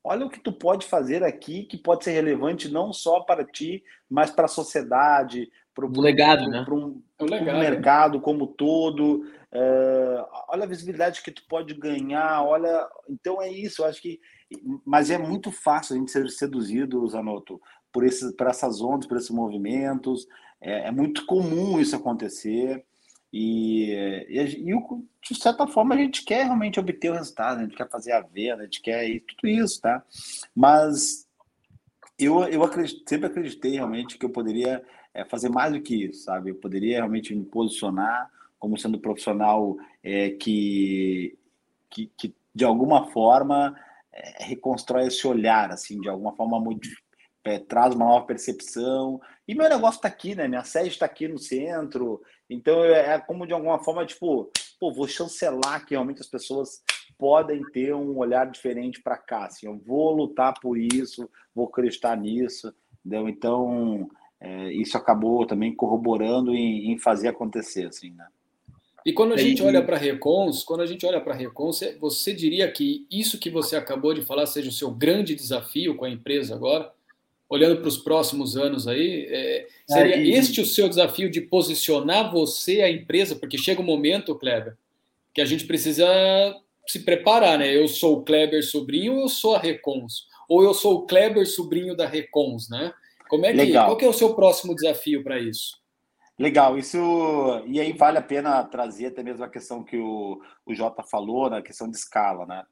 olha 0.03 0.27
o 0.27 0.31
que 0.31 0.41
tu 0.41 0.53
pode 0.53 0.87
fazer 0.87 1.23
aqui 1.23 1.63
que 1.63 1.79
pode 1.79 2.03
ser 2.03 2.11
relevante 2.11 2.69
não 2.69 2.93
só 2.93 3.21
para 3.21 3.45
ti, 3.45 3.85
mas 4.11 4.31
para 4.31 4.47
a 4.47 4.49
sociedade, 4.49 5.49
para 5.77 5.85
o 5.85 6.01
legado, 6.01 6.49
né? 6.49 6.65
Para 6.65 6.75
um, 6.75 7.03
é 7.19 7.25
um 7.25 7.27
legado, 7.27 7.59
mercado 7.59 8.21
como 8.21 8.47
todo. 8.47 9.25
É, 9.53 10.25
olha 10.49 10.65
a 10.65 10.69
visibilidade 10.69 11.23
que 11.23 11.31
tu 11.31 11.43
pode 11.47 11.75
ganhar, 11.75 12.43
olha. 12.43 12.89
Então 13.09 13.43
é 13.43 13.51
isso, 13.51 13.83
eu 13.83 13.87
acho 13.87 14.01
que. 14.01 14.19
Mas 14.85 15.11
é 15.11 15.19
muito 15.19 15.53
fácil 15.53 15.95
a 15.95 15.99
gente 15.99 16.11
ser 16.11 16.29
seduzido, 16.31 17.07
Zanotto, 17.09 17.61
por, 17.93 18.05
esses, 18.05 18.35
por 18.35 18.47
essas 18.47 18.81
ondas, 18.81 19.07
por 19.07 19.19
esses 19.19 19.31
movimentos. 19.31 20.27
É, 20.61 20.89
é 20.89 20.91
muito 20.91 21.27
comum 21.27 21.79
isso 21.79 21.95
acontecer. 21.95 22.83
E, 23.33 23.91
e, 24.29 24.41
e, 24.41 24.75
de 25.23 25.35
certa 25.35 25.67
forma 25.67 25.95
a 25.95 25.99
gente 25.99 26.25
quer 26.25 26.45
realmente 26.45 26.81
obter 26.81 27.11
o 27.11 27.15
resultado, 27.15 27.59
a 27.59 27.63
gente 27.63 27.77
quer 27.77 27.89
fazer 27.89 28.13
a 28.13 28.21
venda, 28.21 28.63
a 28.63 28.65
gente 28.65 28.81
quer 28.81 29.21
tudo 29.21 29.49
isso, 29.49 29.81
tá? 29.81 30.03
Mas 30.55 31.27
eu, 32.19 32.45
eu 32.45 32.63
acredito, 32.63 33.09
sempre 33.09 33.27
acreditei 33.27 33.73
realmente 33.73 34.17
que 34.17 34.25
eu 34.25 34.31
poderia 34.31 34.83
é, 35.13 35.25
fazer 35.25 35.49
mais 35.49 35.73
do 35.73 35.81
que 35.81 36.07
isso, 36.07 36.25
sabe? 36.25 36.51
Eu 36.51 36.55
poderia 36.57 36.99
realmente 36.99 37.35
me 37.35 37.45
posicionar 37.45 38.31
como 38.59 38.79
sendo 38.79 38.99
profissional 38.99 39.77
é, 40.03 40.31
que, 40.31 41.39
que, 41.91 42.11
que, 42.17 42.35
de 42.55 42.65
alguma 42.65 43.11
forma, 43.11 43.79
é, 44.13 44.45
reconstrói 44.45 45.09
esse 45.09 45.27
olhar, 45.27 45.71
assim, 45.71 46.01
de 46.01 46.09
alguma 46.09 46.35
forma 46.35 46.59
é, 47.45 47.59
traz 47.59 47.95
uma 47.95 48.07
nova 48.07 48.27
percepção. 48.27 49.21
E 49.47 49.55
meu 49.55 49.69
negócio 49.69 49.99
está 49.99 50.09
aqui, 50.09 50.35
né? 50.35 50.49
Minha 50.49 50.65
sede 50.65 50.89
está 50.89 51.07
aqui 51.07 51.29
no 51.29 51.39
centro. 51.39 52.23
Então 52.49 52.85
é, 52.85 53.15
é 53.15 53.19
como 53.19 53.47
de 53.47 53.53
alguma 53.53 53.79
forma, 53.79 54.07
tipo, 54.07 54.51
pô, 54.79 54.93
vou 54.93 55.09
chancelar 55.09 55.85
que 55.85 55.95
realmente 55.95 56.21
as 56.21 56.29
pessoas 56.29 56.83
podem 57.19 57.63
ter 57.73 57.95
um 57.95 58.17
olhar 58.19 58.51
diferente 58.51 59.03
para 59.03 59.17
cá. 59.17 59.47
Assim, 59.47 59.67
eu 59.67 59.77
vou 59.79 60.13
lutar 60.15 60.55
por 60.61 60.79
isso, 60.79 61.29
vou 61.55 61.67
acreditar 61.67 62.17
nisso. 62.17 62.73
Entendeu? 63.05 63.29
Então, 63.29 64.11
é, 64.41 64.73
isso 64.73 64.97
acabou 64.97 65.47
também 65.47 65.75
corroborando 65.75 66.55
em, 66.55 66.93
em, 66.93 66.99
fazer 66.99 67.29
acontecer, 67.29 67.87
assim, 67.87 68.11
né? 68.11 68.27
E 69.05 69.13
quando 69.13 69.35
a 69.35 69.37
gente 69.37 69.63
olha 69.63 69.85
para 69.85 69.97
Recons, 69.97 70.65
quando 70.65 70.81
a 70.81 70.87
gente 70.87 71.07
olha 71.07 71.21
para 71.21 71.33
Recons, 71.33 71.79
você, 71.79 71.97
você 71.97 72.35
diria 72.35 72.71
que 72.73 73.07
isso 73.09 73.39
que 73.39 73.49
você 73.49 73.77
acabou 73.77 74.13
de 74.13 74.23
falar 74.23 74.47
seja 74.47 74.69
o 74.69 74.73
seu 74.73 74.91
grande 74.91 75.37
desafio 75.37 75.97
com 75.97 76.05
a 76.05 76.11
empresa 76.11 76.57
agora? 76.57 76.93
Olhando 77.49 77.81
para 77.81 77.89
os 77.89 77.97
próximos 77.97 78.57
anos 78.57 78.89
aí, 78.89 79.27
é, 79.29 79.67
seria 79.89 80.17
aí, 80.17 80.33
este 80.33 80.61
o 80.61 80.67
seu 80.67 80.89
desafio 80.89 81.31
de 81.31 81.41
posicionar 81.41 82.33
você, 82.33 82.83
a 82.83 82.91
empresa, 82.91 83.37
porque 83.37 83.57
chega 83.57 83.81
um 83.81 83.85
momento, 83.85 84.35
Kleber, 84.35 84.77
que 85.33 85.41
a 85.41 85.45
gente 85.45 85.65
precisa 85.65 86.07
se 86.87 87.01
preparar, 87.01 87.59
né? 87.59 87.75
Eu 87.75 87.89
sou 87.89 88.19
o 88.19 88.23
Kleber 88.23 88.65
sobrinho 88.65 89.15
ou 89.15 89.21
eu 89.23 89.29
sou 89.29 89.55
a 89.55 89.59
Recons? 89.59 90.27
Ou 90.49 90.63
eu 90.63 90.73
sou 90.73 90.95
o 90.95 91.07
Kleber 91.07 91.47
sobrinho 91.47 91.97
da 91.97 92.07
Recons, 92.07 92.69
né? 92.69 92.93
Como 93.29 93.45
é 93.45 93.51
que, 93.51 93.57
Legal. 93.57 93.87
qual 93.87 93.97
que 93.97 94.05
é 94.05 94.09
o 94.09 94.13
seu 94.13 94.35
próximo 94.35 94.75
desafio 94.75 95.23
para 95.23 95.39
isso? 95.39 95.77
Legal, 96.39 96.79
isso 96.79 96.99
e 97.67 97.81
aí 97.81 97.93
vale 97.93 98.19
a 98.19 98.23
pena 98.23 98.63
trazer 98.63 99.07
até 99.07 99.23
mesmo 99.23 99.43
a 99.43 99.49
questão 99.49 99.83
que 99.83 99.97
o, 99.97 100.41
o 100.67 100.75
Jota 100.75 101.03
falou, 101.03 101.49
na 101.49 101.63
questão 101.63 101.91
de 101.91 101.97
escala, 101.97 102.45
né? 102.47 102.63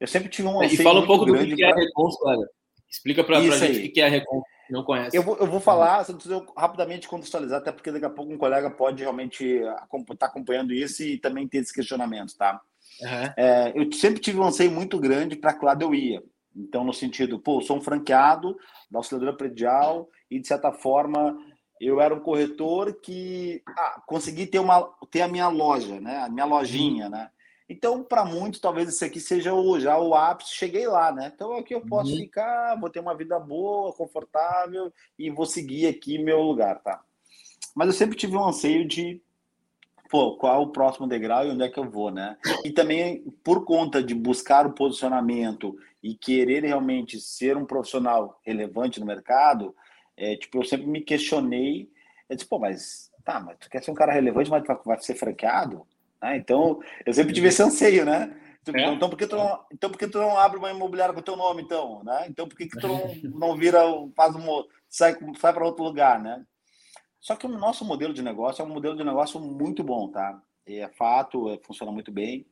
Eu 0.00 0.06
sempre 0.06 0.28
tive 0.28 0.48
um 0.48 0.62
E 0.62 0.76
fala 0.78 1.00
um 1.00 1.06
pouco 1.06 1.24
do 1.24 1.34
que 1.34 1.62
é 1.62 1.70
a 1.70 1.74
Recons, 1.74 2.16
Kleber. 2.16 2.48
Explica 2.94 3.24
para 3.24 3.38
a 3.38 3.40
gente 3.42 3.88
o 3.88 3.92
que 3.92 4.00
é 4.00 4.06
a 4.06 4.08
Recon, 4.08 4.40
não 4.70 4.84
conhece. 4.84 5.16
Eu 5.16 5.22
vou, 5.22 5.36
eu 5.36 5.46
vou 5.48 5.58
falar, 5.58 6.04
só 6.04 6.12
preciso 6.12 6.46
rapidamente 6.56 7.08
contextualizar, 7.08 7.58
até 7.58 7.72
porque 7.72 7.90
daqui 7.90 8.04
a 8.04 8.10
pouco 8.10 8.32
um 8.32 8.38
colega 8.38 8.70
pode 8.70 9.02
realmente 9.02 9.44
estar 9.44 10.16
tá 10.16 10.26
acompanhando 10.26 10.72
isso 10.72 11.02
e 11.02 11.18
também 11.18 11.48
ter 11.48 11.58
esse 11.58 11.74
questionamento, 11.74 12.36
tá? 12.36 12.60
Uhum. 13.00 13.32
É, 13.36 13.72
eu 13.74 13.92
sempre 13.92 14.20
tive 14.20 14.38
um 14.38 14.44
anseio 14.44 14.70
muito 14.70 14.98
grande 15.00 15.34
para 15.34 15.52
que 15.52 15.64
lado 15.64 15.82
eu 15.82 15.92
ia. 15.92 16.22
Então, 16.54 16.84
no 16.84 16.92
sentido, 16.92 17.36
pô, 17.36 17.60
sou 17.60 17.78
um 17.78 17.80
franqueado 17.80 18.56
da 18.88 19.00
auxiliadora 19.00 19.36
predial 19.36 20.08
e, 20.30 20.38
de 20.38 20.46
certa 20.46 20.70
forma, 20.70 21.36
eu 21.80 22.00
era 22.00 22.14
um 22.14 22.20
corretor 22.20 22.94
que 23.00 23.60
ah, 23.66 24.00
consegui 24.06 24.46
ter, 24.46 24.60
uma, 24.60 24.88
ter 25.10 25.22
a 25.22 25.28
minha 25.28 25.48
loja, 25.48 26.00
né? 26.00 26.18
A 26.18 26.28
minha 26.28 26.46
lojinha, 26.46 27.08
né? 27.08 27.28
Então, 27.68 28.04
para 28.04 28.24
muitos, 28.24 28.60
talvez 28.60 28.88
esse 28.88 29.04
aqui 29.04 29.18
seja 29.18 29.54
o, 29.54 29.80
já 29.80 29.98
o 29.98 30.14
ápice, 30.14 30.54
cheguei 30.54 30.86
lá, 30.86 31.10
né? 31.10 31.32
Então, 31.34 31.56
aqui 31.56 31.74
eu 31.74 31.80
posso 31.80 32.12
uhum. 32.12 32.18
ficar, 32.18 32.78
vou 32.78 32.90
ter 32.90 33.00
uma 33.00 33.16
vida 33.16 33.38
boa, 33.40 33.92
confortável 33.92 34.92
e 35.18 35.30
vou 35.30 35.46
seguir 35.46 35.86
aqui 35.86 36.18
meu 36.18 36.42
lugar, 36.42 36.82
tá? 36.82 37.02
Mas 37.74 37.88
eu 37.88 37.94
sempre 37.94 38.16
tive 38.16 38.36
um 38.36 38.44
anseio 38.44 38.86
de, 38.86 39.20
pô, 40.10 40.36
qual 40.36 40.54
é 40.54 40.58
o 40.58 40.72
próximo 40.72 41.08
degrau 41.08 41.46
e 41.46 41.50
onde 41.50 41.64
é 41.64 41.68
que 41.70 41.78
eu 41.78 41.88
vou, 41.88 42.10
né? 42.10 42.36
E 42.62 42.70
também, 42.70 43.22
por 43.42 43.64
conta 43.64 44.02
de 44.02 44.14
buscar 44.14 44.66
o 44.66 44.74
posicionamento 44.74 45.74
e 46.02 46.14
querer 46.14 46.62
realmente 46.64 47.18
ser 47.18 47.56
um 47.56 47.64
profissional 47.64 48.38
relevante 48.44 49.00
no 49.00 49.06
mercado, 49.06 49.74
é, 50.16 50.36
tipo, 50.36 50.58
eu 50.58 50.64
sempre 50.64 50.86
me 50.86 51.00
questionei, 51.00 51.90
eu 52.28 52.36
disse, 52.36 52.48
pô, 52.48 52.58
mas, 52.58 53.10
tá, 53.24 53.40
mas 53.40 53.56
tu 53.58 53.70
quer 53.70 53.82
ser 53.82 53.90
um 53.90 53.94
cara 53.94 54.12
relevante, 54.12 54.50
mas 54.50 54.62
vai 54.84 55.00
ser 55.00 55.14
franqueado? 55.14 55.86
Né? 56.24 56.38
Então, 56.38 56.80
eu 57.04 57.12
sempre 57.12 57.34
tive 57.34 57.48
esse 57.48 57.62
anseio, 57.62 58.06
né? 58.06 58.34
É? 58.74 58.88
Então, 58.88 59.10
por 59.10 59.18
que 59.18 59.26
tu 59.26 59.36
não, 59.36 59.60
então, 59.70 59.90
por 59.90 59.98
que 59.98 60.06
tu 60.06 60.18
não 60.18 60.38
abre 60.38 60.58
uma 60.58 60.70
imobiliária 60.70 61.12
com 61.12 61.20
o 61.20 61.24
teu 61.24 61.36
nome, 61.36 61.62
então? 61.62 62.02
Né? 62.02 62.26
Então, 62.30 62.48
por 62.48 62.56
que, 62.56 62.66
que 62.66 62.78
tu 62.78 62.88
não, 62.88 63.14
não 63.50 63.56
vira, 63.56 63.80
faz 64.16 64.34
um, 64.34 64.64
sai, 64.88 65.14
sai 65.38 65.52
para 65.52 65.66
outro 65.66 65.84
lugar, 65.84 66.18
né? 66.22 66.42
Só 67.20 67.36
que 67.36 67.46
o 67.46 67.50
nosso 67.50 67.84
modelo 67.84 68.14
de 68.14 68.22
negócio 68.22 68.62
é 68.62 68.64
um 68.64 68.72
modelo 68.72 68.96
de 68.96 69.04
negócio 69.04 69.38
muito 69.38 69.84
bom, 69.84 70.08
tá? 70.08 70.40
É 70.66 70.88
fato, 70.88 71.50
é, 71.50 71.58
funciona 71.58 71.92
muito 71.92 72.10
bem. 72.10 72.46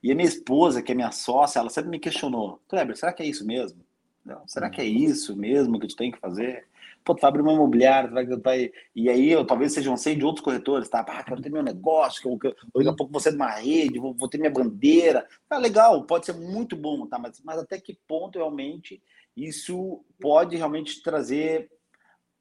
E 0.00 0.12
a 0.12 0.14
minha 0.14 0.28
esposa, 0.28 0.80
que 0.80 0.92
é 0.92 0.94
minha 0.94 1.10
sócia, 1.10 1.58
ela 1.58 1.68
sempre 1.68 1.90
me 1.90 1.98
questionou: 1.98 2.60
Kleber, 2.68 2.96
será 2.96 3.12
que 3.12 3.24
é 3.24 3.26
isso 3.26 3.44
mesmo? 3.44 3.84
Não, 4.24 4.46
será 4.46 4.70
que 4.70 4.80
é 4.80 4.84
isso 4.84 5.36
mesmo 5.36 5.80
que 5.80 5.88
tu 5.88 5.96
tem 5.96 6.12
que 6.12 6.18
fazer? 6.18 6.66
Pô, 7.06 7.14
tu 7.14 7.20
vai 7.20 7.28
abrir 7.28 7.42
uma 7.42 7.52
imobiliária, 7.52 8.08
tu 8.08 8.14
vai, 8.14 8.26
vai, 8.26 8.72
e 8.94 9.08
aí 9.08 9.30
eu 9.30 9.46
talvez 9.46 9.72
seja 9.72 9.92
um 9.92 9.96
sei 9.96 10.16
de 10.16 10.24
outros 10.24 10.44
corretores, 10.44 10.88
tá? 10.88 11.06
Ah, 11.08 11.22
quero 11.22 11.40
ter 11.40 11.50
meu 11.50 11.62
negócio, 11.62 12.20
que 12.20 12.28
eu, 12.28 12.36
que 12.36 12.48
eu, 12.48 12.56
daqui 12.74 12.88
a 12.88 12.92
pouco 12.92 13.12
vou 13.12 13.20
ser 13.20 13.30
de 13.30 13.36
uma 13.36 13.52
rede, 13.52 14.00
vou, 14.00 14.12
vou 14.12 14.28
ter 14.28 14.38
minha 14.38 14.50
bandeira. 14.50 15.24
Tá 15.48 15.56
legal, 15.56 16.02
pode 16.02 16.26
ser 16.26 16.32
muito 16.32 16.74
bom, 16.74 17.06
tá? 17.06 17.16
Mas, 17.16 17.40
mas 17.44 17.58
até 17.60 17.78
que 17.78 17.96
ponto 18.08 18.40
realmente 18.40 19.00
isso 19.36 20.04
pode 20.20 20.56
realmente 20.56 21.00
trazer 21.00 21.70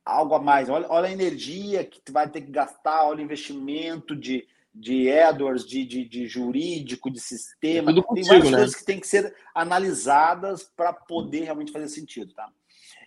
algo 0.04 0.34
a 0.34 0.40
mais? 0.40 0.68
Olha, 0.68 0.88
olha 0.90 1.10
a 1.10 1.14
energia 1.14 1.86
que 1.86 2.02
tu 2.02 2.12
vai 2.12 2.28
ter 2.28 2.42
que 2.42 2.52
gastar, 2.52 3.06
olha 3.06 3.20
o 3.20 3.24
investimento 3.24 4.16
de, 4.16 4.48
de 4.74 5.12
AdWords, 5.12 5.68
de, 5.68 5.86
de, 5.86 6.10
de, 6.10 6.26
jurídico, 6.26 7.12
de 7.12 7.20
sistema. 7.20 7.92
É 7.92 7.94
contigo, 7.94 8.16
tem 8.16 8.24
várias 8.24 8.52
né? 8.52 8.58
coisas 8.58 8.76
que 8.76 8.86
têm 8.86 9.00
que 9.00 9.08
ser 9.08 9.36
analisadas 9.54 10.64
para 10.64 10.92
poder 10.92 11.44
realmente 11.44 11.72
fazer 11.72 11.88
sentido, 11.88 12.34
tá? 12.34 12.52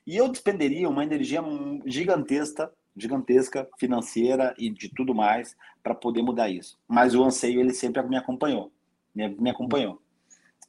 E 0.08 0.16
eu 0.16 0.26
despenderia 0.26 0.88
uma 0.88 1.04
energia 1.04 1.42
gigantesca, 1.84 2.72
gigantesca, 2.96 3.68
financeira 3.78 4.54
e 4.58 4.70
de 4.70 4.88
tudo 4.88 5.14
mais 5.14 5.54
para 5.82 5.94
poder 5.94 6.22
mudar 6.22 6.48
isso. 6.48 6.78
Mas 6.88 7.14
o 7.14 7.22
anseio 7.22 7.60
ele 7.60 7.74
sempre 7.74 8.02
me 8.04 8.16
acompanhou, 8.16 8.72
me, 9.14 9.50
acompanhou 9.50 10.00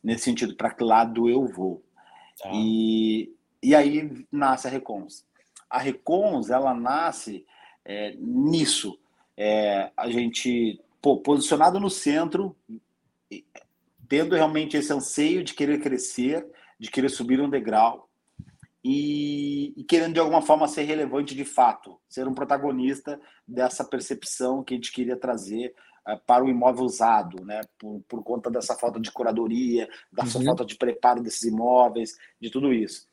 nesse 0.03 0.25
sentido 0.25 0.57
para 0.57 0.73
que 0.73 0.83
lado 0.83 1.29
eu 1.29 1.47
vou. 1.47 1.81
Tá. 2.37 2.49
E, 2.53 3.33
e 3.63 3.73
aí 3.73 4.27
nasce 4.29 4.67
a 4.67 4.69
Recons. 4.69 5.25
A 5.69 5.79
Recons 5.79 6.49
ela 6.49 6.73
nasce 6.73 7.45
é, 7.85 8.17
nisso, 8.19 8.99
é, 9.37 9.89
a 9.95 10.09
gente 10.09 10.81
pô, 11.01 11.15
posicionado 11.15 11.79
no 11.79 11.89
centro, 11.89 12.53
tendo 14.09 14.35
realmente 14.35 14.75
esse 14.75 14.91
anseio 14.91 15.45
de 15.45 15.53
querer 15.53 15.79
crescer, 15.79 16.45
de 16.77 16.91
querer 16.91 17.07
subir 17.07 17.39
um 17.39 17.49
degrau, 17.49 18.08
e, 18.83 19.73
e, 19.75 19.83
querendo 19.83 20.13
de 20.13 20.19
alguma 20.19 20.41
forma 20.41 20.67
ser 20.67 20.83
relevante 20.83 21.35
de 21.35 21.43
fato, 21.43 21.99
ser 22.07 22.27
um 22.27 22.33
protagonista 22.33 23.19
dessa 23.47 23.83
percepção 23.83 24.63
que 24.63 24.73
a 24.73 24.77
gente 24.77 24.91
queria 24.91 25.17
trazer 25.17 25.75
uh, 26.07 26.17
para 26.25 26.45
o 26.45 26.49
imóvel 26.49 26.85
usado, 26.85 27.43
né? 27.43 27.59
Por, 27.77 28.01
por 28.07 28.23
conta 28.23 28.49
dessa 28.49 28.75
falta 28.75 28.99
de 28.99 29.11
curadoria, 29.11 29.89
dessa 30.11 30.37
uhum. 30.37 30.45
falta 30.45 30.63
de 30.63 30.77
preparo 30.77 31.21
desses 31.21 31.43
imóveis, 31.43 32.17
de 32.39 32.49
tudo 32.49 32.73
isso. 32.73 33.05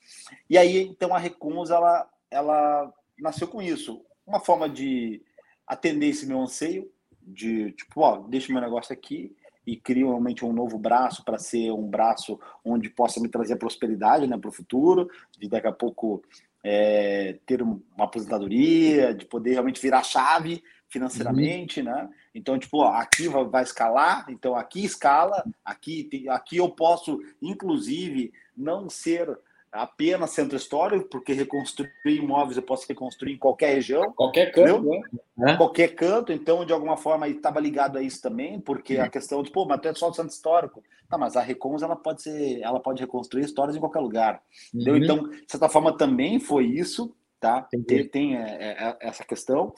E 0.49 0.57
aí, 0.57 0.83
então, 0.83 1.15
a 1.15 1.19
Recuns, 1.19 1.71
ela, 1.71 2.09
ela 2.31 2.93
nasceu 3.19 3.49
com 3.49 3.61
isso, 3.61 4.05
uma 4.25 4.39
forma 4.39 4.69
de 4.69 5.21
atender 5.67 6.09
esse 6.09 6.27
meu 6.27 6.41
anseio, 6.41 6.89
de 7.21 7.73
tipo, 7.73 8.03
ó, 8.03 8.19
deixa 8.19 8.51
o 8.51 8.53
meu 8.53 8.63
negócio 8.63 8.93
aqui, 8.93 9.35
e 9.67 9.77
crio 9.77 10.09
realmente 10.09 10.45
um 10.45 10.53
novo 10.53 10.79
braço 10.79 11.25
para 11.25 11.39
ser 11.39 11.73
um 11.73 11.89
braço 11.89 12.39
onde 12.65 12.89
possa 12.89 13.21
me 13.21 13.29
trazer 13.29 13.57
prosperidade 13.57 14.27
né, 14.27 14.39
para 14.39 14.49
o 14.49 14.53
futuro, 14.53 15.11
de 15.39 15.49
daqui 15.49 15.67
a 15.67 15.73
pouco 15.73 16.23
é, 16.63 17.39
ter 17.45 17.63
uma 17.63 17.81
aposentadoria, 17.99 19.15
de 19.15 19.25
poder 19.25 19.53
realmente 19.53 19.81
virar 19.81 20.03
chave 20.03 20.63
financeiramente, 20.89 21.81
uhum. 21.81 21.87
né? 21.87 22.09
Então, 22.35 22.59
tipo, 22.59 22.79
ó, 22.79 22.89
aqui 22.93 23.29
vai, 23.29 23.45
vai, 23.45 23.63
escalar, 23.63 24.27
então 24.29 24.55
aqui 24.55 24.85
escala, 24.85 25.45
aqui, 25.65 26.05
tem, 26.05 26.29
aqui 26.29 26.59
eu 26.59 26.69
posso, 26.69 27.21
inclusive, 27.43 28.33
não 28.57 28.89
ser 28.89 29.37
apenas 29.77 30.31
centro 30.31 30.57
histórico, 30.57 31.09
porque 31.09 31.33
reconstruir 31.33 31.91
imóveis 32.07 32.57
eu 32.57 32.63
posso 32.63 32.87
reconstruir 32.89 33.35
em 33.35 33.39
qualquer 33.39 33.75
região. 33.75 34.13
Qualquer 34.13 34.53
canto, 34.53 34.89
né? 35.37 35.57
Qualquer 35.57 35.95
canto, 35.95 36.33
então, 36.33 36.65
de 36.65 36.73
alguma 36.73 36.97
forma, 36.97 37.29
estava 37.29 37.61
ligado 37.61 37.99
a 37.99 38.03
isso 38.03 38.21
também, 38.21 38.61
porque 38.61 38.99
a 38.99 39.09
questão 39.09 39.43
de, 39.43 39.51
pô, 39.51 39.65
mas 39.65 39.81
tu 39.81 39.89
é 39.89 39.95
só 39.95 40.11
do 40.11 40.17
centro 40.17 40.33
histórico. 40.33 40.83
Tá, 41.09 41.17
mas 41.17 41.37
a 41.37 41.41
Recons, 41.41 41.83
ela 41.83 41.95
pode 41.95 42.23
ser, 42.23 42.61
ela 42.63 42.81
pode 42.81 43.01
reconstruir 43.01 43.45
histórias 43.45 43.77
em 43.77 43.81
qualquer 43.81 44.01
lugar. 44.01 44.43
Uhum. 44.75 44.97
Então, 44.97 45.29
de 45.29 45.45
certa 45.47 45.69
forma, 45.69 45.97
também 45.97 46.41
foi 46.41 46.65
isso, 46.65 47.15
tá? 47.39 47.63
Tem, 47.87 48.09
tem 48.09 48.37
é, 48.37 48.41
é, 48.41 48.89
é, 48.89 48.97
essa 49.01 49.25
questão 49.25 49.73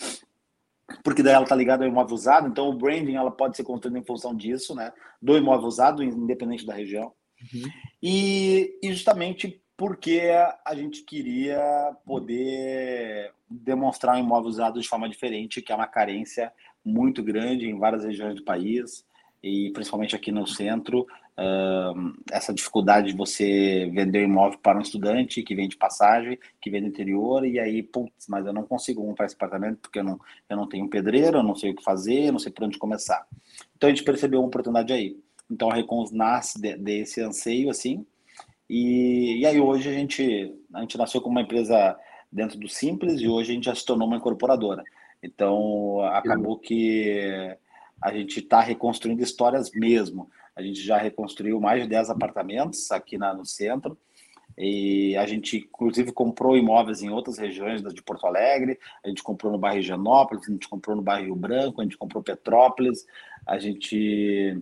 porque 1.05 1.23
daí 1.23 1.35
ela 1.35 1.43
está 1.43 1.55
ligada 1.55 1.85
ao 1.85 1.91
imóvel 1.91 2.15
usado, 2.15 2.49
então 2.49 2.69
o 2.69 2.73
branding 2.77 3.15
ela 3.15 3.31
pode 3.31 3.57
ser 3.57 3.63
construído 3.63 3.99
em 3.99 4.05
função 4.05 4.35
disso, 4.35 4.75
né? 4.75 4.93
Do 5.21 5.37
imóvel 5.37 5.67
usado, 5.67 6.03
independente 6.03 6.65
da 6.65 6.75
região. 6.75 7.13
Uhum. 7.55 7.71
E, 8.03 8.79
e, 8.83 8.93
justamente 8.93 9.63
porque 9.79 10.23
a 10.65 10.75
gente 10.75 11.05
queria 11.05 11.97
poder 12.05 13.33
demonstrar 13.49 14.17
um 14.17 14.19
imóvel 14.19 14.49
usado 14.49 14.81
de 14.81 14.89
forma 14.89 15.09
diferente, 15.09 15.63
que 15.63 15.71
é 15.71 15.75
uma 15.75 15.87
carência 15.87 16.53
muito 16.85 17.23
grande 17.23 17.69
em 17.69 17.79
várias 17.79 18.03
regiões 18.03 18.35
do 18.35 18.43
país 18.43 19.07
e 19.41 19.71
principalmente 19.71 20.17
aqui 20.17 20.33
no 20.33 20.49
centro, 20.49 21.07
essa 22.33 22.53
dificuldade 22.53 23.13
de 23.13 23.17
você 23.17 23.89
vender 23.95 24.25
imóvel 24.25 24.59
para 24.59 24.77
um 24.77 24.83
estudante 24.83 25.45
que 25.45 25.55
vem 25.55 25.69
de 25.69 25.77
passagem, 25.77 26.37
que 26.61 26.71
vem 26.71 26.83
do 26.83 26.89
interior, 26.89 27.47
e 27.47 27.61
aí, 27.61 27.81
putz, 27.81 28.27
mas 28.29 28.45
eu 28.47 28.53
não 28.53 28.65
consigo 28.65 29.07
comprar 29.07 29.27
esse 29.27 29.37
apartamento 29.37 29.79
porque 29.83 30.01
eu 30.01 30.05
não, 30.05 30.19
eu 30.51 30.57
não 30.57 30.69
tenho 30.69 30.91
pedreiro, 30.91 31.39
eu 31.39 31.45
não 31.45 31.55
sei 31.55 31.71
o 31.71 31.77
que 31.77 31.85
fazer, 31.85 32.25
eu 32.25 32.33
não 32.33 32.41
sei 32.41 32.51
por 32.51 32.65
onde 32.65 32.79
começar. 32.79 33.25
Então 33.77 33.89
a 33.89 33.95
gente 33.95 34.03
percebeu 34.03 34.41
uma 34.41 34.49
oportunidade 34.49 34.93
aí. 34.93 35.17
Então 35.49 35.71
a 35.71 35.75
Recons 35.75 36.11
nasce 36.11 36.61
de, 36.61 36.77
desse 36.77 37.21
anseio, 37.21 37.71
assim, 37.71 38.05
e, 38.69 39.41
e 39.41 39.47
aí 39.47 39.61
hoje 39.61 39.89
a 39.89 39.93
gente, 39.93 40.55
a 40.75 40.81
gente 40.81 40.99
nasceu 40.99 41.21
como 41.21 41.37
uma 41.37 41.43
empresa 41.43 41.97
dentro 42.31 42.59
do 42.59 42.69
Simples 42.69 43.21
e 43.21 43.29
hoje 43.29 43.51
a 43.51 43.55
gente 43.55 43.65
já 43.65 43.75
se 43.75 43.85
tornou 43.85 44.07
uma 44.07 44.17
incorporadora. 44.17 44.83
Então 45.23 46.01
acabou 46.03 46.59
que 46.59 47.57
a 48.01 48.13
gente 48.13 48.41
está 48.41 48.61
reconstruindo 48.61 49.23
histórias 49.23 49.71
mesmo. 49.73 50.31
A 50.55 50.63
gente 50.63 50.81
já 50.81 50.99
reconstruiu 50.99 51.61
mais 51.61 51.83
de 51.83 51.89
10 51.89 52.11
apartamentos 52.11 52.91
aqui 52.91 53.17
na, 53.17 53.33
no 53.33 53.45
centro. 53.45 53.97
E 54.57 55.17
a 55.17 55.25
gente, 55.25 55.59
inclusive, 55.59 56.11
comprou 56.11 56.57
imóveis 56.57 57.01
em 57.01 57.11
outras 57.11 57.39
regiões 57.39 57.81
de 57.81 58.03
Porto 58.03 58.27
Alegre. 58.27 58.77
A 59.05 59.09
gente 59.09 59.23
comprou 59.23 59.53
no 59.53 59.59
bairro 59.59 59.79
Higienópolis, 59.79 60.49
a 60.49 60.53
gente 60.53 60.69
comprou 60.69 60.97
no 60.97 61.03
bairro 61.03 61.27
Rio 61.27 61.37
Branco, 61.37 61.81
a 61.81 61.85
gente 61.85 61.97
comprou 61.97 62.25
Petrópolis, 62.25 63.07
a 63.47 63.57
gente 63.59 64.61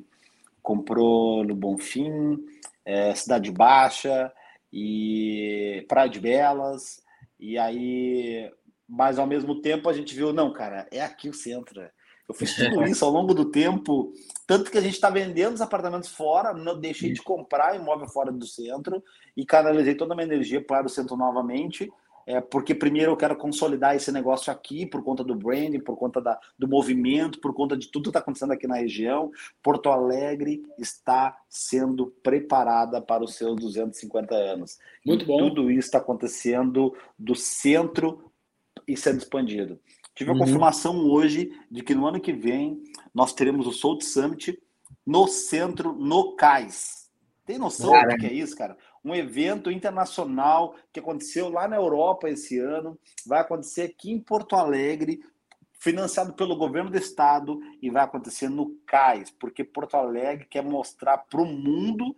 comprou 0.62 1.42
no 1.44 1.54
Bonfim, 1.54 2.38
é, 2.86 3.12
Cidade 3.14 3.50
Baixa 3.50 4.32
e 4.72 5.84
Praia 5.88 6.08
de 6.08 6.20
Belas. 6.20 7.02
E 7.38 7.58
aí, 7.58 8.50
mas 8.88 9.18
ao 9.18 9.26
mesmo 9.26 9.60
tempo 9.60 9.88
a 9.88 9.92
gente 9.92 10.14
viu, 10.14 10.32
não, 10.32 10.52
cara, 10.52 10.86
é 10.92 11.02
aqui 11.02 11.28
o 11.28 11.34
centro. 11.34 11.82
Eu 12.28 12.34
fiz 12.34 12.54
tudo 12.56 12.84
isso 12.84 13.04
ao 13.04 13.10
longo 13.10 13.34
do 13.34 13.50
tempo, 13.50 14.12
tanto 14.46 14.70
que 14.70 14.78
a 14.78 14.80
gente 14.80 14.94
está 14.94 15.10
vendendo 15.10 15.54
os 15.54 15.60
apartamentos 15.60 16.10
fora, 16.10 16.54
não 16.54 16.78
deixei 16.78 17.12
de 17.12 17.20
comprar 17.20 17.76
imóvel 17.76 18.08
fora 18.08 18.32
do 18.32 18.46
centro 18.46 19.02
e 19.36 19.44
canalizei 19.44 19.94
toda 19.94 20.14
a 20.14 20.16
minha 20.16 20.26
energia 20.26 20.64
para 20.64 20.86
o 20.86 20.90
centro 20.90 21.16
novamente, 21.16 21.90
é, 22.26 22.40
porque 22.40 22.74
primeiro 22.74 23.12
eu 23.12 23.16
quero 23.16 23.36
consolidar 23.36 23.94
esse 23.94 24.10
negócio 24.10 24.52
aqui 24.52 24.84
por 24.84 25.02
conta 25.04 25.22
do 25.22 25.36
branding, 25.36 25.78
por 25.78 25.96
conta 25.96 26.20
da, 26.20 26.38
do 26.58 26.66
movimento, 26.66 27.40
por 27.40 27.54
conta 27.54 27.76
de 27.76 27.88
tudo 27.88 28.04
que 28.04 28.08
está 28.08 28.18
acontecendo 28.18 28.52
aqui 28.52 28.66
na 28.66 28.74
região. 28.74 29.30
Porto 29.62 29.90
Alegre 29.90 30.60
está 30.76 31.38
sendo 31.48 32.08
preparada 32.24 33.00
para 33.00 33.22
os 33.22 33.36
seus 33.36 33.54
250 33.60 34.34
anos. 34.34 34.76
Muito 35.04 35.24
bom. 35.24 35.38
Tudo 35.38 35.70
isso 35.70 35.86
está 35.86 35.98
acontecendo 35.98 36.92
do 37.16 37.36
centro 37.36 38.32
e 38.88 38.96
sendo 38.96 39.18
expandido. 39.18 39.78
Tive 40.12 40.30
a 40.30 40.32
uhum. 40.32 40.40
confirmação 40.40 40.96
hoje 41.06 41.52
de 41.70 41.82
que 41.82 41.94
no 41.94 42.08
ano 42.08 42.20
que 42.20 42.32
vem 42.32 42.82
nós 43.14 43.32
teremos 43.32 43.68
o 43.68 43.72
Soul 43.72 44.00
Summit 44.00 44.58
no 45.06 45.28
centro, 45.28 45.92
no 45.92 46.34
CAIS. 46.34 47.06
Tem 47.44 47.58
noção 47.58 47.92
Caramba. 47.92 48.14
do 48.14 48.18
que 48.18 48.26
é 48.26 48.32
isso, 48.32 48.56
cara? 48.56 48.76
Um 49.06 49.14
evento 49.14 49.70
internacional 49.70 50.74
que 50.92 51.00
aconteceu 51.00 51.48
lá 51.48 51.68
na 51.68 51.76
Europa 51.76 52.28
esse 52.28 52.58
ano, 52.58 52.98
vai 53.24 53.40
acontecer 53.40 53.82
aqui 53.82 54.10
em 54.10 54.18
Porto 54.18 54.56
Alegre, 54.56 55.20
financiado 55.78 56.32
pelo 56.32 56.56
governo 56.56 56.90
do 56.90 56.96
estado 56.96 57.60
e 57.80 57.90
vai 57.90 58.02
acontecer 58.02 58.48
no 58.48 58.76
CAIS, 58.86 59.30
porque 59.30 59.62
Porto 59.62 59.94
Alegre 59.94 60.46
quer 60.50 60.62
mostrar 60.62 61.18
para 61.18 61.40
o 61.40 61.46
mundo 61.46 62.14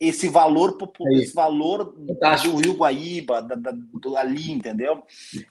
esse 0.00 0.28
valor 0.28 0.78
popular, 0.78 1.12
esse 1.12 1.34
valor 1.34 1.94
Fantástico. 2.06 2.54
do 2.54 2.60
Rio 2.60 2.74
Guaíba, 2.74 3.42
da, 3.42 3.54
da, 3.54 3.72
do, 3.72 4.16
ali, 4.16 4.52
entendeu? 4.52 5.02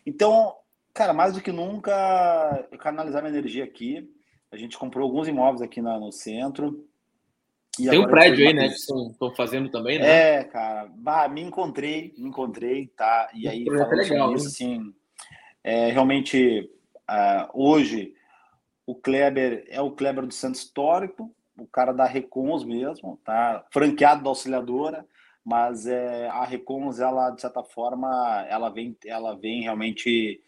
Então, 0.05 0.55
Cara, 0.93 1.13
mais 1.13 1.33
do 1.33 1.41
que 1.41 1.51
nunca, 1.51 2.67
canalizar 2.79 3.21
minha 3.21 3.33
energia 3.33 3.63
aqui. 3.63 4.13
A 4.51 4.57
gente 4.57 4.77
comprou 4.77 5.05
alguns 5.05 5.27
imóveis 5.27 5.61
aqui 5.61 5.81
na, 5.81 5.99
no 5.99 6.11
centro. 6.11 6.85
Tem 7.87 7.99
um 7.99 8.07
prédio 8.07 8.47
aí, 8.47 8.53
né? 8.53 8.67
Que 8.67 8.75
estão 8.75 9.35
fazendo 9.35 9.69
também, 9.69 9.99
né? 9.99 10.39
É, 10.39 10.43
cara. 10.43 10.89
Bah, 10.95 11.27
me 11.27 11.41
encontrei, 11.41 12.13
me 12.17 12.29
encontrei, 12.29 12.87
tá? 12.87 13.29
E 13.33 13.47
aí, 13.47 13.65
falando 13.65 13.95
legal, 13.95 14.33
isso, 14.33 14.47
assim, 14.47 14.93
é, 15.63 15.91
realmente, 15.91 16.69
uh, 17.09 17.49
hoje, 17.53 18.13
o 18.85 18.95
Kleber 18.95 19.65
é 19.69 19.79
o 19.81 19.91
Kleber 19.91 20.25
do 20.25 20.33
Centro 20.33 20.59
Histórico, 20.59 21.33
o 21.57 21.67
cara 21.67 21.91
da 21.93 22.05
Recons 22.05 22.63
mesmo, 22.63 23.19
tá? 23.23 23.65
Franqueado 23.71 24.23
da 24.23 24.29
auxiliadora, 24.29 25.05
mas 25.43 25.85
é, 25.85 26.27
a 26.27 26.43
Recons, 26.43 26.99
ela, 26.99 27.29
de 27.31 27.41
certa 27.41 27.63
forma, 27.63 28.45
ela 28.49 28.69
vem, 28.69 28.97
ela 29.05 29.35
vem 29.35 29.61
realmente 29.61 30.41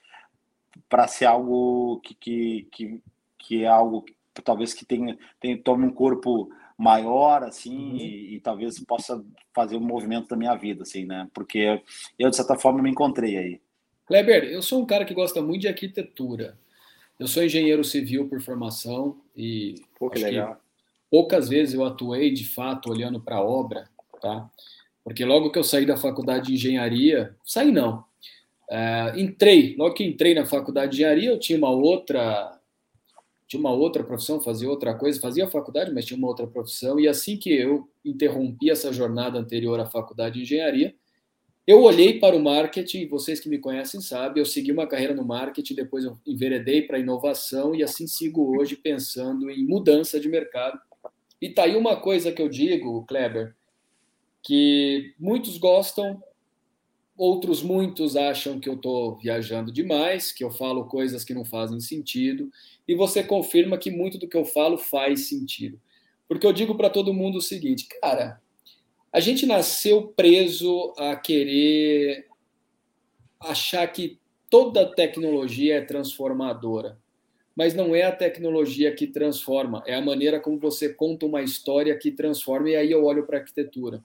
para 0.90 1.08
ser 1.08 1.26
algo 1.26 2.00
que, 2.02 2.16
que, 2.16 2.68
que, 2.72 3.04
que, 3.38 3.64
é 3.64 3.68
algo 3.68 4.04
que, 4.04 4.16
talvez 4.44 4.74
que 4.74 4.86
tenha, 4.86 5.18
tenha 5.40 5.62
tome 5.62 5.86
um 5.86 5.94
corpo 5.94 6.50
maior 6.82 7.44
assim 7.44 7.92
uhum. 7.92 7.98
e, 7.98 8.36
e, 8.36 8.40
talvez 8.40 8.80
possa 8.80 9.24
fazer 9.54 9.76
um 9.76 9.82
movimento 9.82 10.28
da 10.28 10.36
minha 10.36 10.56
vida 10.56 10.84
assim 10.84 11.06
né 11.06 11.28
porque 11.34 11.82
eu 12.18 12.30
de 12.30 12.36
certa 12.36 12.58
forma 12.58 12.82
me 12.82 12.90
encontrei 12.90 13.38
aí 13.38 13.62
Kleber 14.06 14.44
eu 14.46 14.62
sou 14.62 14.82
um 14.82 14.86
cara 14.86 15.06
que 15.06 15.14
gosta 15.14 15.42
muito 15.42 15.62
de 15.62 15.68
arquitetura 15.68 16.58
eu 17.20 17.28
sou 17.28 17.44
engenheiro 17.44 17.84
civil 17.84 18.28
por 18.28 18.42
formação 18.42 19.22
e 19.38 19.76
Pô, 20.00 20.10
que 20.10 20.20
legal. 20.20 20.56
Que 20.56 20.62
poucas 21.10 21.48
vezes 21.48 21.76
eu 21.76 21.86
atuei 21.86 22.32
de 22.32 22.46
fato 22.48 22.90
olhando 22.90 23.20
para 23.20 23.38
a 23.38 23.44
obra 23.44 23.88
tá 24.22 24.50
porque 25.04 25.26
logo 25.26 25.52
que 25.52 25.60
eu 25.60 25.64
saí 25.64 25.86
da 25.86 25.98
faculdade 25.98 26.48
de 26.48 26.54
engenharia 26.54 27.36
saí 27.44 27.72
não 27.72 28.04
Uh, 28.72 29.20
entrei, 29.20 29.76
logo 29.78 29.94
que 29.94 30.06
entrei 30.06 30.34
na 30.34 30.46
faculdade 30.46 30.92
de 30.92 30.98
engenharia, 31.00 31.30
eu 31.30 31.38
tinha 31.38 31.58
uma 31.58 31.70
outra 31.70 32.58
tinha 33.52 33.60
uma 33.60 33.74
outra 33.74 34.02
profissão, 34.02 34.40
fazia 34.40 34.70
outra 34.70 34.96
coisa, 34.96 35.20
fazia 35.20 35.46
faculdade, 35.46 35.94
mas 35.94 36.06
tinha 36.06 36.18
uma 36.18 36.30
outra 36.30 36.48
profissão, 36.48 36.98
e 36.98 37.06
assim 37.06 37.36
que 37.36 37.54
eu 37.54 37.86
interrompi 38.04 38.70
essa 38.70 38.94
jornada 38.94 39.38
anterior 39.38 39.78
à 39.78 39.86
faculdade 39.86 40.36
de 40.36 40.44
engenharia, 40.44 40.96
eu 41.68 41.82
olhei 41.82 42.18
para 42.18 42.34
o 42.34 42.42
marketing, 42.42 43.10
vocês 43.10 43.42
que 43.42 43.50
me 43.50 43.60
conhecem 43.60 44.00
sabem, 44.00 44.40
eu 44.40 44.46
segui 44.46 44.72
uma 44.72 44.88
carreira 44.88 45.14
no 45.14 45.26
marketing, 45.26 45.76
depois 45.76 46.06
eu 46.06 46.18
enveredei 46.26 46.84
para 46.84 46.96
a 46.96 47.00
inovação, 47.02 47.76
e 47.76 47.84
assim 47.84 48.08
sigo 48.08 48.58
hoje 48.58 48.78
pensando 48.78 49.50
em 49.50 49.68
mudança 49.68 50.18
de 50.18 50.30
mercado. 50.30 50.80
E 51.42 51.50
tá 51.50 51.64
aí 51.64 51.76
uma 51.76 51.98
coisa 51.98 52.32
que 52.32 52.42
eu 52.42 52.48
digo, 52.48 53.06
Kleber, 53.06 53.54
que 54.42 55.14
muitos 55.20 55.58
gostam, 55.58 56.24
Outros 57.18 57.62
muitos 57.62 58.16
acham 58.16 58.60
que 58.60 58.68
eu 58.68 58.76
estou 58.76 59.18
viajando 59.18 59.72
demais, 59.72 60.32
que 60.32 60.44
eu 60.44 60.50
falo 60.50 60.86
coisas 60.86 61.24
que 61.24 61.34
não 61.34 61.46
fazem 61.46 61.80
sentido, 61.80 62.50
e 62.88 62.96
você 62.96 63.24
confirma 63.24 63.78
que 63.78 63.92
muito 63.92 64.18
do 64.18 64.28
que 64.28 64.38
eu 64.38 64.46
falo 64.46 64.78
faz 64.78 65.28
sentido. 65.28 65.80
Porque 66.28 66.48
eu 66.48 66.54
digo 66.54 66.76
para 66.76 66.90
todo 66.90 67.14
mundo 67.14 67.38
o 67.38 67.42
seguinte, 67.42 67.88
cara, 68.02 68.42
a 69.12 69.20
gente 69.20 69.46
nasceu 69.46 70.08
preso 70.08 70.94
a 70.98 71.16
querer 71.16 72.28
achar 73.40 73.86
que 73.88 74.18
toda 74.50 74.96
tecnologia 74.96 75.76
é 75.76 75.82
transformadora. 75.82 76.98
Mas 77.54 77.74
não 77.74 77.94
é 77.94 78.04
a 78.04 78.16
tecnologia 78.16 78.96
que 78.96 79.06
transforma, 79.06 79.84
é 79.86 79.94
a 79.94 80.02
maneira 80.02 80.40
como 80.40 80.58
você 80.58 80.94
conta 80.94 81.26
uma 81.26 81.42
história 81.42 81.98
que 81.98 82.12
transforma, 82.12 82.70
e 82.70 82.76
aí 82.78 82.90
eu 82.90 83.04
olho 83.04 83.26
para 83.26 83.38
a 83.38 83.42
arquitetura. 83.42 84.02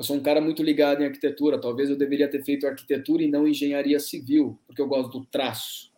Eu 0.00 0.04
sou 0.04 0.16
um 0.16 0.22
cara 0.22 0.40
muito 0.40 0.62
ligado 0.62 1.02
em 1.02 1.04
arquitetura. 1.04 1.60
Talvez 1.60 1.90
eu 1.90 1.94
deveria 1.94 2.26
ter 2.26 2.42
feito 2.42 2.66
arquitetura 2.66 3.22
e 3.22 3.30
não 3.30 3.46
engenharia 3.46 4.00
civil, 4.00 4.58
porque 4.66 4.80
eu 4.80 4.88
gosto 4.88 5.18
do 5.18 5.26
traço, 5.26 5.92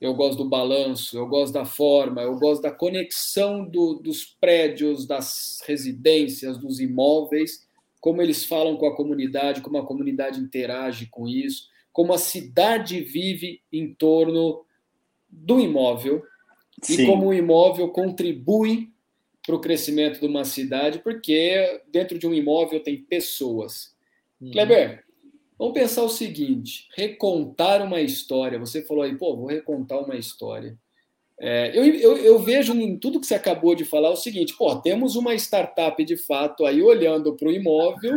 eu 0.00 0.14
gosto 0.14 0.38
do 0.38 0.48
balanço, 0.48 1.18
eu 1.18 1.26
gosto 1.26 1.52
da 1.52 1.64
forma, 1.64 2.22
eu 2.22 2.38
gosto 2.38 2.62
da 2.62 2.70
conexão 2.70 3.64
do, 3.64 3.94
dos 3.94 4.24
prédios, 4.24 5.04
das 5.04 5.64
residências, 5.66 6.58
dos 6.58 6.78
imóveis, 6.78 7.66
como 8.00 8.22
eles 8.22 8.44
falam 8.44 8.76
com 8.76 8.86
a 8.86 8.94
comunidade, 8.94 9.62
como 9.62 9.78
a 9.78 9.84
comunidade 9.84 10.38
interage 10.38 11.06
com 11.06 11.26
isso, 11.26 11.66
como 11.92 12.12
a 12.12 12.18
cidade 12.18 13.00
vive 13.00 13.60
em 13.72 13.92
torno 13.92 14.64
do 15.28 15.58
imóvel 15.58 16.22
Sim. 16.80 17.02
e 17.02 17.06
como 17.06 17.26
o 17.26 17.34
imóvel 17.34 17.88
contribui 17.88 18.92
para 19.44 19.54
o 19.54 19.60
crescimento 19.60 20.20
de 20.20 20.26
uma 20.26 20.44
cidade, 20.44 20.98
porque 20.98 21.82
dentro 21.90 22.18
de 22.18 22.26
um 22.26 22.34
imóvel 22.34 22.80
tem 22.80 22.96
pessoas. 22.96 23.94
Uhum. 24.40 24.50
Kleber, 24.50 25.04
vamos 25.58 25.74
pensar 25.74 26.02
o 26.02 26.08
seguinte: 26.08 26.88
recontar 26.94 27.82
uma 27.82 28.00
história. 28.00 28.58
Você 28.58 28.82
falou 28.82 29.02
aí, 29.02 29.16
pô, 29.16 29.36
vou 29.36 29.46
recontar 29.46 29.98
uma 30.02 30.16
história. 30.16 30.76
É, 31.42 31.70
eu, 31.74 31.84
eu, 31.86 32.16
eu, 32.18 32.38
vejo 32.38 32.74
em 32.74 32.98
tudo 32.98 33.18
que 33.18 33.26
você 33.26 33.34
acabou 33.34 33.74
de 33.74 33.84
falar 33.84 34.10
o 34.10 34.16
seguinte: 34.16 34.54
pô, 34.56 34.76
temos 34.76 35.16
uma 35.16 35.34
startup 35.34 36.04
de 36.04 36.16
fato 36.16 36.66
aí 36.66 36.82
olhando 36.82 37.34
para 37.34 37.48
o 37.48 37.52
imóvel, 37.52 38.12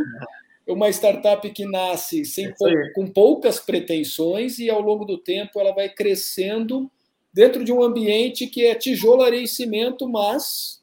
uma 0.68 0.90
startup 0.90 1.50
que 1.50 1.66
nasce 1.66 2.26
sem, 2.26 2.54
com 2.94 3.08
poucas 3.08 3.60
pretensões 3.60 4.60
e 4.60 4.70
ao 4.70 4.82
longo 4.82 5.06
do 5.06 5.18
tempo 5.18 5.58
ela 5.58 5.74
vai 5.74 5.88
crescendo 5.88 6.92
dentro 7.34 7.64
de 7.64 7.72
um 7.72 7.82
ambiente 7.82 8.46
que 8.46 8.66
é 8.66 8.76
tijolo, 8.76 9.24
areia 9.24 9.44
e 9.44 9.48
cimento, 9.48 10.08
mas 10.08 10.83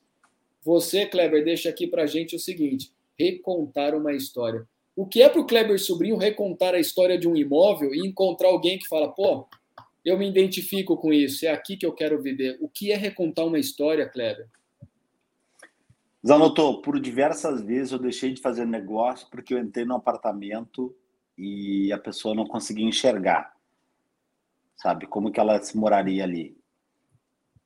você, 0.62 1.06
Kleber, 1.06 1.44
deixa 1.44 1.68
aqui 1.68 1.86
para 1.86 2.06
gente 2.06 2.36
o 2.36 2.38
seguinte: 2.38 2.92
recontar 3.18 3.94
uma 3.94 4.12
história. 4.12 4.66
O 4.94 5.06
que 5.06 5.22
é 5.22 5.28
para 5.28 5.40
o 5.40 5.46
Kleber 5.46 5.78
Sobrinho 5.80 6.16
recontar 6.16 6.74
a 6.74 6.80
história 6.80 7.18
de 7.18 7.28
um 7.28 7.36
imóvel 7.36 7.94
e 7.94 8.06
encontrar 8.06 8.48
alguém 8.48 8.78
que 8.78 8.88
fala, 8.88 9.11
pô, 9.11 9.46
eu 10.04 10.18
me 10.18 10.28
identifico 10.28 10.96
com 10.96 11.12
isso, 11.12 11.46
é 11.46 11.48
aqui 11.48 11.76
que 11.76 11.86
eu 11.86 11.92
quero 11.92 12.20
viver. 12.20 12.58
O 12.61 12.68
que 12.68 12.92
é 12.92 12.96
recontar 12.96 13.46
uma 13.46 13.58
história, 13.58 14.08
Kleber? 14.08 14.48
Zanotto, 16.26 16.82
por 16.82 17.00
diversas 17.00 17.62
vezes 17.62 17.92
eu 17.92 17.98
deixei 17.98 18.32
de 18.32 18.42
fazer 18.42 18.66
negócio 18.66 19.26
porque 19.30 19.54
eu 19.54 19.58
entrei 19.58 19.86
no 19.86 19.94
apartamento 19.94 20.94
e 21.36 21.90
a 21.92 21.98
pessoa 21.98 22.34
não 22.34 22.46
conseguia 22.46 22.84
enxergar, 22.84 23.54
sabe, 24.76 25.06
como 25.06 25.32
que 25.32 25.40
ela 25.40 25.61
se 25.62 25.76
moraria 25.78 26.24
ali. 26.24 26.59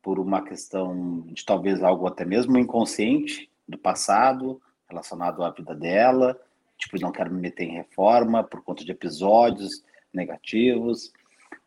Por 0.04 0.20
uma 0.20 0.44
questão 0.44 1.22
de 1.22 1.44
talvez 1.44 1.82
algo 1.82 2.06
até 2.06 2.24
mesmo 2.24 2.56
inconsciente 2.58 3.50
do 3.66 3.78
passado, 3.78 4.60
relacionado 4.88 5.42
à 5.42 5.50
vida 5.50 5.74
dela, 5.74 6.40
tipo, 6.78 7.00
não 7.00 7.10
quero 7.10 7.32
me 7.32 7.40
meter 7.40 7.64
em 7.64 7.76
reforma 7.76 8.44
por 8.44 8.62
conta 8.62 8.84
de 8.84 8.92
episódios 8.92 9.82
negativos, 10.12 11.10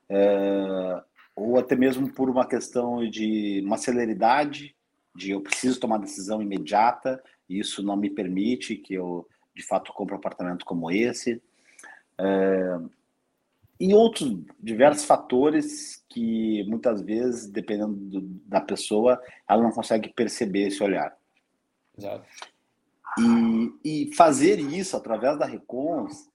é, 0.08 1.04
ou 1.36 1.58
até 1.58 1.76
mesmo 1.76 2.12
por 2.14 2.30
uma 2.30 2.46
questão 2.46 3.08
de 3.10 3.62
uma 3.66 3.78
celeridade, 3.78 4.76
de 5.16 5.32
eu 5.32 5.42
preciso 5.42 5.80
tomar 5.80 5.98
decisão 5.98 6.42
imediata, 6.42 7.22
e 7.50 7.60
isso 7.60 7.82
não 7.82 7.98
me 7.98 8.10
permite 8.10 8.76
que 8.76 8.94
eu, 8.94 9.28
de 9.56 9.64
fato, 9.64 9.92
compre 9.94 10.14
um 10.14 10.18
apartamento 10.18 10.64
como 10.64 10.92
esse. 10.92 11.42
É, 12.20 12.80
e 13.80 13.94
outros 13.94 14.38
diversos 14.60 15.06
fatores 15.06 16.04
que 16.10 16.64
muitas 16.68 17.02
vezes, 17.02 17.48
dependendo 17.48 17.94
do, 17.94 18.22
da 18.46 18.60
pessoa, 18.60 19.22
ela 19.48 19.62
não 19.62 19.72
consegue 19.72 20.12
perceber 20.14 20.68
esse 20.68 20.84
olhar. 20.84 21.16
Exato. 21.98 22.26
E, 23.84 24.08
e 24.10 24.16
fazer 24.16 24.60
isso 24.60 24.96
através 24.96 25.38
da 25.38 25.46
Recons 25.46 26.30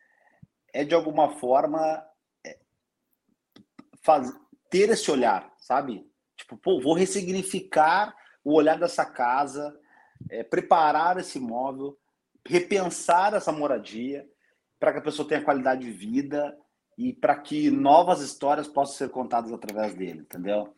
é 0.72 0.84
de 0.84 0.94
alguma 0.94 1.30
forma 1.30 2.04
faz, 4.02 4.32
ter 4.68 4.90
esse 4.90 5.10
olhar, 5.10 5.50
sabe? 5.58 6.06
Tipo, 6.36 6.56
pô, 6.56 6.80
vou 6.80 6.94
ressignificar 6.94 8.14
o 8.44 8.54
olhar 8.54 8.78
dessa 8.78 9.04
casa, 9.04 9.78
é, 10.28 10.42
preparar 10.42 11.18
esse 11.18 11.38
imóvel, 11.38 11.96
repensar 12.46 13.34
essa 13.34 13.52
moradia 13.52 14.28
para 14.78 14.92
que 14.92 14.98
a 14.98 15.02
pessoa 15.02 15.28
tenha 15.28 15.44
qualidade 15.44 15.84
de 15.84 15.90
vida 15.92 16.56
e 16.96 17.12
para 17.12 17.36
que 17.36 17.70
novas 17.70 18.20
histórias 18.20 18.68
possam 18.68 18.96
ser 18.96 19.10
contadas 19.10 19.52
através 19.52 19.94
dele, 19.94 20.20
entendeu? 20.20 20.74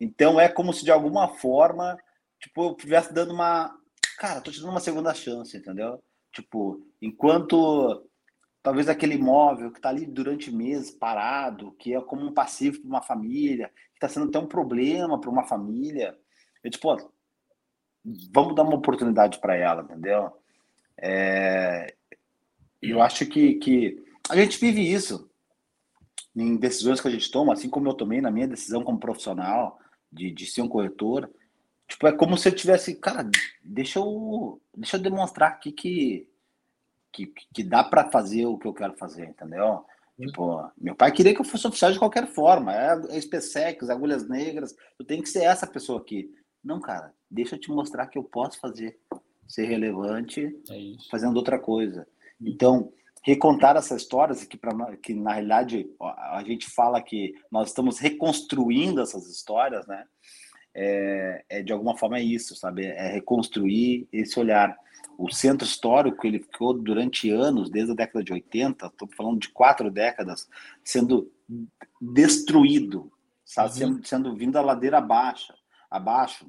Então 0.00 0.38
é 0.40 0.48
como 0.48 0.72
se 0.72 0.84
de 0.84 0.90
alguma 0.90 1.28
forma, 1.28 1.96
tipo, 2.40 2.64
eu 2.64 2.72
estivesse 2.72 3.12
dando 3.12 3.32
uma, 3.32 3.76
cara, 4.18 4.40
tô 4.40 4.50
te 4.50 4.60
dando 4.60 4.70
uma 4.70 4.80
segunda 4.80 5.14
chance, 5.14 5.56
entendeu? 5.56 6.02
Tipo, 6.32 6.80
enquanto 7.02 8.06
talvez 8.62 8.88
aquele 8.88 9.14
imóvel 9.14 9.70
que 9.70 9.78
está 9.78 9.88
ali 9.88 10.06
durante 10.06 10.50
meses 10.50 10.90
parado, 10.90 11.72
que 11.78 11.94
é 11.94 12.00
como 12.00 12.26
um 12.26 12.34
passivo 12.34 12.80
para 12.80 12.88
uma 12.88 13.02
família, 13.02 13.68
que 13.68 13.96
está 13.96 14.08
sendo 14.08 14.28
até 14.28 14.38
um 14.38 14.46
problema 14.46 15.20
para 15.20 15.30
uma 15.30 15.44
família. 15.44 16.16
Eu 16.62 16.70
tipo, 16.70 16.94
vamos 18.32 18.54
dar 18.54 18.62
uma 18.62 18.76
oportunidade 18.76 19.38
para 19.40 19.56
ela, 19.56 19.82
entendeu? 19.82 20.32
É, 21.00 21.94
eu 22.82 23.00
acho 23.00 23.26
que, 23.26 23.54
que 23.54 24.04
a 24.28 24.36
gente 24.36 24.58
vive 24.58 24.80
isso 24.80 25.27
em 26.40 26.56
decisões 26.56 27.00
que 27.00 27.08
a 27.08 27.10
gente 27.10 27.30
toma, 27.30 27.52
assim 27.52 27.68
como 27.68 27.88
eu 27.88 27.94
tomei 27.94 28.20
na 28.20 28.30
minha 28.30 28.48
decisão 28.48 28.82
como 28.82 28.98
profissional 28.98 29.78
de, 30.12 30.30
de 30.30 30.46
ser 30.46 30.62
um 30.62 30.68
corretor. 30.68 31.30
Tipo, 31.86 32.06
é 32.06 32.12
como 32.12 32.36
se 32.36 32.48
eu 32.48 32.54
tivesse, 32.54 32.94
cara, 32.96 33.28
deixa 33.64 33.98
eu, 33.98 34.60
deixa 34.76 34.96
eu 34.96 35.02
demonstrar 35.02 35.50
aqui 35.50 35.72
que 35.72 36.28
que, 37.12 37.32
que 37.52 37.62
dá 37.62 37.82
para 37.82 38.10
fazer 38.10 38.46
o 38.46 38.58
que 38.58 38.66
eu 38.66 38.72
quero 38.72 38.96
fazer, 38.96 39.26
entendeu? 39.26 39.84
Uhum. 40.18 40.26
Tipo, 40.26 40.70
meu 40.78 40.94
pai 40.94 41.12
queria 41.12 41.34
que 41.34 41.40
eu 41.40 41.44
fosse 41.44 41.66
oficial 41.66 41.92
de 41.92 41.98
qualquer 41.98 42.26
forma. 42.26 42.72
É, 42.72 43.16
é 43.16 43.20
SpaceX, 43.20 43.90
agulhas 43.90 44.28
negras. 44.28 44.74
Eu 44.98 45.04
tenho 45.04 45.22
que 45.22 45.28
ser 45.28 45.44
essa 45.44 45.66
pessoa 45.66 46.00
aqui. 46.00 46.30
Não, 46.62 46.80
cara, 46.80 47.12
deixa 47.30 47.56
eu 47.56 47.60
te 47.60 47.70
mostrar 47.70 48.06
que 48.06 48.18
eu 48.18 48.24
posso 48.24 48.58
fazer, 48.60 48.98
ser 49.46 49.66
relevante 49.66 50.44
é 50.70 51.10
fazendo 51.10 51.36
outra 51.36 51.58
coisa. 51.58 52.06
Então, 52.40 52.92
recontar 53.24 53.76
essas 53.76 54.02
histórias, 54.02 54.44
que, 54.44 54.56
pra, 54.56 54.96
que 54.96 55.14
na 55.14 55.32
realidade 55.32 55.88
a 56.00 56.42
gente 56.46 56.68
fala 56.70 57.02
que 57.02 57.34
nós 57.50 57.68
estamos 57.68 57.98
reconstruindo 57.98 59.00
essas 59.00 59.28
histórias, 59.28 59.86
né? 59.86 60.04
É, 60.74 61.44
é 61.48 61.62
de 61.62 61.72
alguma 61.72 61.96
forma 61.96 62.18
é 62.18 62.22
isso, 62.22 62.54
sabe? 62.54 62.86
É 62.86 63.08
reconstruir 63.08 64.06
esse 64.12 64.38
olhar 64.38 64.76
o 65.18 65.28
centro 65.32 65.66
histórico 65.66 66.24
ele 66.24 66.38
ficou 66.38 66.72
durante 66.72 67.28
anos, 67.28 67.68
desde 67.68 67.90
a 67.90 67.96
década 67.96 68.22
de 68.22 68.32
80, 68.32 68.86
estou 68.86 69.08
falando 69.16 69.40
de 69.40 69.48
quatro 69.48 69.90
décadas, 69.90 70.48
sendo 70.84 71.28
destruído, 72.00 73.10
sabe? 73.44 73.70
Uhum. 73.70 73.74
Sendo, 73.74 74.06
sendo 74.06 74.36
vindo 74.36 74.56
a 74.56 74.62
ladeira 74.62 74.98
abaixo, 74.98 75.52
abaixo. 75.90 76.46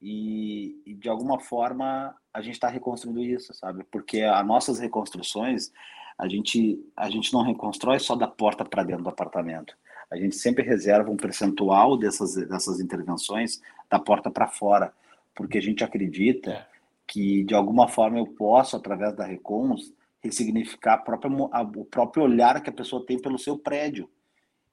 E, 0.00 0.80
e 0.86 0.94
de 0.94 1.08
alguma 1.08 1.38
forma 1.38 2.16
a 2.32 2.40
gente 2.40 2.54
está 2.54 2.68
reconstruindo 2.68 3.20
isso, 3.20 3.52
sabe? 3.52 3.84
Porque 3.90 4.22
as 4.22 4.46
nossas 4.46 4.78
reconstruções, 4.78 5.70
a 6.18 6.26
gente, 6.26 6.84
a 6.96 7.08
gente 7.08 7.32
não 7.32 7.42
reconstrói 7.42 8.00
só 8.00 8.16
da 8.16 8.26
porta 8.26 8.64
para 8.64 8.82
dentro 8.82 9.04
do 9.04 9.08
apartamento. 9.08 9.74
A 10.10 10.16
gente 10.16 10.36
sempre 10.36 10.64
reserva 10.64 11.10
um 11.10 11.16
percentual 11.16 11.96
dessas, 11.96 12.34
dessas 12.34 12.80
intervenções 12.80 13.60
da 13.88 13.98
porta 13.98 14.30
para 14.30 14.48
fora, 14.48 14.92
porque 15.34 15.58
a 15.58 15.62
gente 15.62 15.84
acredita 15.84 16.50
é 16.50 16.66
que 17.06 17.44
de 17.44 17.54
alguma 17.54 17.88
forma 17.88 18.18
eu 18.18 18.26
posso, 18.26 18.76
através 18.76 19.14
da 19.14 19.24
Recons, 19.24 19.94
ressignificar 20.20 20.98
própria, 20.98 21.30
o 21.32 21.84
próprio 21.84 22.24
olhar 22.24 22.60
que 22.62 22.68
a 22.68 22.72
pessoa 22.72 23.06
tem 23.06 23.18
pelo 23.18 23.38
seu 23.38 23.56
prédio. 23.56 24.10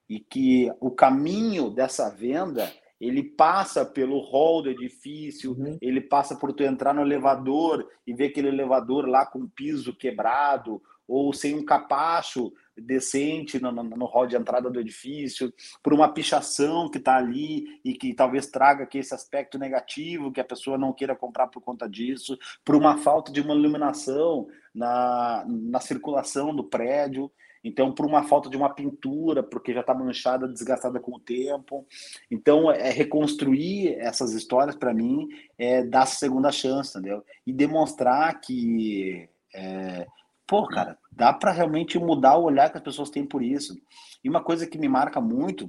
E 0.08 0.20
que 0.20 0.70
o 0.80 0.90
caminho 0.90 1.70
dessa 1.70 2.10
venda 2.10 2.70
ele 3.00 3.22
passa 3.22 3.84
pelo 3.84 4.20
hall 4.20 4.62
do 4.62 4.70
edifício, 4.70 5.52
uhum. 5.52 5.76
ele 5.80 6.00
passa 6.00 6.34
por 6.36 6.52
tu 6.52 6.62
entrar 6.62 6.94
no 6.94 7.02
elevador 7.02 7.86
e 8.06 8.14
ver 8.14 8.26
aquele 8.26 8.48
elevador 8.48 9.06
lá 9.06 9.26
com 9.26 9.46
piso 9.46 9.94
quebrado 9.94 10.80
ou 11.06 11.32
sem 11.32 11.54
um 11.54 11.64
capacho 11.64 12.52
decente 12.76 13.60
no, 13.60 13.72
no, 13.72 13.82
no 13.82 14.04
hall 14.06 14.26
de 14.26 14.36
entrada 14.36 14.70
do 14.70 14.80
edifício, 14.80 15.52
por 15.82 15.94
uma 15.94 16.12
pichação 16.12 16.90
que 16.90 16.98
está 16.98 17.16
ali 17.16 17.80
e 17.84 17.94
que 17.94 18.12
talvez 18.12 18.46
traga 18.48 18.84
aqui 18.84 18.98
esse 18.98 19.14
aspecto 19.14 19.58
negativo, 19.58 20.32
que 20.32 20.40
a 20.40 20.44
pessoa 20.44 20.76
não 20.76 20.92
queira 20.92 21.16
comprar 21.16 21.46
por 21.46 21.62
conta 21.62 21.88
disso, 21.88 22.36
por 22.64 22.74
uma 22.74 22.98
falta 22.98 23.32
de 23.32 23.40
uma 23.40 23.54
iluminação 23.54 24.46
na, 24.74 25.44
na 25.46 25.80
circulação 25.80 26.54
do 26.54 26.64
prédio. 26.64 27.30
Então, 27.64 27.90
por 27.90 28.06
uma 28.06 28.22
falta 28.22 28.48
de 28.48 28.56
uma 28.56 28.72
pintura, 28.72 29.42
porque 29.42 29.74
já 29.74 29.80
está 29.80 29.92
manchada, 29.92 30.46
desgastada 30.46 31.00
com 31.00 31.16
o 31.16 31.18
tempo. 31.18 31.84
Então, 32.30 32.70
é 32.70 32.90
reconstruir 32.90 33.94
essas 33.98 34.34
histórias, 34.34 34.76
para 34.76 34.94
mim, 34.94 35.26
é 35.58 35.82
dar 35.82 36.06
segunda 36.06 36.52
chance, 36.52 36.90
entendeu? 36.90 37.24
E 37.44 37.52
demonstrar 37.52 38.40
que 38.40 39.28
é, 39.52 40.06
pô, 40.46 40.66
cara, 40.66 40.98
dá 41.10 41.32
para 41.32 41.52
realmente 41.52 41.98
mudar 41.98 42.36
o 42.36 42.44
olhar 42.44 42.70
que 42.70 42.78
as 42.78 42.82
pessoas 42.82 43.10
têm 43.10 43.26
por 43.26 43.42
isso. 43.42 43.74
E 44.22 44.28
uma 44.28 44.42
coisa 44.42 44.66
que 44.66 44.78
me 44.78 44.88
marca 44.88 45.20
muito, 45.20 45.68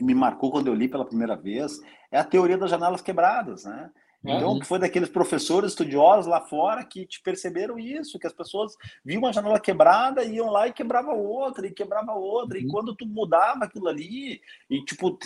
me 0.00 0.14
marcou 0.14 0.50
quando 0.50 0.66
eu 0.66 0.74
li 0.74 0.88
pela 0.88 1.06
primeira 1.06 1.36
vez, 1.36 1.78
é 2.10 2.18
a 2.18 2.24
teoria 2.24 2.58
das 2.58 2.70
janelas 2.70 3.00
quebradas, 3.00 3.64
né? 3.64 3.90
Então, 4.24 4.58
que 4.58 4.66
foi 4.66 4.78
daqueles 4.78 5.08
professores 5.08 5.70
estudiosos 5.70 6.26
lá 6.26 6.40
fora 6.40 6.84
que 6.84 7.04
te 7.04 7.20
perceberam 7.20 7.78
isso, 7.78 8.18
que 8.18 8.26
as 8.26 8.32
pessoas 8.32 8.76
viam 9.04 9.20
uma 9.20 9.32
janela 9.32 9.58
quebrada, 9.58 10.24
iam 10.24 10.48
lá 10.48 10.68
e 10.68 10.72
quebrava 10.72 11.12
outra, 11.12 11.66
e 11.66 11.72
quebrava 11.72 12.12
outra, 12.12 12.56
uhum. 12.56 12.64
e 12.64 12.68
quando 12.68 12.94
tu 12.94 13.04
mudava 13.04 13.64
aquilo 13.64 13.88
ali, 13.88 14.40
e 14.70 14.84
tipo, 14.84 15.18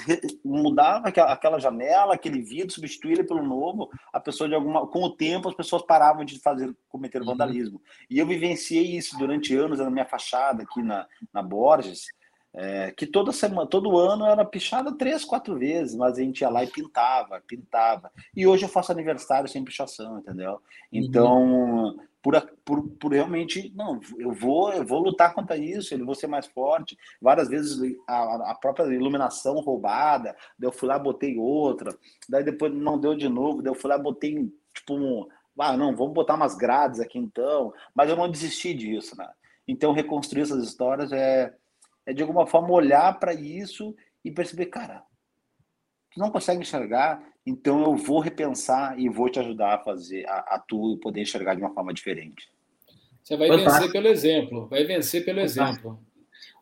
mudava 0.42 1.09
aquela 1.09 1.59
janela, 1.59 2.14
aquele 2.14 2.40
vidro, 2.40 2.72
substituía 2.72 3.14
ele 3.14 3.24
pelo 3.24 3.42
novo, 3.42 3.90
a 4.12 4.18
pessoa 4.18 4.49
de 4.49 4.55
alguma. 4.55 4.86
Com 4.86 5.03
o 5.03 5.11
tempo, 5.11 5.49
as 5.49 5.55
pessoas 5.55 5.82
paravam 5.82 6.24
de 6.24 6.38
fazer, 6.38 6.74
cometer 6.88 7.20
uhum. 7.20 7.26
vandalismo. 7.28 7.82
E 8.09 8.18
eu 8.18 8.26
vivenciei 8.26 8.97
isso 8.97 9.18
durante 9.18 9.55
anos 9.55 9.78
na 9.78 9.90
minha 9.90 10.07
fachada 10.07 10.62
aqui 10.62 10.82
na, 10.82 11.07
na 11.32 11.42
Borges. 11.42 12.07
É, 12.59 12.91
que 12.91 13.07
toda 13.07 13.33
semana, 13.33 13.67
todo 13.67 13.99
ano 13.99 14.25
era 14.25 14.43
pichada 14.43 14.91
três, 14.97 15.27
quatro 15.27 15.59
vezes, 15.59 15.95
mas 15.95 16.19
a 16.19 16.23
gente 16.23 16.41
ia 16.41 16.49
lá 16.49 16.65
e 16.65 16.67
pintava, 16.67 17.43
pintava. 17.47 18.11
E 18.35 18.47
hoje 18.47 18.65
eu 18.65 18.69
faço 18.69 18.91
aniversário 18.91 19.47
sem 19.47 19.63
pichação, 19.63 20.21
entendeu? 20.21 20.63
Então, 20.91 21.45
uhum. 21.45 21.99
por, 22.23 22.41
por, 22.65 22.89
por 22.99 23.13
realmente, 23.13 23.71
não, 23.77 24.01
eu 24.19 24.33
vou, 24.33 24.73
eu 24.73 24.87
vou 24.87 25.01
lutar 25.01 25.35
contra 25.35 25.55
isso, 25.59 25.93
eu 25.93 26.07
vou 26.07 26.15
ser 26.15 26.29
mais 26.29 26.47
forte. 26.47 26.97
Várias 27.21 27.49
vezes 27.49 27.79
a, 28.09 28.53
a 28.53 28.55
própria 28.55 28.87
iluminação 28.87 29.61
roubada, 29.61 30.35
daí 30.59 30.67
eu 30.67 30.73
fui 30.73 30.89
lá, 30.89 30.99
botei 30.99 31.37
outra, 31.37 31.95
daí 32.27 32.43
depois 32.43 32.73
não 32.73 32.99
deu 32.99 33.15
de 33.15 33.29
novo, 33.29 33.61
daí 33.61 33.71
eu 33.71 33.77
fui 33.77 33.91
lá, 33.91 33.99
botei, 33.99 34.51
tipo, 34.73 34.95
um, 34.95 35.29
ah, 35.59 35.77
não, 35.77 35.95
vamos 35.95 36.15
botar 36.15 36.35
umas 36.35 36.55
grades 36.55 37.01
aqui 37.01 37.19
então, 37.19 37.75
mas 37.95 38.09
eu 38.09 38.17
não 38.17 38.31
desisti 38.31 38.73
disso, 38.73 39.15
né? 39.15 39.29
Então, 39.69 39.93
reconstruir 39.93 40.43
essas 40.43 40.65
histórias 40.65 41.13
é, 41.13 41.53
é 42.07 42.13
de 42.13 42.23
alguma 42.23 42.47
forma 42.47 42.71
olhar 42.71 43.19
para 43.19 43.35
isso 43.35 43.95
e 44.25 44.31
perceber, 44.31 44.67
cara, 44.67 45.03
tu 46.13 46.21
não 46.21 46.31
consegue 46.31 46.61
enxergar, 46.61 47.23
então 47.45 47.83
eu 47.83 47.97
vou 47.97 48.21
repensar 48.21 48.99
e 48.99 49.09
vou 49.09 49.29
te 49.29 49.39
ajudar 49.39 49.75
a 49.75 49.79
fazer, 49.79 50.27
a, 50.27 50.55
a 50.55 50.59
tu 50.59 50.99
poder 51.03 51.21
enxergar 51.21 51.55
de 51.55 51.61
uma 51.61 51.75
forma 51.75 51.93
diferente. 51.93 52.49
Você 53.23 53.37
vai 53.37 53.49
Fantástico. 53.49 53.75
vencer 53.75 53.93
pelo 53.93 54.09
exemplo, 54.09 54.69
vai 54.69 54.85
vencer 54.85 55.25
pelo 55.25 55.41
Fantástico. 55.41 55.69
exemplo. 55.69 56.07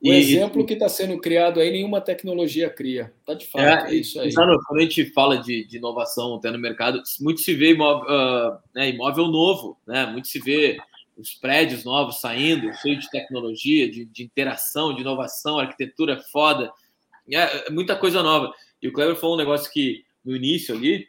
O 0.03 0.13
e, 0.13 0.17
exemplo 0.17 0.67
que 0.67 0.75
está 0.75 0.89
sendo 0.89 1.19
criado 1.19 1.61
aí, 1.61 1.71
nenhuma 1.71 2.01
tecnologia 2.01 2.69
cria. 2.69 3.13
Tá 3.25 3.35
de 3.35 3.47
fato, 3.47 3.87
é, 3.87 3.91
é 3.91 3.95
isso 3.95 4.21
aí. 4.21 4.33
quando 4.35 4.79
a 4.79 4.81
gente 4.81 5.07
fala 5.13 5.39
de, 5.39 5.65
de, 5.67 5.79
inovação 5.79 6.35
até 6.35 6.51
no 6.51 6.59
mercado, 6.59 7.03
muito 7.21 7.41
se 7.41 7.55
vê 7.55 7.73
imóvel, 7.73 8.05
uh, 8.05 8.59
né, 8.75 8.91
imóvel 8.91 9.29
novo, 9.29 9.79
né? 9.87 10.07
Muito 10.07 10.29
se 10.29 10.39
vê 10.39 10.79
os 11.17 11.35
prédios 11.35 11.85
novos 11.85 12.21
saindo, 12.21 12.73
cheio 12.75 12.99
de 12.99 13.09
tecnologia, 13.11 13.91
de, 13.91 14.05
de 14.05 14.23
interação, 14.23 14.95
de 14.95 15.01
inovação, 15.01 15.59
arquitetura 15.59 16.21
foda. 16.33 16.73
É, 17.31 17.69
é 17.69 17.71
muita 17.71 17.97
coisa 17.97 18.23
nova. 18.23 18.53
E 18.81 18.89
o 18.89 18.93
Kleber 18.93 19.17
falou 19.17 19.37
um 19.37 19.39
negócio 19.39 19.71
que 19.73 20.05
no 20.25 20.35
início 20.35 20.75
ali, 20.75 21.07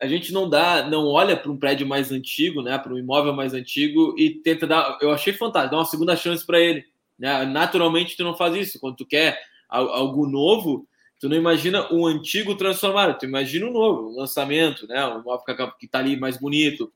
a 0.00 0.06
gente 0.06 0.32
não 0.32 0.48
dá, 0.48 0.88
não 0.88 1.06
olha 1.06 1.36
para 1.36 1.50
um 1.50 1.56
prédio 1.56 1.86
mais 1.86 2.10
antigo, 2.10 2.60
né, 2.60 2.76
para 2.76 2.92
um 2.92 2.98
imóvel 2.98 3.32
mais 3.32 3.54
antigo 3.54 4.14
e 4.18 4.30
tenta 4.30 4.66
dar. 4.66 4.98
Eu 5.00 5.12
achei 5.12 5.32
fantástico, 5.32 5.72
dar 5.72 5.78
uma 5.78 5.86
segunda 5.86 6.16
chance 6.16 6.44
para 6.44 6.60
ele. 6.60 6.84
Né? 7.18 7.44
Naturalmente, 7.44 8.16
tu 8.16 8.24
não 8.24 8.36
faz 8.36 8.54
isso. 8.56 8.80
Quando 8.80 8.96
tu 8.96 9.06
quer 9.06 9.40
algo 9.68 10.26
novo, 10.26 10.86
tu 11.20 11.28
não 11.28 11.36
imagina 11.36 11.86
um 11.92 12.04
antigo 12.04 12.56
transformado, 12.56 13.16
tu 13.16 13.24
imagina 13.24 13.66
um 13.66 13.72
novo, 13.72 14.10
um 14.10 14.18
lançamento, 14.18 14.88
né? 14.88 15.06
Um 15.06 15.20
imóvel 15.20 15.72
que 15.78 15.86
está 15.86 16.00
ali 16.00 16.16
mais 16.16 16.36
bonito. 16.36 16.92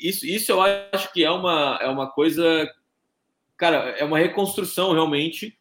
Isso, 0.00 0.26
isso 0.26 0.52
eu 0.52 0.60
acho 0.60 1.12
que 1.12 1.24
é 1.24 1.30
uma, 1.30 1.78
é 1.80 1.88
uma 1.88 2.10
coisa, 2.10 2.68
cara, 3.56 3.90
é 3.90 4.04
uma 4.04 4.18
reconstrução 4.18 4.92
realmente, 4.92 5.58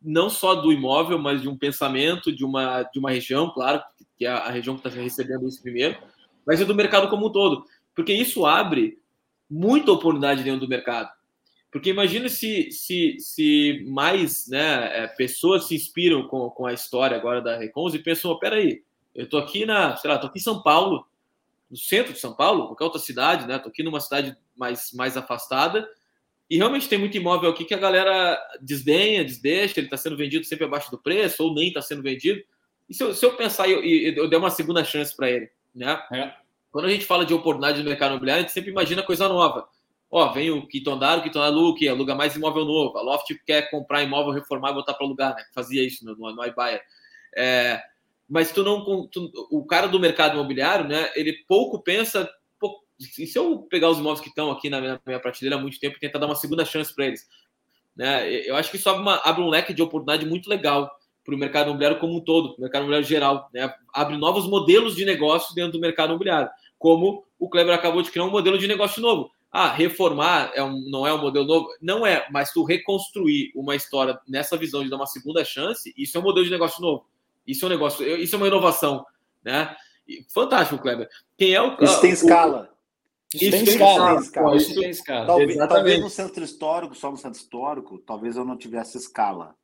não 0.00 0.30
só 0.30 0.54
do 0.54 0.72
imóvel, 0.72 1.18
mas 1.18 1.42
de 1.42 1.48
um 1.48 1.56
pensamento, 1.56 2.32
de 2.32 2.44
uma, 2.44 2.82
de 2.84 2.98
uma 2.98 3.10
região, 3.10 3.50
claro, 3.50 3.82
que 4.16 4.24
é 4.24 4.30
a 4.30 4.50
região 4.50 4.76
que 4.76 4.86
está 4.86 5.00
recebendo 5.00 5.46
isso 5.46 5.62
primeiro, 5.62 5.96
mas 6.46 6.60
é 6.60 6.64
do 6.64 6.74
mercado 6.74 7.08
como 7.08 7.26
um 7.26 7.32
todo, 7.32 7.64
porque 7.94 8.12
isso 8.12 8.46
abre 8.46 8.98
muita 9.48 9.92
oportunidade 9.92 10.42
dentro 10.42 10.60
do 10.60 10.68
mercado. 10.68 11.10
Porque 11.70 11.90
imagina 11.90 12.28
se, 12.28 12.70
se, 12.70 13.16
se 13.18 13.84
mais 13.88 14.46
né, 14.46 15.04
é, 15.04 15.06
pessoas 15.06 15.64
se 15.64 15.74
inspiram 15.74 16.28
com, 16.28 16.50
com 16.50 16.66
a 16.66 16.72
história 16.72 17.16
agora 17.16 17.40
da 17.40 17.56
Recons 17.56 17.94
e 17.94 17.98
pensam, 17.98 18.30
oh, 18.30 18.38
peraí, 18.38 18.82
eu 19.14 19.28
tô 19.28 19.38
aqui 19.38 19.64
na, 19.64 19.96
sei 19.96 20.10
lá, 20.10 20.18
tô 20.18 20.26
aqui 20.26 20.38
em 20.38 20.42
São 20.42 20.62
Paulo, 20.62 21.06
no 21.72 21.78
centro 21.78 22.12
de 22.12 22.20
São 22.20 22.34
Paulo, 22.34 22.66
qualquer 22.66 22.84
outra 22.84 23.00
cidade, 23.00 23.46
né? 23.48 23.58
Tô 23.58 23.70
aqui 23.70 23.82
numa 23.82 23.98
cidade 23.98 24.36
mais, 24.54 24.92
mais 24.92 25.16
afastada 25.16 25.88
e 26.52 26.58
realmente 26.58 26.86
tem 26.86 26.98
muito 26.98 27.16
imóvel 27.16 27.48
aqui 27.48 27.64
que 27.64 27.72
a 27.72 27.78
galera 27.78 28.38
desdenha, 28.60 29.24
desdeixa, 29.24 29.80
ele 29.80 29.86
está 29.86 29.96
sendo 29.96 30.18
vendido 30.18 30.44
sempre 30.44 30.66
abaixo 30.66 30.90
do 30.90 30.98
preço 30.98 31.42
ou 31.42 31.54
nem 31.54 31.68
está 31.68 31.80
sendo 31.80 32.02
vendido. 32.02 32.42
E 32.90 32.92
se 32.92 33.02
eu, 33.02 33.14
se 33.14 33.24
eu 33.24 33.34
pensar 33.34 33.66
e 33.68 33.72
eu, 33.72 33.82
eu, 33.82 34.24
eu 34.24 34.28
der 34.28 34.36
uma 34.36 34.50
segunda 34.50 34.84
chance 34.84 35.16
para 35.16 35.30
ele, 35.30 35.50
né? 35.74 35.98
É. 36.12 36.30
Quando 36.70 36.84
a 36.84 36.90
gente 36.90 37.06
fala 37.06 37.24
de 37.24 37.32
oportunidade 37.32 37.78
no 37.78 37.88
mercado 37.88 38.10
imobiliário, 38.10 38.40
a 38.40 38.46
gente 38.46 38.52
sempre 38.52 38.70
imagina 38.70 39.02
coisa 39.02 39.26
nova. 39.28 39.66
Ó, 40.10 40.30
vem 40.30 40.50
o 40.50 40.66
Kitondar, 40.66 41.20
o 41.20 41.22
Kitondar 41.22 41.50
Luke, 41.50 41.88
aluga 41.88 42.14
mais 42.14 42.36
imóvel 42.36 42.66
novo. 42.66 42.98
A 42.98 43.00
Loft 43.02 43.34
quer 43.46 43.70
comprar 43.70 44.02
imóvel, 44.02 44.34
reformar 44.34 44.72
e 44.72 44.74
botar 44.74 44.92
para 44.92 45.06
alugar, 45.06 45.34
né? 45.34 45.42
Fazia 45.54 45.82
isso 45.82 46.04
no, 46.04 46.14
no, 46.14 46.34
no 46.34 46.44
iBuyer. 46.44 46.82
É, 47.34 47.82
mas 48.28 48.52
tu 48.52 48.62
não, 48.62 49.08
tu, 49.08 49.30
o 49.50 49.64
cara 49.64 49.86
do 49.86 50.00
mercado 50.00 50.34
imobiliário, 50.34 50.86
né? 50.86 51.10
Ele 51.14 51.34
pouco 51.46 51.82
pensa, 51.82 52.28
pô, 52.58 52.82
e 53.18 53.26
se 53.26 53.38
eu 53.38 53.62
pegar 53.70 53.90
os 53.90 53.98
imóveis 53.98 54.20
que 54.20 54.28
estão 54.28 54.50
aqui 54.50 54.70
na 54.70 54.80
minha, 54.80 55.00
minha, 55.06 55.20
prateleira 55.20 55.56
há 55.56 55.60
muito 55.60 55.78
tempo 55.78 55.96
e 55.96 56.00
tentar 56.00 56.18
dar 56.18 56.26
uma 56.26 56.34
segunda 56.34 56.64
chance 56.64 56.94
para 56.94 57.06
eles, 57.06 57.26
né? 57.96 58.30
Eu 58.46 58.56
acho 58.56 58.70
que 58.70 58.76
isso 58.76 58.88
abre, 58.88 59.02
uma, 59.02 59.16
abre 59.24 59.42
um 59.42 59.48
leque 59.48 59.74
de 59.74 59.82
oportunidade 59.82 60.26
muito 60.26 60.48
legal 60.48 60.90
para 61.24 61.34
o 61.34 61.38
mercado 61.38 61.66
imobiliário 61.66 61.98
como 61.98 62.16
um 62.16 62.20
todo, 62.20 62.54
o 62.56 62.60
mercado 62.60 62.82
imobiliário 62.82 63.08
geral, 63.08 63.48
né? 63.52 63.72
Abre 63.92 64.16
novos 64.16 64.46
modelos 64.46 64.96
de 64.96 65.04
negócio 65.04 65.54
dentro 65.54 65.72
do 65.72 65.80
mercado 65.80 66.10
imobiliário, 66.10 66.50
como 66.78 67.24
o 67.38 67.48
Kleber 67.48 67.74
acabou 67.74 68.02
de 68.02 68.10
criar 68.10 68.24
um 68.24 68.30
modelo 68.30 68.58
de 68.58 68.66
negócio 68.66 69.00
novo 69.02 69.30
ah, 69.52 69.70
reformar 69.70 70.50
é 70.54 70.62
um, 70.62 70.80
não 70.88 71.06
é 71.06 71.12
um 71.12 71.20
modelo 71.20 71.44
novo. 71.44 71.68
Não 71.80 72.06
é, 72.06 72.26
mas 72.30 72.50
tu 72.52 72.64
reconstruir 72.64 73.52
uma 73.54 73.76
história 73.76 74.18
nessa 74.26 74.56
visão 74.56 74.82
de 74.82 74.88
dar 74.88 74.96
uma 74.96 75.06
segunda 75.06 75.44
chance, 75.44 75.92
isso 75.94 76.16
é 76.16 76.20
um 76.20 76.24
modelo 76.24 76.46
de 76.46 76.50
negócio 76.50 76.80
novo. 76.80 77.06
Isso 77.46 77.64
é 77.64 77.68
um 77.68 77.70
negócio, 77.70 78.06
isso 78.18 78.34
é 78.34 78.38
uma 78.38 78.46
inovação, 78.46 79.04
né? 79.44 79.74
Fantástico, 80.32 80.80
Kleber. 80.80 81.08
Quem 81.36 81.54
é 81.54 81.62
o 81.62 81.76
Isso 81.82 82.00
tem 82.00 82.10
escala. 82.10 82.72
Isso, 83.34 83.44
isso, 83.44 83.50
tem, 83.50 83.62
escala. 83.64 84.20
escala. 84.20 84.56
Isso 84.56 84.74
tem 84.74 84.90
escala. 84.90 85.26
Talvez, 85.26 85.56
talvez, 85.56 86.00
no 86.00 86.10
centro 86.10 86.44
histórico, 86.44 86.94
só 86.94 87.10
no 87.10 87.16
centro 87.16 87.40
histórico, 87.40 87.98
talvez 87.98 88.36
eu 88.36 88.44
não 88.44 88.58
tivesse 88.58 88.98
escala. 88.98 89.54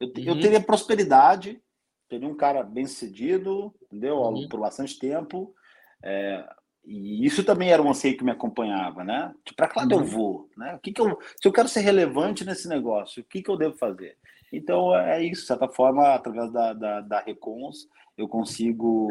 Eu, 0.00 0.08
uhum. 0.08 0.24
eu 0.24 0.40
teria 0.40 0.60
prosperidade, 0.60 1.60
teria 2.08 2.28
um 2.28 2.34
cara 2.34 2.62
bem 2.62 2.86
sucedido, 2.86 3.74
entendeu? 3.86 4.16
Uhum. 4.16 4.48
Por 4.48 4.60
bastante 4.60 4.98
tempo. 4.98 5.54
É, 6.02 6.48
e 6.84 7.26
isso 7.26 7.44
também 7.44 7.70
era 7.70 7.82
um 7.82 7.90
anseio 7.90 8.16
que 8.16 8.24
me 8.24 8.30
acompanhava, 8.30 9.04
né? 9.04 9.34
Para 9.54 9.68
que 9.68 9.78
lado 9.78 9.94
uhum. 9.94 10.00
eu 10.00 10.06
vou? 10.06 10.50
Né? 10.56 10.74
O 10.74 10.78
que 10.78 10.92
que 10.92 11.00
eu, 11.00 11.18
se 11.36 11.46
eu 11.46 11.52
quero 11.52 11.68
ser 11.68 11.80
relevante 11.80 12.44
nesse 12.44 12.66
negócio, 12.68 13.22
o 13.22 13.26
que, 13.26 13.42
que 13.42 13.50
eu 13.50 13.56
devo 13.56 13.76
fazer? 13.76 14.16
Então, 14.52 14.96
é 14.96 15.22
isso. 15.22 15.42
De 15.42 15.46
certa 15.46 15.68
forma, 15.68 16.14
através 16.14 16.50
da, 16.52 16.72
da, 16.72 17.00
da 17.00 17.20
Recons, 17.20 17.88
eu 18.16 18.26
consigo 18.26 19.08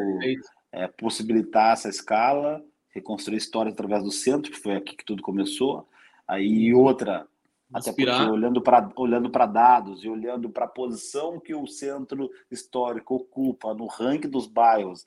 é, 0.72 0.86
possibilitar 0.86 1.72
essa 1.72 1.88
escala, 1.88 2.62
reconstruir 2.90 3.36
a 3.36 3.38
história 3.38 3.72
através 3.72 4.02
do 4.02 4.10
centro, 4.10 4.50
que 4.50 4.58
foi 4.58 4.74
aqui 4.74 4.96
que 4.96 5.04
tudo 5.04 5.22
começou. 5.22 5.88
Aí 6.26 6.74
outra, 6.74 7.26
Inspirar. 7.74 8.14
até 8.14 8.22
porque 8.22 8.32
olhando 8.32 8.60
para 8.60 8.90
olhando 8.96 9.30
dados 9.52 10.04
e 10.04 10.08
olhando 10.08 10.50
para 10.50 10.64
a 10.64 10.68
posição 10.68 11.38
que 11.38 11.54
o 11.54 11.66
centro 11.66 12.30
histórico 12.50 13.16
ocupa 13.16 13.74
no 13.74 13.86
ranking 13.86 14.28
dos 14.28 14.46
bairros, 14.46 15.04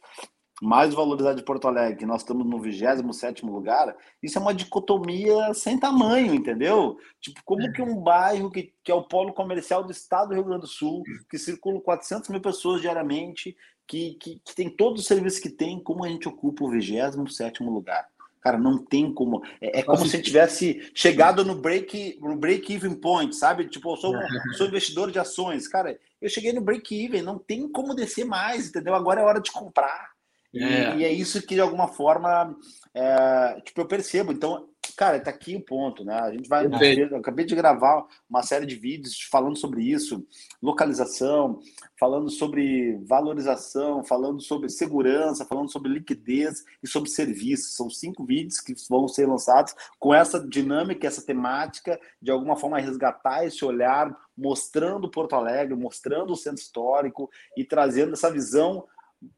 mais 0.61 0.93
valorizado 0.93 1.37
de 1.37 1.43
Porto 1.43 1.67
Alegre, 1.67 2.05
nós 2.05 2.21
estamos 2.21 2.45
no 2.45 2.59
27 2.59 3.43
lugar, 3.43 3.95
isso 4.21 4.37
é 4.37 4.41
uma 4.41 4.53
dicotomia 4.53 5.51
sem 5.55 5.79
tamanho, 5.79 6.35
entendeu? 6.35 6.99
Tipo, 7.19 7.41
como 7.43 7.63
é. 7.63 7.71
que 7.71 7.81
um 7.81 7.95
bairro 7.95 8.51
que, 8.51 8.71
que 8.83 8.91
é 8.91 8.95
o 8.95 9.01
polo 9.01 9.33
comercial 9.33 9.83
do 9.83 9.91
estado 9.91 10.29
do 10.29 10.35
Rio 10.35 10.43
Grande 10.43 10.61
do 10.61 10.67
Sul, 10.67 11.01
que 11.27 11.39
circulam 11.39 11.81
400 11.81 12.29
mil 12.29 12.39
pessoas 12.39 12.79
diariamente, 12.79 13.57
que, 13.87 14.13
que, 14.13 14.39
que 14.45 14.55
tem 14.55 14.69
todos 14.69 15.01
os 15.01 15.07
serviços 15.07 15.39
que 15.39 15.49
tem, 15.49 15.81
como 15.81 16.05
a 16.05 16.07
gente 16.07 16.29
ocupa 16.29 16.63
o 16.63 16.69
27 16.69 17.63
lugar? 17.63 18.07
Cara, 18.39 18.57
não 18.57 18.77
tem 18.83 19.13
como. 19.13 19.43
É, 19.59 19.79
é 19.79 19.83
como 19.83 20.05
se 20.05 20.21
tivesse 20.21 20.91
chegado 20.95 21.45
no 21.45 21.55
break, 21.55 22.17
no 22.21 22.35
break-even 22.35 22.95
point, 22.95 23.35
sabe? 23.35 23.67
Tipo, 23.67 23.93
eu 23.93 23.97
sou, 23.97 24.13
sou 24.57 24.67
investidor 24.67 25.11
de 25.11 25.19
ações. 25.19 25.67
Cara, 25.67 25.99
eu 26.19 26.29
cheguei 26.29 26.53
no 26.53 26.61
break-even, 26.61 27.21
não 27.21 27.37
tem 27.37 27.67
como 27.67 27.95
descer 27.95 28.25
mais, 28.25 28.69
entendeu? 28.69 28.95
Agora 28.95 29.21
é 29.21 29.23
hora 29.23 29.39
de 29.39 29.51
comprar. 29.51 30.10
E 30.53 30.63
é, 30.63 30.97
e 30.97 31.05
é 31.05 31.11
isso 31.11 31.41
que, 31.41 31.55
de 31.55 31.61
alguma 31.61 31.87
forma, 31.87 32.55
é, 32.93 33.61
tipo, 33.61 33.79
eu 33.81 33.87
percebo. 33.87 34.31
Então, 34.33 34.67
cara, 34.97 35.19
tá 35.19 35.29
aqui 35.29 35.55
o 35.55 35.63
ponto, 35.63 36.03
né? 36.03 36.13
A 36.13 36.31
gente 36.31 36.49
vai. 36.49 36.65
Eu 36.65 37.17
acabei 37.17 37.45
de 37.45 37.55
gravar 37.55 38.05
uma 38.29 38.43
série 38.43 38.65
de 38.65 38.75
vídeos 38.75 39.21
falando 39.31 39.57
sobre 39.57 39.81
isso, 39.81 40.25
localização, 40.61 41.59
falando 41.97 42.29
sobre 42.29 42.97
valorização, 43.05 44.03
falando 44.03 44.41
sobre 44.41 44.69
segurança, 44.69 45.45
falando 45.45 45.71
sobre 45.71 45.91
liquidez 45.91 46.65
e 46.83 46.87
sobre 46.87 47.09
serviços. 47.09 47.75
São 47.75 47.89
cinco 47.89 48.25
vídeos 48.25 48.59
que 48.59 48.73
vão 48.89 49.07
ser 49.07 49.27
lançados 49.27 49.73
com 49.97 50.13
essa 50.13 50.39
dinâmica, 50.39 51.07
essa 51.07 51.25
temática, 51.25 51.99
de 52.21 52.29
alguma 52.29 52.57
forma 52.57 52.77
resgatar 52.77 53.45
esse 53.45 53.63
olhar, 53.63 54.13
mostrando 54.37 55.09
Porto 55.09 55.33
Alegre, 55.33 55.75
mostrando 55.75 56.33
o 56.33 56.37
centro 56.37 56.61
histórico 56.61 57.29
e 57.55 57.63
trazendo 57.63 58.13
essa 58.13 58.29
visão 58.29 58.85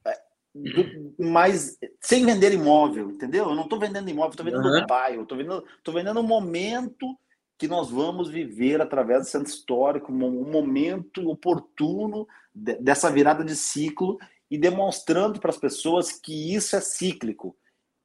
é, 0.05 0.22
do, 0.53 1.15
mas 1.17 1.77
sem 1.99 2.25
vender 2.25 2.53
imóvel, 2.53 3.09
entendeu? 3.11 3.49
Eu 3.49 3.55
não 3.55 3.63
estou 3.63 3.79
vendendo 3.79 4.09
imóvel, 4.09 4.31
estou 4.31 4.45
vendendo 4.45 4.67
uhum. 4.67 4.85
pai, 4.85 5.19
estou 5.19 5.37
vendendo, 5.37 5.63
tô 5.83 5.91
vendendo 5.91 6.19
um 6.19 6.27
momento 6.27 7.17
que 7.57 7.67
nós 7.67 7.89
vamos 7.89 8.29
viver 8.29 8.81
através 8.81 9.21
do 9.21 9.29
centro 9.29 9.49
histórico, 9.49 10.11
um 10.11 10.51
momento 10.51 11.29
oportuno 11.29 12.27
de, 12.53 12.75
dessa 12.75 13.11
virada 13.11 13.43
de 13.43 13.55
ciclo 13.55 14.17
e 14.49 14.57
demonstrando 14.57 15.39
para 15.39 15.49
as 15.49 15.57
pessoas 15.57 16.11
que 16.11 16.53
isso 16.53 16.75
é 16.75 16.81
cíclico 16.81 17.55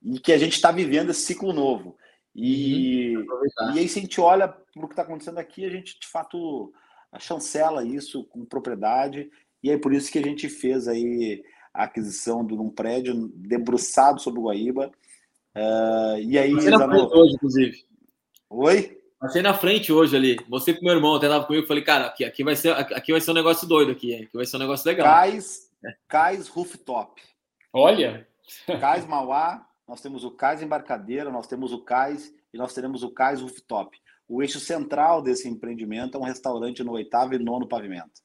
e 0.03 0.18
que 0.18 0.32
a 0.32 0.38
gente 0.38 0.55
está 0.55 0.70
vivendo 0.70 1.11
esse 1.11 1.22
ciclo 1.22 1.53
novo. 1.53 1.96
E, 2.34 3.16
uhum. 3.16 3.74
e 3.74 3.80
aí, 3.80 3.88
se 3.88 3.99
a 3.99 4.03
gente 4.03 4.20
olha 4.20 4.49
para 4.49 4.84
o 4.84 4.86
que 4.86 4.92
está 4.92 5.03
acontecendo 5.03 5.38
aqui, 5.38 5.64
a 5.64 5.70
gente 5.70 5.99
de 5.99 6.07
fato 6.07 6.72
chancela 7.18 7.84
isso 7.84 8.24
com 8.24 8.44
propriedade, 8.44 9.30
e 9.62 9.70
é 9.70 9.76
por 9.76 9.92
isso 9.92 10.11
que 10.11 10.18
a 10.18 10.22
gente 10.22 10.49
fez 10.49 10.86
aí 10.86 11.42
a 11.79 11.85
aquisição 11.85 12.45
de 12.45 12.55
um 12.55 12.68
prédio 12.68 13.29
debruçado 13.35 14.20
sobre 14.20 14.41
o 14.41 14.45
Guaíba, 14.45 14.91
Uh, 15.59 16.18
e 16.20 16.39
aí, 16.39 16.55
Passei 16.55 16.70
na 16.70 16.89
frente 16.89 17.14
hoje, 17.14 17.35
inclusive. 17.35 17.85
Oi? 18.51 19.01
Passei 19.18 19.43
na 19.43 19.55
frente 19.55 19.93
hoje 19.93 20.16
ali. 20.16 20.37
Você 20.49 20.72
com 20.72 20.85
meu 20.85 20.95
irmão, 20.95 21.16
até 21.16 21.29
tava 21.29 21.45
comigo, 21.45 21.66
falei, 21.66 21.83
cara, 21.83 22.07
aqui, 22.07 22.24
aqui, 22.24 22.45
vai 22.45 22.55
ser, 22.55 22.70
aqui 22.70 23.11
vai 23.11 23.20
ser 23.20 23.33
um 23.33 23.35
negócio 23.35 23.66
doido 23.66 23.91
aqui, 23.91 24.14
aqui 24.14 24.31
vai 24.33 24.47
ser 24.47 24.57
um 24.57 24.61
negócio 24.61 24.87
legal. 24.87 25.07
Cais. 25.07 25.68
Cais 26.07 26.47
Rooftop. 26.49 27.20
Olha! 27.72 28.26
Cais 28.81 29.05
Mauá, 29.07 29.66
nós 29.87 30.01
temos 30.01 30.22
o 30.22 30.31
Cais 30.31 30.62
Embarcadeira, 30.62 31.31
nós 31.31 31.49
temos 31.49 31.72
o 31.72 31.83
Cais 31.83 32.33
e 32.55 32.57
nós 32.57 32.72
teremos 32.72 33.03
o 33.03 33.11
Cais 33.11 33.41
Rooftop. 33.41 33.99
O 34.29 34.43
eixo 34.43 34.61
central 34.61 35.22
desse 35.22 35.49
empreendimento 35.49 36.16
é 36.16 36.20
um 36.20 36.24
restaurante 36.24 36.85
no 36.85 36.93
oitavo 36.93 37.35
e 37.35 37.39
nono 37.39 37.66
pavimento, 37.66 38.20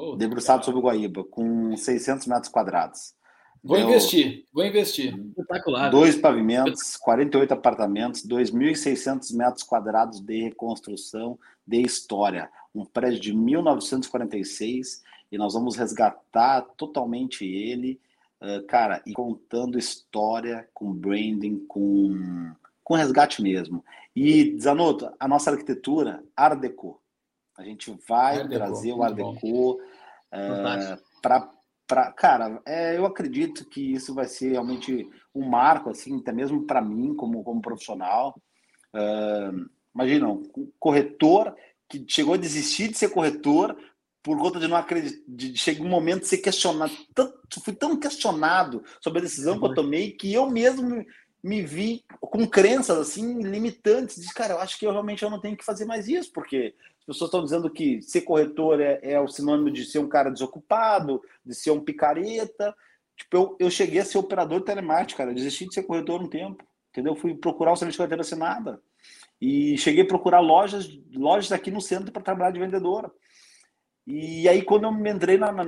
Pô, 0.00 0.16
debruçado 0.16 0.64
sobre 0.64 0.80
o 0.80 0.82
Guaíba, 0.82 1.22
com 1.24 1.76
600 1.76 2.26
metros 2.26 2.48
quadrados. 2.50 3.12
Vou 3.62 3.76
Deu 3.76 3.86
investir, 3.86 4.46
vou 4.50 4.64
investir. 4.64 5.14
Espetacular. 5.38 5.90
Dois 5.90 6.16
pavimentos, 6.16 6.96
48 6.96 7.52
apartamentos, 7.52 8.26
2.600 8.26 9.36
metros 9.36 9.62
quadrados 9.62 10.18
de 10.20 10.44
reconstrução 10.44 11.38
de 11.66 11.82
história. 11.82 12.50
Um 12.74 12.86
prédio 12.86 13.20
de 13.20 13.36
1946 13.36 15.02
e 15.30 15.36
nós 15.36 15.52
vamos 15.52 15.76
resgatar 15.76 16.62
totalmente 16.78 17.44
ele, 17.44 18.00
cara, 18.68 19.02
e 19.04 19.12
contando 19.12 19.78
história 19.78 20.66
com 20.72 20.94
branding, 20.94 21.62
com, 21.68 22.54
com 22.82 22.94
resgate 22.94 23.42
mesmo. 23.42 23.84
E, 24.16 24.58
Zanotto, 24.58 25.12
a 25.20 25.28
nossa 25.28 25.50
arquitetura, 25.50 26.24
Art 26.34 26.58
Deco. 26.58 26.99
A 27.60 27.64
gente 27.64 27.94
vai 28.08 28.40
Art 28.40 28.50
trazer 28.50 28.92
o 28.92 29.02
Art 29.02 29.14
Deco 29.14 29.72
uh, 29.74 30.98
para 31.22 31.50
Pra, 31.90 32.12
cara, 32.12 32.62
é, 32.64 32.96
eu 32.96 33.04
acredito 33.04 33.68
que 33.68 33.80
isso 33.94 34.14
vai 34.14 34.28
ser 34.28 34.52
realmente 34.52 35.10
um 35.34 35.44
marco, 35.44 35.90
assim, 35.90 36.20
até 36.20 36.30
mesmo 36.30 36.64
para 36.64 36.80
mim, 36.80 37.16
como, 37.16 37.42
como 37.42 37.60
profissional. 37.60 38.40
Uh, 38.94 39.68
imagina, 39.92 40.28
um 40.28 40.70
corretor 40.78 41.52
que 41.88 42.04
chegou 42.06 42.34
a 42.34 42.36
desistir 42.36 42.90
de 42.90 42.96
ser 42.96 43.08
corretor 43.08 43.76
por 44.22 44.38
conta 44.38 44.60
de 44.60 44.68
não 44.68 44.76
acreditar, 44.76 45.20
de 45.26 45.58
chegar 45.58 45.82
um 45.82 45.88
momento 45.88 46.20
de 46.20 46.28
ser 46.28 46.38
questionado. 46.38 46.92
Tanto, 47.12 47.60
fui 47.64 47.74
tão 47.74 47.98
questionado 47.98 48.84
sobre 49.00 49.18
a 49.18 49.22
decisão 49.22 49.58
que 49.58 49.66
eu 49.66 49.74
tomei 49.74 50.12
que 50.12 50.32
eu 50.32 50.48
mesmo 50.48 50.88
me, 50.88 51.06
me 51.42 51.62
vi 51.62 52.04
com 52.20 52.46
crenças 52.46 52.98
assim 52.98 53.42
limitantes. 53.42 54.24
De 54.24 54.32
cara, 54.32 54.54
eu 54.54 54.60
acho 54.60 54.78
que 54.78 54.86
eu 54.86 54.92
realmente 54.92 55.24
eu 55.24 55.30
não 55.30 55.40
tenho 55.40 55.56
que 55.56 55.64
fazer 55.64 55.86
mais 55.86 56.06
isso, 56.06 56.30
porque 56.32 56.72
pessoas 57.06 57.28
estão 57.28 57.44
dizendo 57.44 57.70
que 57.70 58.02
ser 58.02 58.22
corretor 58.22 58.80
é, 58.80 59.00
é 59.02 59.20
o 59.20 59.28
sinônimo 59.28 59.70
de 59.70 59.84
ser 59.84 59.98
um 59.98 60.08
cara 60.08 60.30
desocupado, 60.30 61.22
de 61.44 61.54
ser 61.54 61.70
um 61.70 61.80
picareta. 61.80 62.74
Tipo, 63.16 63.36
eu, 63.36 63.56
eu 63.60 63.70
cheguei 63.70 64.00
a 64.00 64.04
ser 64.04 64.18
operador 64.18 64.60
de 64.60 64.66
telemarketing, 64.66 65.16
cara. 65.16 65.34
Desisti 65.34 65.66
de 65.66 65.74
ser 65.74 65.82
corretor 65.82 66.22
um 66.22 66.28
tempo, 66.28 66.64
entendeu? 66.90 67.14
Fui 67.14 67.34
procurar 67.34 67.72
o 67.72 67.76
serviço 67.76 67.96
de 67.96 68.02
carteira 68.02 68.22
assinada. 68.22 68.80
E 69.40 69.76
cheguei 69.78 70.02
a 70.02 70.06
procurar 70.06 70.40
lojas, 70.40 70.88
lojas 71.12 71.50
aqui 71.50 71.70
no 71.70 71.80
centro 71.80 72.12
para 72.12 72.22
trabalhar 72.22 72.50
de 72.50 72.60
vendedora. 72.60 73.10
E 74.06 74.48
aí, 74.48 74.62
quando 74.62 74.84
eu 74.84 74.92
me 74.92 75.10
entrei 75.10 75.38
na, 75.38 75.52
na 75.52 75.64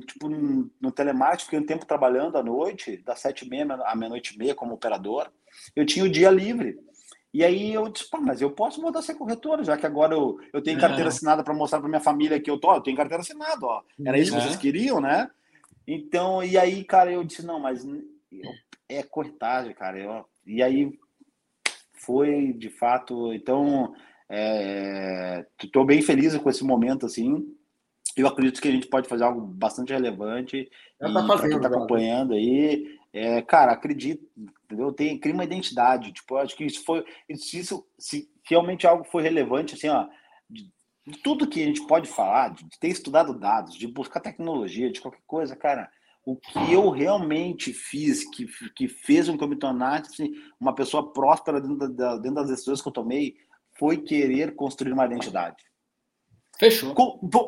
tipo, 0.00 0.28
no, 0.28 0.92
telemarketing, 0.92 1.44
fiquei 1.44 1.58
um 1.58 1.66
tempo 1.66 1.84
trabalhando 1.84 2.38
à 2.38 2.42
noite, 2.42 2.96
das 2.98 3.20
sete 3.20 3.44
e 3.44 3.48
meia 3.48 3.64
à 3.84 3.94
meia-noite 3.94 4.34
e 4.34 4.38
meia 4.38 4.54
como 4.54 4.74
operador, 4.74 5.30
eu 5.76 5.84
tinha 5.84 6.04
o 6.04 6.08
dia 6.08 6.30
livre. 6.30 6.78
E 7.32 7.42
aí 7.42 7.72
eu 7.72 7.88
disse, 7.88 8.10
pá, 8.10 8.20
mas 8.20 8.42
eu 8.42 8.50
posso 8.50 8.80
voltar 8.80 8.98
a 8.98 9.02
ser 9.02 9.14
corretor, 9.14 9.64
já 9.64 9.76
que 9.76 9.86
agora 9.86 10.14
eu, 10.14 10.38
eu 10.52 10.62
tenho 10.62 10.78
carteira 10.78 11.06
é. 11.06 11.08
assinada 11.08 11.42
para 11.42 11.54
mostrar 11.54 11.80
para 11.80 11.88
minha 11.88 12.00
família 12.00 12.38
que 12.38 12.50
eu 12.50 12.58
tô, 12.58 12.74
eu 12.74 12.82
tenho 12.82 12.96
carteira 12.96 13.22
assinada, 13.22 13.64
ó. 13.64 13.82
Era 14.04 14.18
isso 14.18 14.34
que 14.34 14.40
vocês 14.40 14.56
queriam, 14.56 15.00
né? 15.00 15.30
Então, 15.86 16.44
e 16.44 16.58
aí, 16.58 16.84
cara, 16.84 17.10
eu 17.10 17.24
disse, 17.24 17.44
não, 17.44 17.58
mas 17.58 17.84
eu, 17.84 18.52
é 18.88 19.02
corretagem, 19.02 19.74
cara. 19.74 19.98
Eu, 19.98 20.24
e 20.46 20.62
aí 20.62 20.92
foi, 21.94 22.52
de 22.52 22.68
fato, 22.68 23.32
então, 23.32 23.94
estou 25.62 25.82
é, 25.82 25.86
bem 25.86 26.02
feliz 26.02 26.36
com 26.36 26.50
esse 26.50 26.64
momento, 26.64 27.06
assim. 27.06 27.46
Eu 28.14 28.26
acredito 28.26 28.60
que 28.60 28.68
a 28.68 28.72
gente 28.72 28.88
pode 28.88 29.08
fazer 29.08 29.24
algo 29.24 29.40
bastante 29.40 29.92
relevante. 29.92 30.68
Já 31.00 31.12
tá 31.12 31.26
fazendo, 31.26 31.48
quem 31.48 31.56
está 31.56 31.68
acompanhando 31.68 32.34
aí, 32.34 32.98
é, 33.12 33.40
cara, 33.42 33.72
acredito, 33.72 34.26
entendeu? 34.72 34.92
Tem, 34.92 35.18
cria 35.18 35.34
uma 35.34 35.44
identidade. 35.44 36.12
Tipo, 36.12 36.36
acho 36.36 36.56
que 36.56 36.64
isso 36.64 36.84
foi. 36.84 37.04
Isso, 37.28 37.86
se 37.98 38.28
realmente 38.48 38.86
algo 38.86 39.04
foi 39.04 39.22
relevante, 39.22 39.74
assim, 39.74 39.88
ó, 39.88 40.06
de, 40.48 40.70
de 41.06 41.18
tudo 41.18 41.48
que 41.48 41.62
a 41.62 41.66
gente 41.66 41.86
pode 41.86 42.08
falar, 42.08 42.50
de, 42.50 42.64
de 42.64 42.78
ter 42.78 42.88
estudado 42.88 43.38
dados, 43.38 43.74
de 43.74 43.86
buscar 43.86 44.20
tecnologia, 44.20 44.90
de 44.90 45.00
qualquer 45.00 45.22
coisa, 45.26 45.54
cara, 45.54 45.90
o 46.24 46.36
que 46.36 46.72
eu 46.72 46.90
realmente 46.90 47.72
fiz, 47.72 48.28
que, 48.30 48.46
que 48.74 48.88
fez 48.88 49.28
com 49.28 49.36
que 49.36 49.44
eu 49.44 49.48
me 49.48 49.56
tornasse 49.56 50.10
assim, 50.12 50.32
uma 50.58 50.74
pessoa 50.74 51.12
próspera 51.12 51.60
dentro, 51.60 51.88
da, 51.88 52.16
dentro 52.16 52.36
das 52.36 52.48
decisões 52.48 52.80
que 52.80 52.88
eu 52.88 52.92
tomei, 52.92 53.36
foi 53.78 53.98
querer 53.98 54.54
construir 54.54 54.92
uma 54.92 55.06
identidade. 55.06 55.62
Fechou. 56.58 56.94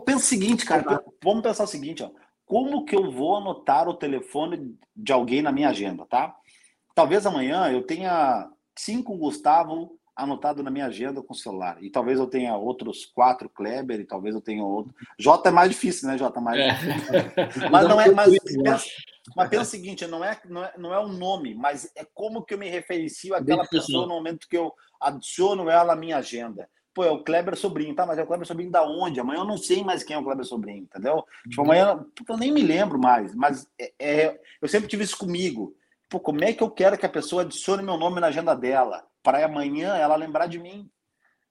Pensa 0.04 0.18
o 0.18 0.20
seguinte, 0.20 0.64
cara. 0.64 1.04
Vamos 1.22 1.42
pensar 1.42 1.64
o 1.64 1.68
seguinte, 1.68 2.02
ó 2.02 2.10
como 2.46 2.84
que 2.84 2.94
eu 2.94 3.10
vou 3.10 3.36
anotar 3.36 3.88
o 3.88 3.94
telefone 3.94 4.76
de 4.94 5.12
alguém 5.12 5.42
na 5.42 5.52
minha 5.52 5.70
agenda, 5.70 6.04
tá? 6.06 6.34
Talvez 6.94 7.26
amanhã 7.26 7.70
eu 7.70 7.82
tenha 7.82 8.48
cinco 8.76 9.16
Gustavo 9.16 9.98
anotado 10.16 10.62
na 10.62 10.70
minha 10.70 10.86
agenda 10.86 11.22
com 11.22 11.32
o 11.32 11.36
celular. 11.36 11.82
E 11.82 11.90
talvez 11.90 12.18
eu 12.18 12.26
tenha 12.26 12.56
outros 12.56 13.04
quatro 13.04 13.48
Kleber, 13.48 14.00
e 14.00 14.04
talvez 14.04 14.34
eu 14.34 14.40
tenha 14.40 14.64
outro. 14.64 14.94
J 15.18 15.48
é 15.48 15.50
mais 15.50 15.70
difícil, 15.70 16.08
né, 16.08 16.16
J? 16.16 16.40
Mais 16.40 16.58
é. 16.60 17.68
Mas 17.70 17.88
não 17.88 18.00
é. 18.00 18.10
Mas 18.12 18.38
pensa, 18.38 18.86
mas 19.36 19.48
pensa 19.48 19.62
o 19.62 19.66
seguinte: 19.66 20.06
não 20.06 20.24
é, 20.24 20.38
não, 20.44 20.64
é, 20.64 20.72
não 20.78 20.94
é 20.94 21.00
um 21.00 21.08
nome, 21.08 21.54
mas 21.54 21.90
é 21.96 22.06
como 22.14 22.44
que 22.44 22.54
eu 22.54 22.58
me 22.58 22.68
refericio 22.68 23.34
àquela 23.34 23.66
pessoa 23.66 24.06
no 24.06 24.14
momento 24.14 24.48
que 24.48 24.56
eu 24.56 24.72
adiciono 25.00 25.68
ela 25.68 25.94
à 25.94 25.96
minha 25.96 26.18
agenda 26.18 26.68
pô, 26.94 27.02
é 27.02 27.10
o 27.10 27.22
Kleber 27.22 27.56
Sobrinho, 27.56 27.94
tá? 27.94 28.06
Mas 28.06 28.18
é 28.18 28.22
o 28.22 28.26
Kleber 28.26 28.46
Sobrinho 28.46 28.70
da 28.70 28.84
onde? 28.84 29.18
Amanhã 29.18 29.40
eu 29.40 29.44
não 29.44 29.58
sei 29.58 29.82
mais 29.82 30.04
quem 30.04 30.14
é 30.14 30.18
o 30.18 30.22
Kleber 30.22 30.44
Sobrinho, 30.44 30.84
entendeu? 30.84 31.24
Tipo, 31.48 31.62
uhum. 31.62 31.66
amanhã 31.66 32.06
eu 32.28 32.36
nem 32.36 32.52
me 32.52 32.62
lembro 32.62 32.98
mais, 32.98 33.34
mas 33.34 33.68
é, 33.78 33.92
é, 33.98 34.40
eu 34.62 34.68
sempre 34.68 34.88
tive 34.88 35.02
isso 35.02 35.18
comigo. 35.18 35.74
Pô, 36.14 36.20
como 36.20 36.44
é 36.44 36.52
que 36.52 36.62
eu 36.62 36.70
quero 36.70 36.96
que 36.96 37.04
a 37.04 37.08
pessoa 37.08 37.42
adicione 37.42 37.82
meu 37.82 37.98
nome 37.98 38.20
na 38.20 38.28
agenda 38.28 38.54
dela? 38.54 39.04
Para 39.20 39.44
amanhã 39.44 39.96
ela 39.96 40.14
lembrar 40.14 40.46
de 40.46 40.60
mim. 40.60 40.88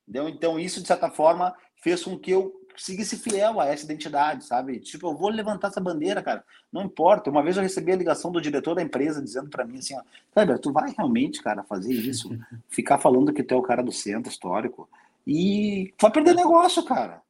Entendeu? 0.07 0.29
Então, 0.29 0.57
isso, 0.57 0.81
de 0.81 0.87
certa 0.87 1.11
forma, 1.11 1.53
fez 1.81 2.01
com 2.01 2.17
que 2.17 2.31
eu 2.31 2.53
seguisse 2.77 3.17
fiel 3.17 3.59
a 3.59 3.65
essa 3.65 3.83
identidade, 3.83 4.45
sabe? 4.45 4.79
Tipo, 4.79 5.09
eu 5.09 5.17
vou 5.17 5.27
levantar 5.27 5.67
essa 5.67 5.81
bandeira, 5.81 6.23
cara. 6.23 6.45
Não 6.71 6.83
importa. 6.83 7.29
Uma 7.29 7.43
vez 7.43 7.57
eu 7.57 7.61
recebi 7.61 7.91
a 7.91 7.97
ligação 7.97 8.31
do 8.31 8.39
diretor 8.39 8.73
da 8.73 8.81
empresa 8.81 9.21
dizendo 9.21 9.49
para 9.49 9.65
mim 9.65 9.79
assim, 9.79 9.97
ó, 9.97 10.01
Kleber, 10.31 10.57
tu 10.57 10.71
vai 10.71 10.93
realmente, 10.97 11.43
cara, 11.43 11.61
fazer 11.63 11.91
isso? 11.91 12.29
Ficar 12.69 12.99
falando 12.99 13.33
que 13.33 13.43
tu 13.43 13.53
é 13.53 13.57
o 13.57 13.61
cara 13.61 13.83
do 13.83 13.91
centro 13.91 14.31
histórico? 14.31 14.89
E 15.27 15.93
vai 16.01 16.09
perder 16.09 16.35
negócio, 16.35 16.85
cara. 16.85 17.21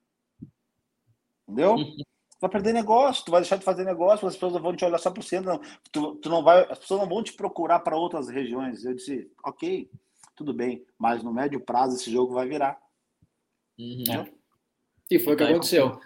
Entendeu? 1.47 1.77
Vai 2.43 2.49
perder 2.49 2.73
negócio, 2.73 3.23
tu 3.23 3.31
vai 3.31 3.39
deixar 3.39 3.55
de 3.55 3.63
fazer 3.63 3.85
negócio, 3.85 4.27
as 4.27 4.33
pessoas 4.33 4.61
vão 4.61 4.75
te 4.75 4.83
olhar 4.83 4.97
só 4.97 5.09
por 5.09 5.23
cento, 5.23 5.45
não, 5.45 5.61
tu, 5.93 6.15
tu 6.15 6.27
não 6.27 6.43
vai, 6.43 6.69
as 6.69 6.77
pessoas 6.77 6.99
não 6.99 7.07
vão 7.07 7.23
te 7.23 7.31
procurar 7.31 7.79
para 7.79 7.95
outras 7.95 8.27
regiões. 8.27 8.83
Eu 8.83 8.93
disse, 8.93 9.31
ok, 9.45 9.89
tudo 10.35 10.53
bem, 10.53 10.85
mas 10.99 11.23
no 11.23 11.33
médio 11.33 11.61
prazo 11.61 11.95
esse 11.95 12.11
jogo 12.11 12.33
vai 12.33 12.45
virar. 12.45 12.77
Uhum. 13.79 14.03
É. 14.11 14.29
E 15.09 15.19
foi 15.19 15.35
o 15.35 15.37
que 15.37 15.43
aconteceu. 15.43 15.97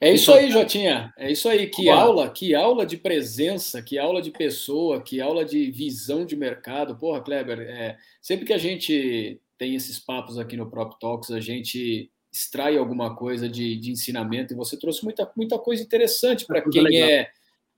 É 0.00 0.12
isso 0.12 0.32
aí, 0.32 0.50
Jotinha. 0.50 1.14
É 1.16 1.30
isso 1.30 1.48
aí. 1.48 1.68
Que 1.68 1.88
aula, 1.88 2.28
que 2.28 2.52
aula 2.52 2.84
de 2.84 2.96
presença, 2.96 3.80
que 3.80 3.96
aula 3.96 4.20
de 4.20 4.32
pessoa, 4.32 5.00
que 5.00 5.20
aula 5.20 5.44
de 5.44 5.70
visão 5.70 6.26
de 6.26 6.34
mercado. 6.34 6.96
Porra, 6.96 7.20
Kleber, 7.20 7.60
é, 7.60 7.96
sempre 8.20 8.44
que 8.44 8.52
a 8.52 8.58
gente 8.58 9.40
tem 9.56 9.76
esses 9.76 10.00
papos 10.00 10.36
aqui 10.36 10.56
no 10.56 10.68
Prop 10.68 10.98
Talks, 10.98 11.30
a 11.30 11.38
gente 11.38 12.10
extrai 12.32 12.76
alguma 12.76 13.16
coisa 13.16 13.48
de, 13.48 13.76
de 13.76 13.90
ensinamento 13.90 14.52
e 14.52 14.56
você 14.56 14.76
trouxe 14.78 15.04
muita, 15.04 15.30
muita 15.36 15.58
coisa 15.58 15.82
interessante 15.82 16.46
para 16.46 16.62
quem 16.62 16.82
legal. 16.82 17.08
é 17.08 17.30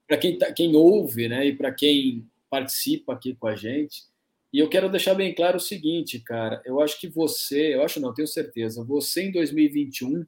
para 0.07 0.17
quem, 0.17 0.37
tá, 0.37 0.51
quem 0.51 0.75
ouve 0.75 1.27
né, 1.27 1.47
e 1.47 1.55
para 1.55 1.71
quem 1.71 2.27
participa 2.49 3.13
aqui 3.13 3.35
com 3.35 3.47
a 3.47 3.55
gente. 3.55 4.03
E 4.51 4.59
eu 4.59 4.69
quero 4.69 4.89
deixar 4.89 5.15
bem 5.15 5.33
claro 5.33 5.57
o 5.57 5.61
seguinte, 5.61 6.19
cara, 6.19 6.61
eu 6.65 6.79
acho 6.79 6.99
que 6.99 7.07
você, 7.07 7.73
eu 7.73 7.83
acho 7.83 7.99
não, 7.99 8.13
tenho 8.13 8.27
certeza, 8.27 8.83
você 8.83 9.23
em 9.23 9.31
2021, 9.31 10.25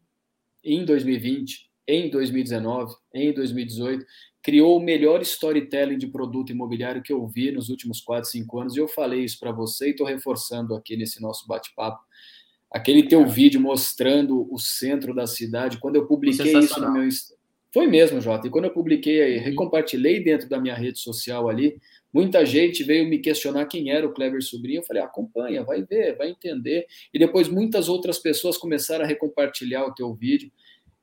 em 0.63 0.83
2020, 0.83 1.69
em 1.87 2.09
2019, 2.09 2.95
em 3.13 3.31
2018, 3.31 4.03
criou 4.41 4.77
o 4.77 4.83
melhor 4.83 5.21
storytelling 5.21 5.99
de 5.99 6.07
produto 6.07 6.51
imobiliário 6.51 7.03
que 7.03 7.13
eu 7.13 7.27
vi 7.27 7.51
nos 7.51 7.69
últimos 7.69 8.01
4, 8.01 8.27
5 8.27 8.59
anos, 8.59 8.75
e 8.75 8.79
eu 8.79 8.87
falei 8.87 9.23
isso 9.23 9.39
para 9.39 9.51
você 9.51 9.87
e 9.87 9.91
estou 9.91 10.07
reforçando 10.07 10.73
aqui 10.73 10.97
nesse 10.97 11.21
nosso 11.21 11.45
bate-papo. 11.45 12.03
Aquele 12.71 13.07
teu 13.07 13.25
vídeo 13.25 13.59
mostrando 13.61 14.47
o 14.51 14.57
centro 14.57 15.13
da 15.13 15.25
cidade, 15.27 15.79
quando 15.79 15.95
eu 15.95 16.05
publiquei 16.05 16.57
isso 16.57 16.79
no 16.79 16.91
meu 16.91 17.03
foi 17.75 17.87
mesmo, 17.87 18.21
Jota. 18.21 18.47
E 18.47 18.49
quando 18.49 18.63
eu 18.63 18.71
publiquei, 18.71 19.37
uhum. 19.37 19.43
recompartilhei 19.43 20.23
dentro 20.23 20.47
da 20.47 20.57
minha 20.57 20.73
rede 20.73 20.97
social 20.97 21.49
ali, 21.49 21.77
muita 22.13 22.45
gente 22.45 22.85
veio 22.85 23.05
me 23.05 23.19
questionar 23.19 23.65
quem 23.65 23.91
era 23.91 24.07
o 24.07 24.13
Clever 24.13 24.41
Sobrinho. 24.41 24.79
Eu 24.79 24.85
falei, 24.85 25.03
acompanha, 25.03 25.61
vai 25.61 25.83
ver, 25.83 26.15
vai 26.15 26.29
entender. 26.29 26.87
E 27.13 27.19
depois 27.19 27.49
muitas 27.49 27.89
outras 27.89 28.17
pessoas 28.17 28.57
começaram 28.57 29.03
a 29.03 29.07
recompartilhar 29.07 29.85
o 29.85 29.93
teu 29.93 30.13
vídeo. 30.13 30.49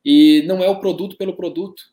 E 0.02 0.44
não 0.46 0.64
é 0.64 0.68
o 0.70 0.80
produto 0.80 1.18
pelo 1.18 1.36
produto, 1.36 1.92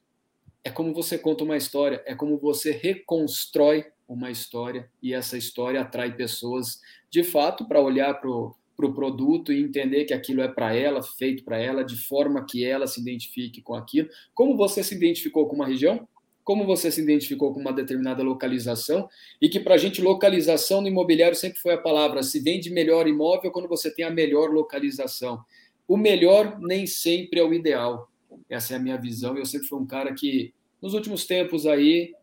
é 0.64 0.70
como 0.70 0.94
você 0.94 1.18
conta 1.18 1.44
uma 1.44 1.58
história, 1.58 2.02
é 2.06 2.16
como 2.16 2.38
você 2.38 2.72
reconstrói 2.72 3.86
uma 4.08 4.32
história 4.32 4.90
e 5.04 5.14
essa 5.14 5.38
história 5.38 5.82
atrai 5.82 6.16
pessoas 6.16 6.80
de 7.12 7.22
fato 7.22 7.68
para 7.68 7.82
olhar 7.82 8.14
para 8.14 8.30
o 8.30 8.56
pro 8.80 8.94
produto 8.94 9.52
e 9.52 9.62
entender 9.62 10.06
que 10.06 10.14
aquilo 10.14 10.42
é 10.42 10.48
para 10.48 10.74
ela, 10.74 11.04
feito 11.04 11.44
para 11.44 11.58
ela, 11.58 11.84
de 11.84 11.98
forma 11.98 12.46
que 12.46 12.64
ela 12.64 12.88
se 12.88 13.02
identifique 13.02 13.62
com 13.62 13.76
aquilo. 13.76 14.08
Como 14.34 14.56
você 14.56 14.82
se 14.82 14.96
identificou 14.96 15.50
com 15.50 15.56
uma 15.58 15.68
região? 15.68 16.08
Como 16.46 16.66
você 16.66 16.90
se 16.90 17.02
identificou 17.02 17.54
com 17.54 17.60
uma 17.60 17.74
determinada 17.74 18.24
localização? 18.24 19.10
E 19.42 19.50
que 19.50 19.60
para 19.60 19.76
a 19.76 19.78
gente, 19.78 20.02
localização 20.02 20.80
no 20.80 20.88
imobiliário 20.88 21.36
sempre 21.36 21.60
foi 21.60 21.74
a 21.74 21.78
palavra: 21.78 22.24
se 22.24 22.40
vende 22.40 22.70
melhor 22.70 23.06
imóvel 23.06 23.52
quando 23.52 23.68
você 23.68 23.94
tem 23.94 24.06
a 24.06 24.10
melhor 24.10 24.50
localização. 24.50 25.44
O 25.86 25.98
melhor 25.98 26.58
nem 26.62 26.88
sempre 26.88 27.42
é 27.42 27.44
o 27.44 27.54
ideal. 27.54 28.10
Essa 28.50 28.76
é 28.76 28.78
a 28.78 28.80
minha 28.80 28.98
visão. 28.98 29.38
Eu 29.38 29.46
sempre 29.46 29.68
fui 29.68 29.78
um 29.78 29.86
cara 29.86 30.14
que, 30.14 30.54
nos 30.82 30.94
últimos 30.94 31.26
tempos 31.26 31.68
aí, 31.68 32.14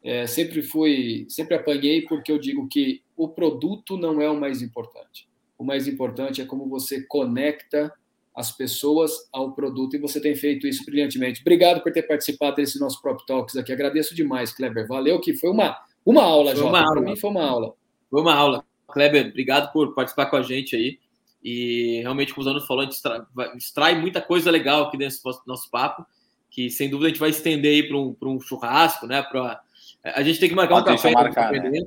é, 0.00 0.28
sempre 0.28 0.62
fui, 0.62 1.26
sempre 1.28 1.56
apanhei 1.56 2.02
porque 2.02 2.30
eu 2.30 2.38
digo 2.38 2.68
que 2.68 3.02
o 3.16 3.26
produto 3.26 3.96
não 3.96 4.22
é 4.22 4.30
o 4.30 4.38
mais 4.38 4.62
importante. 4.62 5.26
O 5.58 5.64
mais 5.64 5.86
importante 5.86 6.40
é 6.40 6.44
como 6.44 6.68
você 6.68 7.02
conecta 7.02 7.92
as 8.34 8.50
pessoas 8.50 9.12
ao 9.32 9.52
produto 9.52 9.94
e 9.94 9.98
você 9.98 10.20
tem 10.20 10.34
feito 10.34 10.66
isso 10.66 10.84
brilhantemente. 10.84 11.40
Obrigado 11.40 11.82
por 11.82 11.92
ter 11.92 12.02
participado 12.02 12.56
desse 12.56 12.80
nosso 12.80 13.00
Prop 13.00 13.20
Talks 13.24 13.56
aqui. 13.56 13.72
Agradeço 13.72 14.14
demais, 14.14 14.52
Kleber. 14.52 14.88
Valeu, 14.88 15.20
que 15.20 15.34
foi 15.34 15.50
uma, 15.50 15.78
uma 16.04 16.22
aula, 16.22 16.56
já. 16.56 16.68
Para 16.68 17.00
mim 17.00 17.16
foi 17.16 17.30
uma 17.30 17.44
aula. 17.44 17.74
Foi 18.10 18.20
uma 18.20 18.34
aula. 18.34 18.64
Kleber, 18.88 19.28
obrigado 19.28 19.72
por 19.72 19.94
participar 19.94 20.26
com 20.26 20.36
a 20.36 20.42
gente 20.42 20.74
aí. 20.74 20.98
E 21.42 22.00
realmente, 22.00 22.34
como 22.34 22.46
o 22.46 22.50
Zano 22.50 22.66
falou, 22.66 22.80
a 22.80 22.84
gente 22.84 22.94
extrai, 22.94 23.22
extrai 23.56 24.00
muita 24.00 24.20
coisa 24.20 24.50
legal 24.50 24.84
aqui 24.84 24.96
dentro 24.96 25.18
do 25.22 25.40
nosso 25.46 25.70
papo, 25.70 26.04
que 26.50 26.70
sem 26.70 26.88
dúvida 26.88 27.06
a 27.06 27.10
gente 27.10 27.20
vai 27.20 27.30
estender 27.30 27.72
aí 27.72 27.88
para 27.88 27.98
um, 27.98 28.16
um 28.22 28.40
churrasco, 28.40 29.06
né? 29.06 29.22
Pra, 29.22 29.60
a 30.02 30.22
gente 30.22 30.40
tem 30.40 30.48
que 30.48 30.54
marcar 30.54 30.76
Pode 30.76 30.90
um 30.90 30.96
café. 30.96 31.12
Marcar, 31.12 31.52
né? 31.52 31.80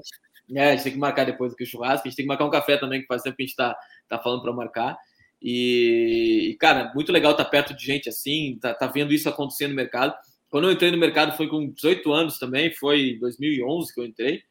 É, 0.55 0.69
a 0.69 0.71
gente 0.71 0.83
tem 0.83 0.93
que 0.93 0.99
marcar 0.99 1.25
depois 1.25 1.53
o 1.53 1.65
churrasco. 1.65 2.07
A 2.07 2.09
gente 2.09 2.17
tem 2.17 2.25
que 2.25 2.27
marcar 2.27 2.45
um 2.45 2.49
café 2.49 2.77
também, 2.77 3.01
que 3.01 3.07
faz 3.07 3.21
tempo 3.21 3.35
que 3.35 3.43
a 3.43 3.45
gente 3.45 3.53
está 3.53 3.75
tá 4.07 4.17
falando 4.19 4.41
para 4.41 4.53
marcar. 4.53 4.97
E, 5.41 6.57
cara, 6.59 6.91
muito 6.95 7.11
legal 7.11 7.31
estar 7.31 7.43
tá 7.43 7.49
perto 7.49 7.75
de 7.75 7.85
gente 7.85 8.09
assim, 8.09 8.57
tá, 8.59 8.73
tá 8.73 8.87
vendo 8.87 9.13
isso 9.13 9.29
acontecer 9.29 9.67
no 9.67 9.75
mercado. 9.75 10.13
Quando 10.49 10.65
eu 10.65 10.71
entrei 10.71 10.91
no 10.91 10.97
mercado 10.97 11.35
foi 11.35 11.47
com 11.47 11.69
18 11.69 12.11
anos 12.11 12.39
também, 12.39 12.73
foi 12.73 13.11
em 13.11 13.19
2011 13.19 13.93
que 13.93 13.99
eu 13.99 14.05
entrei. 14.05 14.41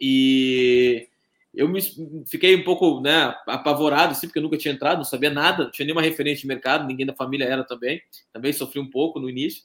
E 0.00 1.06
eu 1.54 1.68
me 1.68 1.80
fiquei 2.26 2.56
um 2.56 2.64
pouco 2.64 3.00
né, 3.00 3.34
apavorado, 3.46 4.12
assim, 4.12 4.26
porque 4.26 4.38
eu 4.38 4.42
nunca 4.42 4.56
tinha 4.56 4.74
entrado, 4.74 4.98
não 4.98 5.04
sabia 5.04 5.30
nada, 5.30 5.64
não 5.64 5.70
tinha 5.70 5.86
nenhuma 5.86 6.02
referência 6.02 6.40
de 6.40 6.48
mercado, 6.48 6.86
ninguém 6.86 7.06
da 7.06 7.14
família 7.14 7.44
era 7.44 7.62
também. 7.62 8.02
Também 8.32 8.52
sofri 8.52 8.80
um 8.80 8.90
pouco 8.90 9.20
no 9.20 9.30
início. 9.30 9.62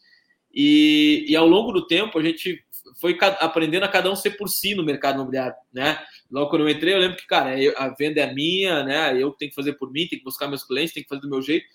E, 0.53 1.25
e 1.27 1.35
ao 1.35 1.47
longo 1.47 1.71
do 1.71 1.87
tempo 1.87 2.19
a 2.19 2.23
gente 2.23 2.63
foi 2.99 3.17
aprendendo 3.21 3.83
a 3.83 3.87
cada 3.87 4.11
um 4.11 4.15
ser 4.15 4.31
por 4.31 4.47
si 4.47 4.75
no 4.75 4.83
mercado 4.83 5.15
imobiliário, 5.15 5.55
né? 5.71 5.99
Logo 6.29 6.49
quando 6.49 6.61
eu 6.61 6.69
entrei, 6.69 6.93
eu 6.93 6.99
lembro 6.99 7.17
que, 7.17 7.27
cara, 7.27 7.55
a 7.77 7.89
venda 7.89 8.21
é 8.21 8.33
minha, 8.33 8.83
né? 8.83 9.21
Eu 9.21 9.31
tenho 9.31 9.49
que 9.49 9.55
fazer 9.55 9.73
por 9.73 9.91
mim, 9.91 10.07
tenho 10.07 10.21
que 10.21 10.25
buscar 10.25 10.47
meus 10.47 10.63
clientes, 10.63 10.93
tenho 10.93 11.03
que 11.05 11.09
fazer 11.09 11.21
do 11.21 11.29
meu 11.29 11.41
jeito. 11.41 11.65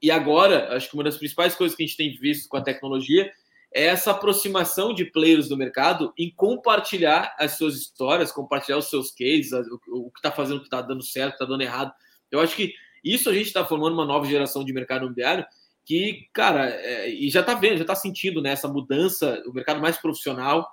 E 0.00 0.10
agora, 0.10 0.76
acho 0.76 0.88
que 0.88 0.94
uma 0.94 1.04
das 1.04 1.16
principais 1.16 1.54
coisas 1.54 1.76
que 1.76 1.82
a 1.82 1.86
gente 1.86 1.96
tem 1.96 2.12
visto 2.18 2.48
com 2.48 2.56
a 2.56 2.62
tecnologia 2.62 3.32
é 3.74 3.86
essa 3.86 4.12
aproximação 4.12 4.94
de 4.94 5.04
players 5.04 5.48
do 5.48 5.56
mercado 5.56 6.12
em 6.16 6.30
compartilhar 6.30 7.34
as 7.38 7.58
suas 7.58 7.74
histórias, 7.74 8.30
compartilhar 8.30 8.78
os 8.78 8.88
seus 8.88 9.10
cases, 9.10 9.52
o, 9.88 10.10
que 10.10 10.18
está 10.18 10.30
fazendo, 10.30 10.58
o 10.58 10.60
que 10.60 10.66
está 10.66 10.80
dando 10.80 11.02
certo, 11.02 11.32
está 11.32 11.44
dando 11.44 11.62
errado. 11.62 11.92
Eu 12.30 12.40
acho 12.40 12.54
que 12.54 12.72
isso 13.02 13.28
a 13.28 13.32
gente 13.34 13.46
está 13.46 13.64
formando 13.64 13.94
uma 13.94 14.06
nova 14.06 14.26
geração 14.26 14.64
de 14.64 14.72
mercado 14.72 15.04
imobiliário 15.04 15.44
que, 15.84 16.28
cara, 16.32 16.68
é, 16.70 17.10
e 17.10 17.30
já 17.30 17.40
está 17.40 17.54
vendo, 17.54 17.76
já 17.76 17.82
está 17.82 17.94
sentindo 17.94 18.40
né, 18.40 18.50
essa 18.50 18.68
mudança, 18.68 19.42
o 19.46 19.52
mercado 19.52 19.80
mais 19.80 19.98
profissional. 19.98 20.66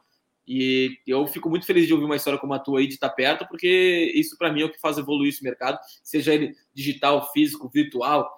E 0.48 0.98
eu 1.06 1.26
fico 1.28 1.50
muito 1.50 1.66
feliz 1.66 1.86
de 1.86 1.94
ouvir 1.94 2.06
uma 2.06 2.16
história 2.16 2.40
como 2.40 2.54
a 2.54 2.60
tua 2.60 2.80
aí, 2.80 2.88
de 2.88 2.96
estar 2.96 3.10
perto, 3.10 3.48
porque 3.48 4.12
isso 4.16 4.38
para 4.38 4.52
mim 4.52 4.62
é 4.62 4.66
o 4.66 4.72
que 4.72 4.80
faz 4.80 4.98
evoluir 4.98 5.30
esse 5.30 5.44
mercado, 5.44 5.78
seja 6.04 6.34
ele 6.34 6.54
digital, 6.74 7.32
físico, 7.32 7.70
virtual. 7.70 8.34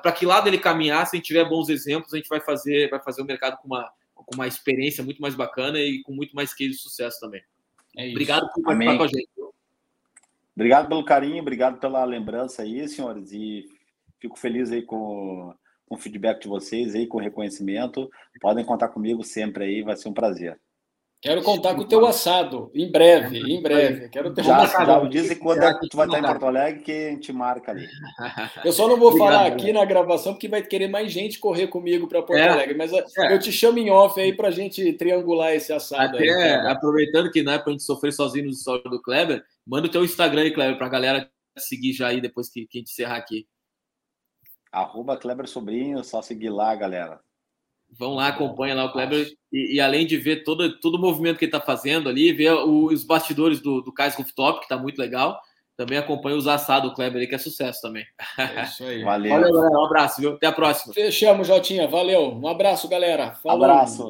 Para 0.00 0.12
que 0.12 0.24
lado 0.24 0.46
ele 0.46 0.58
caminhar, 0.58 1.06
se 1.06 1.16
a 1.16 1.18
gente 1.18 1.26
tiver 1.26 1.48
bons 1.48 1.68
exemplos, 1.68 2.14
a 2.14 2.16
gente 2.16 2.28
vai 2.28 2.40
fazer, 2.40 2.88
vai 2.88 3.02
fazer 3.02 3.22
o 3.22 3.26
mercado 3.26 3.58
com 3.58 3.66
uma, 3.66 3.90
com 4.14 4.34
uma 4.34 4.46
experiência 4.46 5.02
muito 5.02 5.20
mais 5.20 5.34
bacana 5.34 5.78
e 5.78 6.00
com 6.02 6.12
muito 6.12 6.34
mais 6.34 6.54
case 6.54 6.70
de 6.70 6.78
sucesso 6.78 7.18
também. 7.20 7.42
É 7.96 8.08
obrigado 8.10 8.48
por 8.52 8.62
participar 8.62 8.96
com 8.96 9.02
a 9.02 9.08
gente. 9.08 9.28
Obrigado 10.54 10.88
pelo 10.88 11.04
carinho, 11.04 11.40
obrigado 11.40 11.78
pela 11.78 12.04
lembrança 12.04 12.62
aí, 12.62 12.88
senhores, 12.88 13.32
e 13.32 13.66
fico 14.20 14.38
feliz 14.38 14.72
aí 14.72 14.82
com 14.82 15.54
com 15.88 15.94
o 15.94 15.98
feedback 15.98 16.42
de 16.42 16.48
vocês 16.48 16.94
aí, 16.94 17.06
com 17.06 17.18
reconhecimento. 17.18 18.08
Podem 18.40 18.64
contar 18.64 18.88
comigo 18.88 19.24
sempre 19.24 19.64
aí, 19.64 19.82
vai 19.82 19.96
ser 19.96 20.08
um 20.08 20.14
prazer. 20.14 20.60
Quero 21.20 21.42
contar 21.42 21.74
com 21.74 21.80
o 21.80 21.88
teu 21.88 22.06
assado, 22.06 22.70
em 22.72 22.92
breve, 22.92 23.38
em 23.38 23.60
breve. 23.60 24.08
Quero 24.08 24.32
ter 24.32 24.44
já, 24.44 24.64
já 24.64 25.00
dizem 25.00 25.36
quando 25.36 25.64
é 25.64 25.74
que 25.74 25.88
tu 25.88 25.96
vai 25.96 26.06
estar 26.06 26.20
em 26.20 26.22
Porto 26.22 26.46
Alegre 26.46 26.80
que 26.80 26.92
a 26.92 27.10
gente 27.10 27.32
marca 27.32 27.72
ali. 27.72 27.88
Eu 28.64 28.72
só 28.72 28.86
não 28.86 28.96
vou 28.96 29.08
Obrigado, 29.08 29.32
falar 29.32 29.46
aqui 29.48 29.72
na 29.72 29.84
gravação 29.84 30.34
porque 30.34 30.46
vai 30.46 30.62
querer 30.62 30.86
mais 30.86 31.10
gente 31.10 31.40
correr 31.40 31.66
comigo 31.66 32.06
para 32.06 32.22
Porto 32.22 32.38
é, 32.38 32.48
Alegre, 32.48 32.76
mas 32.76 32.92
é. 32.92 33.34
eu 33.34 33.38
te 33.40 33.50
chamo 33.50 33.80
em 33.80 33.90
off 33.90 34.20
aí 34.20 34.32
para 34.32 34.46
a 34.46 34.52
gente 34.52 34.92
triangular 34.92 35.52
esse 35.52 35.72
assado. 35.72 36.16
Até, 36.16 36.30
aí, 36.30 36.66
aproveitando 36.68 37.32
que 37.32 37.42
não 37.42 37.52
é 37.52 37.58
para 37.58 37.70
a 37.70 37.72
gente 37.72 37.82
sofrer 37.82 38.12
sozinho 38.12 38.46
no 38.46 38.54
stories 38.54 38.84
do 38.84 39.02
Kleber, 39.02 39.42
manda 39.66 39.88
o 39.88 39.90
teu 39.90 40.04
Instagram 40.04 40.42
aí, 40.42 40.52
Kleber, 40.52 40.78
para 40.78 40.86
a 40.86 40.90
galera 40.90 41.30
seguir 41.56 41.94
já 41.94 42.06
aí 42.06 42.20
depois 42.20 42.48
que, 42.48 42.64
que 42.64 42.78
a 42.78 42.80
gente 42.80 42.92
encerrar 42.92 43.16
aqui. 43.16 43.44
Arroba 44.72 45.16
Kleber 45.16 45.48
Sobrinho, 45.48 46.02
só 46.04 46.22
seguir 46.22 46.50
lá, 46.50 46.74
galera. 46.74 47.20
Vão 47.90 48.14
lá, 48.14 48.28
acompanha 48.28 48.74
lá 48.74 48.84
o 48.84 48.92
Kleber. 48.92 49.32
E, 49.52 49.76
e, 49.76 49.80
além 49.80 50.06
de 50.06 50.16
ver 50.16 50.44
todo, 50.44 50.78
todo 50.78 50.96
o 50.96 51.00
movimento 51.00 51.38
que 51.38 51.46
ele 51.46 51.50
está 51.50 51.60
fazendo 51.60 52.08
ali, 52.08 52.32
ver 52.32 52.52
os 52.52 53.02
bastidores 53.02 53.60
do, 53.60 53.80
do 53.80 53.92
Kais 53.92 54.14
Rooftop, 54.14 54.58
que 54.58 54.66
está 54.66 54.76
muito 54.76 54.98
legal. 54.98 55.40
Também 55.76 55.96
acompanha 55.96 56.36
os 56.36 56.48
assados 56.48 56.90
do 56.90 56.94
Kleber 56.94 57.20
aí, 57.20 57.26
que 57.26 57.36
é 57.36 57.38
sucesso 57.38 57.80
também. 57.80 58.04
É 58.36 58.64
isso 58.64 58.84
aí. 58.84 59.02
Valeu. 59.04 59.30
Valeu, 59.30 59.54
galera. 59.54 59.78
Um 59.78 59.84
abraço, 59.84 60.20
viu? 60.20 60.32
Até 60.32 60.46
a 60.48 60.52
próxima. 60.52 60.92
Fechamos, 60.92 61.46
Jotinha. 61.46 61.86
Valeu. 61.86 62.34
Um 62.34 62.48
abraço, 62.48 62.88
galera. 62.88 63.34
Falou. 63.36 63.64
Abraço. 63.64 64.08